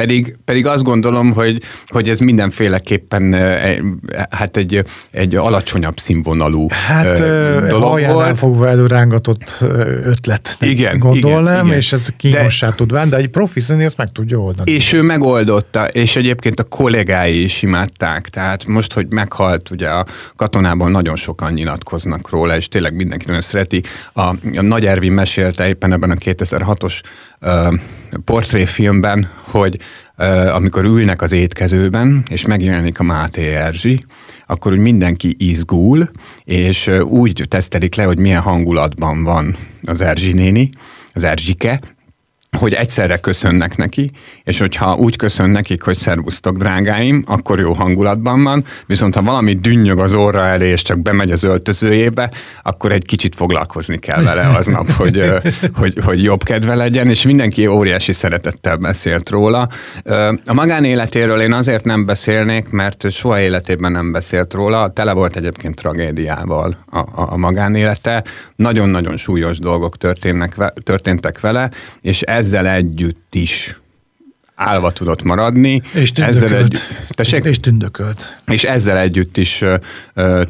Pedig, 0.00 0.36
pedig 0.44 0.66
azt 0.66 0.82
gondolom, 0.82 1.32
hogy, 1.32 1.62
hogy 1.86 2.08
ez 2.08 2.18
mindenféleképpen 2.18 3.34
hát 4.30 4.56
egy, 4.56 4.84
egy 5.10 5.36
alacsonyabb 5.36 5.98
színvonalú 5.98 6.66
hát, 6.68 7.18
dolog 7.68 8.00
volt. 8.06 8.38
fogva 8.38 8.68
előrángatott 8.68 9.56
ötlet, 10.04 10.56
igen, 10.60 10.98
gondolnám, 10.98 11.54
igen, 11.54 11.66
igen. 11.66 11.76
és 11.76 11.92
ez 11.92 12.08
kínossá 12.16 12.68
de, 12.68 12.74
tud 12.74 12.92
válni, 12.92 13.10
de 13.10 13.16
egy 13.16 13.28
profi 13.28 13.60
ezt 13.78 13.96
meg 13.96 14.12
tudja 14.12 14.38
oldani. 14.38 14.72
És 14.72 14.92
ő 14.92 15.02
megoldotta, 15.02 15.88
és 15.88 16.16
egyébként 16.16 16.60
a 16.60 16.64
kollégái 16.64 17.42
is 17.42 17.62
imádták, 17.62 18.28
tehát 18.28 18.66
most, 18.66 18.92
hogy 18.92 19.06
meghalt, 19.08 19.70
ugye 19.70 19.88
a 19.88 20.06
katonában 20.36 20.90
nagyon 20.90 21.16
sokan 21.16 21.52
nyilatkoznak 21.52 22.30
róla, 22.30 22.56
és 22.56 22.68
tényleg 22.68 22.94
mindenki 22.94 23.24
nagyon 23.26 23.40
szereti. 23.40 23.82
A, 24.12 24.20
a 24.20 24.36
Nagy 24.60 24.86
Ervin 24.86 25.12
mesélte 25.12 25.68
éppen 25.68 25.92
ebben 25.92 26.10
a 26.10 26.14
2006-os 26.14 27.00
portréfilmben, 28.24 29.30
hogy 29.42 29.78
amikor 30.52 30.84
ülnek 30.84 31.22
az 31.22 31.32
étkezőben, 31.32 32.22
és 32.30 32.46
megjelenik 32.46 32.98
a 32.98 33.02
Máté 33.02 33.54
Erzsi, 33.54 34.04
akkor 34.46 34.72
úgy 34.72 34.78
mindenki 34.78 35.34
izgul, 35.38 36.10
és 36.44 36.90
úgy 37.02 37.44
tesztelik 37.48 37.94
le, 37.94 38.04
hogy 38.04 38.18
milyen 38.18 38.40
hangulatban 38.40 39.22
van 39.22 39.56
az 39.84 40.00
Erzsi 40.00 40.32
néni, 40.32 40.70
az 41.12 41.22
Erzsike, 41.22 41.80
hogy 42.58 42.72
egyszerre 42.72 43.16
köszönnek 43.16 43.76
neki, 43.76 44.10
és 44.44 44.58
hogyha 44.58 44.94
úgy 44.94 45.16
köszön 45.16 45.50
nekik, 45.50 45.82
hogy 45.82 45.96
szervusztok, 45.96 46.56
drágáim, 46.56 47.24
akkor 47.26 47.58
jó 47.58 47.72
hangulatban 47.72 48.42
van, 48.42 48.64
viszont 48.86 49.14
ha 49.14 49.22
valami 49.22 49.54
dünnyög 49.54 49.98
az 49.98 50.14
orra 50.14 50.46
elé, 50.46 50.68
és 50.68 50.82
csak 50.82 50.98
bemegy 50.98 51.30
az 51.30 51.42
öltözőjébe, 51.42 52.30
akkor 52.62 52.92
egy 52.92 53.06
kicsit 53.06 53.34
foglalkozni 53.34 53.98
kell 53.98 54.22
vele 54.22 54.42
aznap, 54.56 54.90
hogy, 55.00 55.24
hogy, 55.74 55.98
hogy 56.04 56.22
jobb 56.22 56.42
kedve 56.42 56.74
legyen, 56.74 57.08
és 57.08 57.22
mindenki 57.22 57.66
óriási 57.66 58.12
szeretettel 58.12 58.76
beszélt 58.76 59.30
róla. 59.30 59.68
A 60.44 60.52
magánéletéről 60.52 61.40
én 61.40 61.52
azért 61.52 61.84
nem 61.84 62.04
beszélnék, 62.04 62.68
mert 62.68 63.10
soha 63.10 63.40
életében 63.40 63.92
nem 63.92 64.12
beszélt 64.12 64.54
róla, 64.54 64.92
tele 64.92 65.12
volt 65.12 65.36
egyébként 65.36 65.74
tragédiával 65.74 66.76
a, 66.90 66.98
a, 66.98 67.08
a 67.14 67.36
magánélete, 67.36 68.24
nagyon-nagyon 68.56 69.16
súlyos 69.16 69.58
dolgok 69.58 69.96
történnek, 69.96 70.72
történtek 70.82 71.40
vele, 71.40 71.70
és 72.00 72.20
ez 72.20 72.39
ezzel 72.40 72.66
együtt 72.66 73.34
is 73.34 73.80
állva 74.60 74.90
tudott 74.90 75.22
maradni. 75.22 75.82
És 75.92 76.12
tündökölt. 76.12 76.76
Ezzel 77.16 77.38
egy, 77.38 77.46
és 77.46 77.60
tündökölt. 77.60 78.40
És 78.46 78.64
ezzel 78.64 78.98
együtt 78.98 79.36
is 79.36 79.64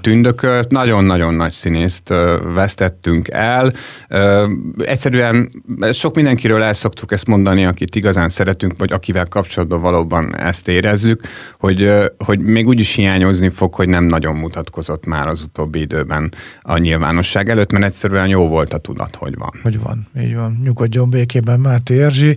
tündökölt. 0.01 0.71
Nagyon-nagyon 0.71 1.35
nagy 1.35 1.53
színészt 1.53 2.09
vesztettünk 2.55 3.29
el. 3.29 3.73
Egyszerűen 4.79 5.51
sok 5.93 6.15
mindenkiről 6.15 6.63
el 6.63 6.75
szoktuk 6.75 7.13
ezt 7.13 7.27
mondani, 7.27 7.65
akit 7.65 7.95
igazán 7.95 8.29
szeretünk, 8.29 8.75
vagy 8.79 8.93
akivel 8.93 9.27
kapcsolatban 9.27 9.81
valóban 9.81 10.37
ezt 10.37 10.69
érezzük, 10.69 11.21
hogy, 11.59 11.93
hogy 12.19 12.41
még 12.41 12.67
úgy 12.67 12.81
is 12.81 12.95
hiányozni 12.95 13.49
fog, 13.49 13.75
hogy 13.75 13.89
nem 13.89 14.05
nagyon 14.05 14.37
mutatkozott 14.37 15.07
már 15.07 15.29
az 15.29 15.43
utóbbi 15.43 15.81
időben 15.81 16.35
a 16.61 16.79
nyilvánosság 16.79 17.49
előtt, 17.49 17.73
mert 17.73 17.85
egyszerűen 17.85 18.29
jó 18.29 18.49
volt 18.49 18.73
a 18.73 18.79
tudat, 18.79 19.17
hogy 19.17 19.35
van. 19.37 19.53
Hogy 19.63 19.81
van, 19.81 20.07
így 20.21 20.35
van. 20.35 20.61
Nyugodjon 20.65 21.11
békében 21.11 21.61
Márti 21.61 22.01
Erzsi. 22.01 22.37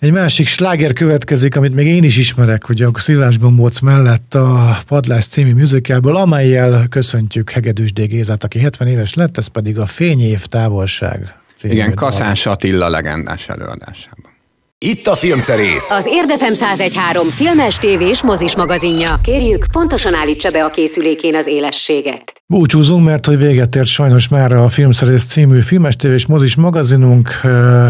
Egy 0.00 0.12
másik 0.12 0.46
sláger 0.46 0.92
következik, 0.92 1.56
amit 1.56 1.74
még 1.74 1.86
én 1.86 2.02
is 2.02 2.16
ismerek, 2.16 2.64
hogy 2.64 2.82
a 2.82 2.90
Szilvás 2.94 3.38
Gombóc 3.38 3.80
mellett 3.80 4.34
a 4.34 4.78
Padlás 4.86 5.26
című 5.26 5.52
műzikálból, 5.52 6.16
amelyel 6.16 6.86
köszöntjük 6.88 7.50
Hegedűs 7.50 7.92
D. 7.92 8.00
Gézát, 8.00 8.44
aki 8.44 8.58
70 8.58 8.88
éves 8.88 9.14
lett, 9.14 9.38
ez 9.38 9.46
pedig 9.46 9.78
a 9.78 9.86
Fényév 9.86 10.46
távolság 10.46 11.34
című. 11.56 11.74
Igen, 11.74 11.94
Kaszás 11.94 12.46
Attila 12.46 12.88
legendás 12.88 13.48
előadásában. 13.48 14.30
Itt 14.78 15.06
a 15.06 15.14
Filmszerész. 15.14 15.90
Az 15.90 16.06
Érdefem 16.06 16.52
1013 16.52 17.28
filmes, 17.28 17.78
tévés, 17.78 18.22
mozis 18.22 18.56
magazinja. 18.56 19.20
Kérjük, 19.22 19.66
pontosan 19.72 20.14
állítsa 20.14 20.50
be 20.50 20.64
a 20.64 20.70
készülékén 20.70 21.34
az 21.34 21.46
élességet. 21.46 22.39
Búcsúzunk, 22.50 23.04
mert 23.04 23.26
hogy 23.26 23.38
véget 23.38 23.76
ért 23.76 23.86
sajnos 23.86 24.28
már 24.28 24.52
a 24.52 24.68
Filmszerész 24.68 25.24
című 25.24 25.60
filmes, 25.60 25.96
tévés, 25.96 26.26
mozis 26.26 26.56
magazinunk. 26.56 27.40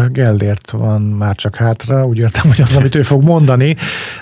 Gellért 0.07 0.71
van 0.71 1.01
már 1.01 1.35
csak 1.35 1.55
hátra, 1.55 2.05
úgy 2.05 2.17
értem, 2.17 2.47
hogy 2.47 2.61
az, 2.61 2.75
amit 2.75 2.95
ő 2.95 3.01
fog 3.01 3.23
mondani, 3.23 3.75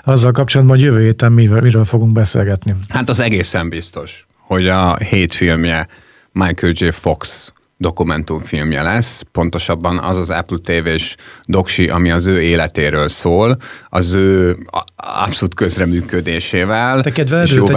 azzal 0.04 0.32
kapcsolatban, 0.32 0.76
hogy 0.76 0.86
jövő 0.86 1.04
héten 1.04 1.32
miről, 1.32 1.62
miről 1.62 1.86
fogunk 1.86 2.12
beszélgetni. 2.12 2.76
Hát 2.88 3.10
az 3.10 3.20
egészen 3.20 3.70
biztos, 3.70 4.26
hogy 4.38 4.68
a 4.68 4.98
hét 4.98 5.34
filmje 5.34 5.88
Michael 6.32 6.74
J. 6.76 6.90
Fox 6.90 7.52
dokumentumfilmje 7.80 8.82
lesz, 8.82 9.22
pontosabban 9.32 10.00
az 10.00 10.18
az 10.18 10.30
Apple 10.30 10.58
TV-s 10.64 11.16
doksi, 11.46 11.88
ami 11.88 12.12
az 12.12 12.26
ő 12.26 12.42
életéről 12.42 13.08
szól, 13.08 13.58
az 13.90 14.14
ő 14.14 14.58
abszolút 14.96 15.54
közreműködésével. 15.54 17.02
Te 17.02 17.12
kedveled 17.12 17.52
őt 17.52 17.70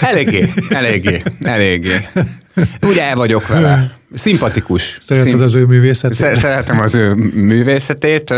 Eléggé, 0.00 0.52
eléggé, 0.68 1.22
eléggé. 1.40 2.08
Ugye 2.82 3.02
el 3.02 3.16
vagyok 3.16 3.46
vele. 3.46 3.96
Szimpatikus. 4.14 4.98
Szereted 5.06 5.30
Szim... 5.30 5.42
az 5.42 5.54
ő 5.54 5.64
művészetét? 5.64 6.36
Szeretem 6.36 6.80
az 6.80 6.94
ő 6.94 7.14
művészetét. 7.34 8.34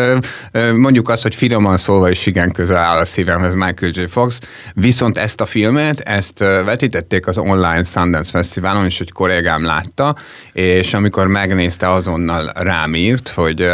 Mondjuk 0.75 1.09
azt, 1.09 1.23
hogy 1.23 1.35
finoman 1.35 1.77
szólva 1.77 2.11
is 2.11 2.27
igen 2.27 2.51
közel 2.53 2.77
áll 2.77 2.99
a 2.99 3.05
szívemhez 3.05 3.55
Michael 3.55 3.93
J. 3.95 4.05
Fox. 4.07 4.41
Viszont 4.75 5.19
ezt 5.19 5.41
a 5.41 5.47
filmet, 5.47 6.01
ezt 6.01 6.39
vetítették 6.39 7.27
az 7.27 7.39
online 7.39 7.85
Sundance 7.85 8.31
Fesztiválon, 8.31 8.85
és 8.85 9.01
egy 9.01 9.13
kollégám 9.13 9.65
látta, 9.65 10.17
és 10.53 10.95
amikor 10.95 11.27
megnézte, 11.27 11.93
azonnal 11.93 12.53
rám 12.55 12.95
írt, 12.95 13.29
hogy 13.29 13.69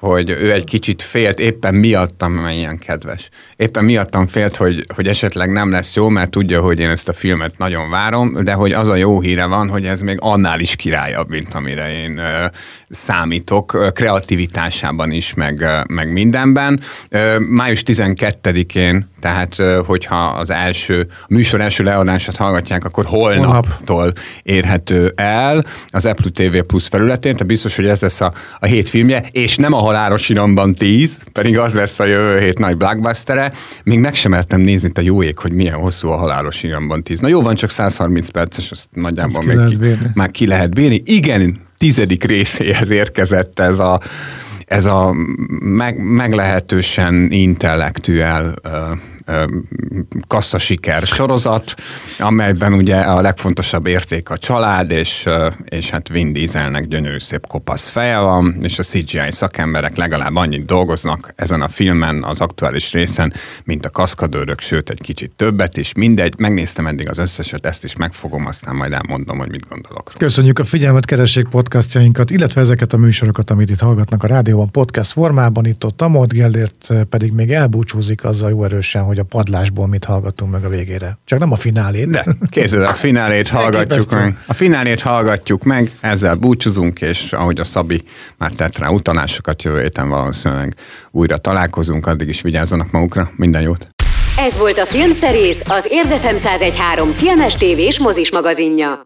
hogy 0.00 0.30
ő 0.30 0.52
egy 0.52 0.64
kicsit 0.64 1.02
félt, 1.02 1.40
éppen 1.40 1.74
miattam, 1.74 2.32
mert 2.32 2.56
ilyen 2.56 2.78
kedves. 2.78 3.28
Éppen 3.56 3.84
miattam 3.84 4.26
félt, 4.26 4.56
hogy, 4.56 4.84
hogy 4.94 5.08
esetleg 5.08 5.50
nem 5.50 5.70
lesz 5.70 5.96
jó, 5.96 6.08
mert 6.08 6.30
tudja, 6.30 6.60
hogy 6.60 6.78
én 6.78 6.90
ezt 6.90 7.08
a 7.08 7.12
filmet 7.12 7.58
nagyon 7.58 7.90
várom, 7.90 8.44
de 8.44 8.52
hogy 8.52 8.72
az 8.72 8.88
a 8.88 8.94
jó 8.94 9.20
híre 9.20 9.44
van, 9.46 9.68
hogy 9.68 9.86
ez 9.86 10.00
még 10.00 10.16
annál 10.20 10.60
is 10.60 10.76
királyabb, 10.76 11.28
mint 11.28 11.54
amire 11.54 11.92
én 11.92 12.18
ö, 12.18 12.46
számítok, 12.88 13.92
kreativitásában 13.94 15.10
is, 15.10 15.34
meg, 15.34 15.66
meg 15.88 16.12
mindenben. 16.12 16.80
Ö, 17.08 17.38
május 17.38 17.82
12-én, 17.86 19.08
tehát 19.20 19.56
hogyha 19.86 20.16
az 20.16 20.50
első, 20.50 21.06
a 21.22 21.26
műsor 21.28 21.60
első 21.60 21.84
leadását 21.84 22.36
hallgatják, 22.36 22.84
akkor 22.84 23.04
holnaptól 23.04 23.96
Holnap. 23.96 24.18
érhető 24.42 25.12
el 25.16 25.64
az 25.88 26.06
Apple 26.06 26.30
TV 26.30 26.58
Plus 26.66 26.86
felületén, 26.86 27.32
tehát 27.32 27.46
biztos, 27.46 27.76
hogy 27.76 27.86
ez 27.86 28.00
lesz 28.00 28.20
a, 28.20 28.32
a 28.58 28.66
hét 28.66 28.88
filmje, 28.88 29.24
és 29.30 29.56
nem 29.56 29.72
a 29.72 29.78
halálos 29.78 30.28
iramban 30.28 30.74
10, 30.74 31.22
pedig 31.32 31.58
az 31.58 31.74
lesz 31.74 32.00
a 32.00 32.04
jövő 32.04 32.38
hét 32.38 32.58
nagy 32.58 32.76
blockbustere. 32.76 33.52
Még 33.84 33.98
meg 33.98 34.14
sem 34.14 34.30
mertem 34.30 34.60
nézni, 34.60 34.92
te 34.92 35.02
jó 35.02 35.22
ég, 35.22 35.38
hogy 35.38 35.52
milyen 35.52 35.74
hosszú 35.74 36.08
a 36.08 36.16
halálos 36.16 36.62
iramban 36.62 37.02
10. 37.02 37.20
Na 37.20 37.28
jó, 37.28 37.42
van 37.42 37.54
csak 37.54 37.70
130 37.70 38.28
perces, 38.28 38.70
azt 38.70 38.88
nagyjából 38.92 39.44
még 39.44 39.58
ki, 39.68 39.76
ki, 39.78 39.96
már 40.14 40.30
ki 40.30 40.46
lehet 40.46 40.74
bírni. 40.74 41.02
Igen, 41.04 41.56
tizedik 41.78 42.24
részéhez 42.24 42.90
érkezett 42.90 43.58
ez 43.58 43.78
a 43.78 44.00
ez 44.70 44.86
a 44.86 45.14
meg, 45.60 45.98
meglehetősen 45.98 47.28
intellektuál 47.30 48.54
kasszasiker 50.28 51.02
sorozat, 51.02 51.74
amelyben 52.18 52.72
ugye 52.72 52.96
a 52.96 53.20
legfontosabb 53.20 53.86
érték 53.86 54.30
a 54.30 54.38
család, 54.38 54.90
és, 54.90 55.28
és 55.64 55.90
hát 55.90 56.08
Vin 56.08 56.32
Dieselnek 56.32 56.86
gyönyörű 56.86 57.18
szép 57.18 57.46
kopasz 57.46 57.88
feje 57.88 58.18
van, 58.18 58.56
és 58.62 58.78
a 58.78 58.82
CGI 58.82 59.30
szakemberek 59.30 59.96
legalább 59.96 60.36
annyit 60.36 60.64
dolgoznak 60.64 61.32
ezen 61.36 61.62
a 61.62 61.68
filmen, 61.68 62.24
az 62.24 62.40
aktuális 62.40 62.92
részen, 62.92 63.32
mint 63.64 63.86
a 63.86 63.90
kaszkadőrök, 63.90 64.60
sőt 64.60 64.90
egy 64.90 65.00
kicsit 65.00 65.32
többet 65.36 65.76
is. 65.76 65.92
Mindegy, 65.94 66.34
megnéztem 66.38 66.86
eddig 66.86 67.08
az 67.08 67.18
összeset, 67.18 67.66
ezt 67.66 67.84
is 67.84 67.96
megfogom, 67.96 68.46
aztán 68.46 68.74
majd 68.74 68.92
elmondom, 68.92 69.38
hogy 69.38 69.50
mit 69.50 69.68
gondolok. 69.68 70.12
Köszönjük 70.18 70.58
a 70.58 70.64
figyelmet, 70.64 71.04
keressék 71.04 71.48
podcastjainkat, 71.48 72.30
illetve 72.30 72.60
ezeket 72.60 72.92
a 72.92 72.96
műsorokat, 72.96 73.50
amit 73.50 73.70
itt 73.70 73.80
hallgatnak 73.80 74.22
a 74.22 74.26
rádióban 74.26 74.70
podcast 74.70 75.12
formában, 75.12 75.66
itt 75.66 75.84
ott 75.84 76.00
a 76.00 76.26
Gellért 76.26 76.94
pedig 77.08 77.32
még 77.32 77.50
elbúcsúzik 77.50 78.24
azzal 78.24 78.50
jó 78.50 78.64
erősen, 78.64 79.02
hogy 79.02 79.18
a 79.20 79.24
padlásból 79.24 79.86
mit 79.86 80.04
hallgatunk 80.04 80.52
meg 80.52 80.64
a 80.64 80.68
végére. 80.68 81.18
Csak 81.24 81.38
nem 81.38 81.52
a 81.52 81.56
finálét. 81.56 82.10
De, 82.10 82.26
kézzel 82.50 82.84
a 82.84 82.94
finálét 82.94 83.48
hallgatjuk 83.58 84.12
meg. 84.12 84.38
A 84.46 84.54
finálét 84.54 85.00
hallgatjuk 85.00 85.64
meg, 85.64 85.90
ezzel 86.00 86.34
búcsúzunk, 86.34 87.00
és 87.00 87.32
ahogy 87.32 87.60
a 87.60 87.64
Szabi 87.64 88.02
már 88.36 88.50
tett 88.50 88.78
rá 88.78 88.88
utalásokat, 88.88 89.62
jövő 89.62 89.80
héten 89.80 90.08
valószínűleg 90.08 90.74
újra 91.10 91.36
találkozunk, 91.36 92.06
addig 92.06 92.28
is 92.28 92.40
vigyázzanak 92.40 92.90
magukra. 92.90 93.30
Minden 93.36 93.62
jót! 93.62 93.86
Ez 94.46 94.58
volt 94.58 94.78
a 94.78 94.86
Filmszerész, 94.86 95.62
az 95.68 95.86
Érdefem 95.90 96.34
1013 96.34 97.12
filmes 97.12 97.54
tévés 97.54 97.98
mozis 97.98 98.32
magazinja. 98.32 98.98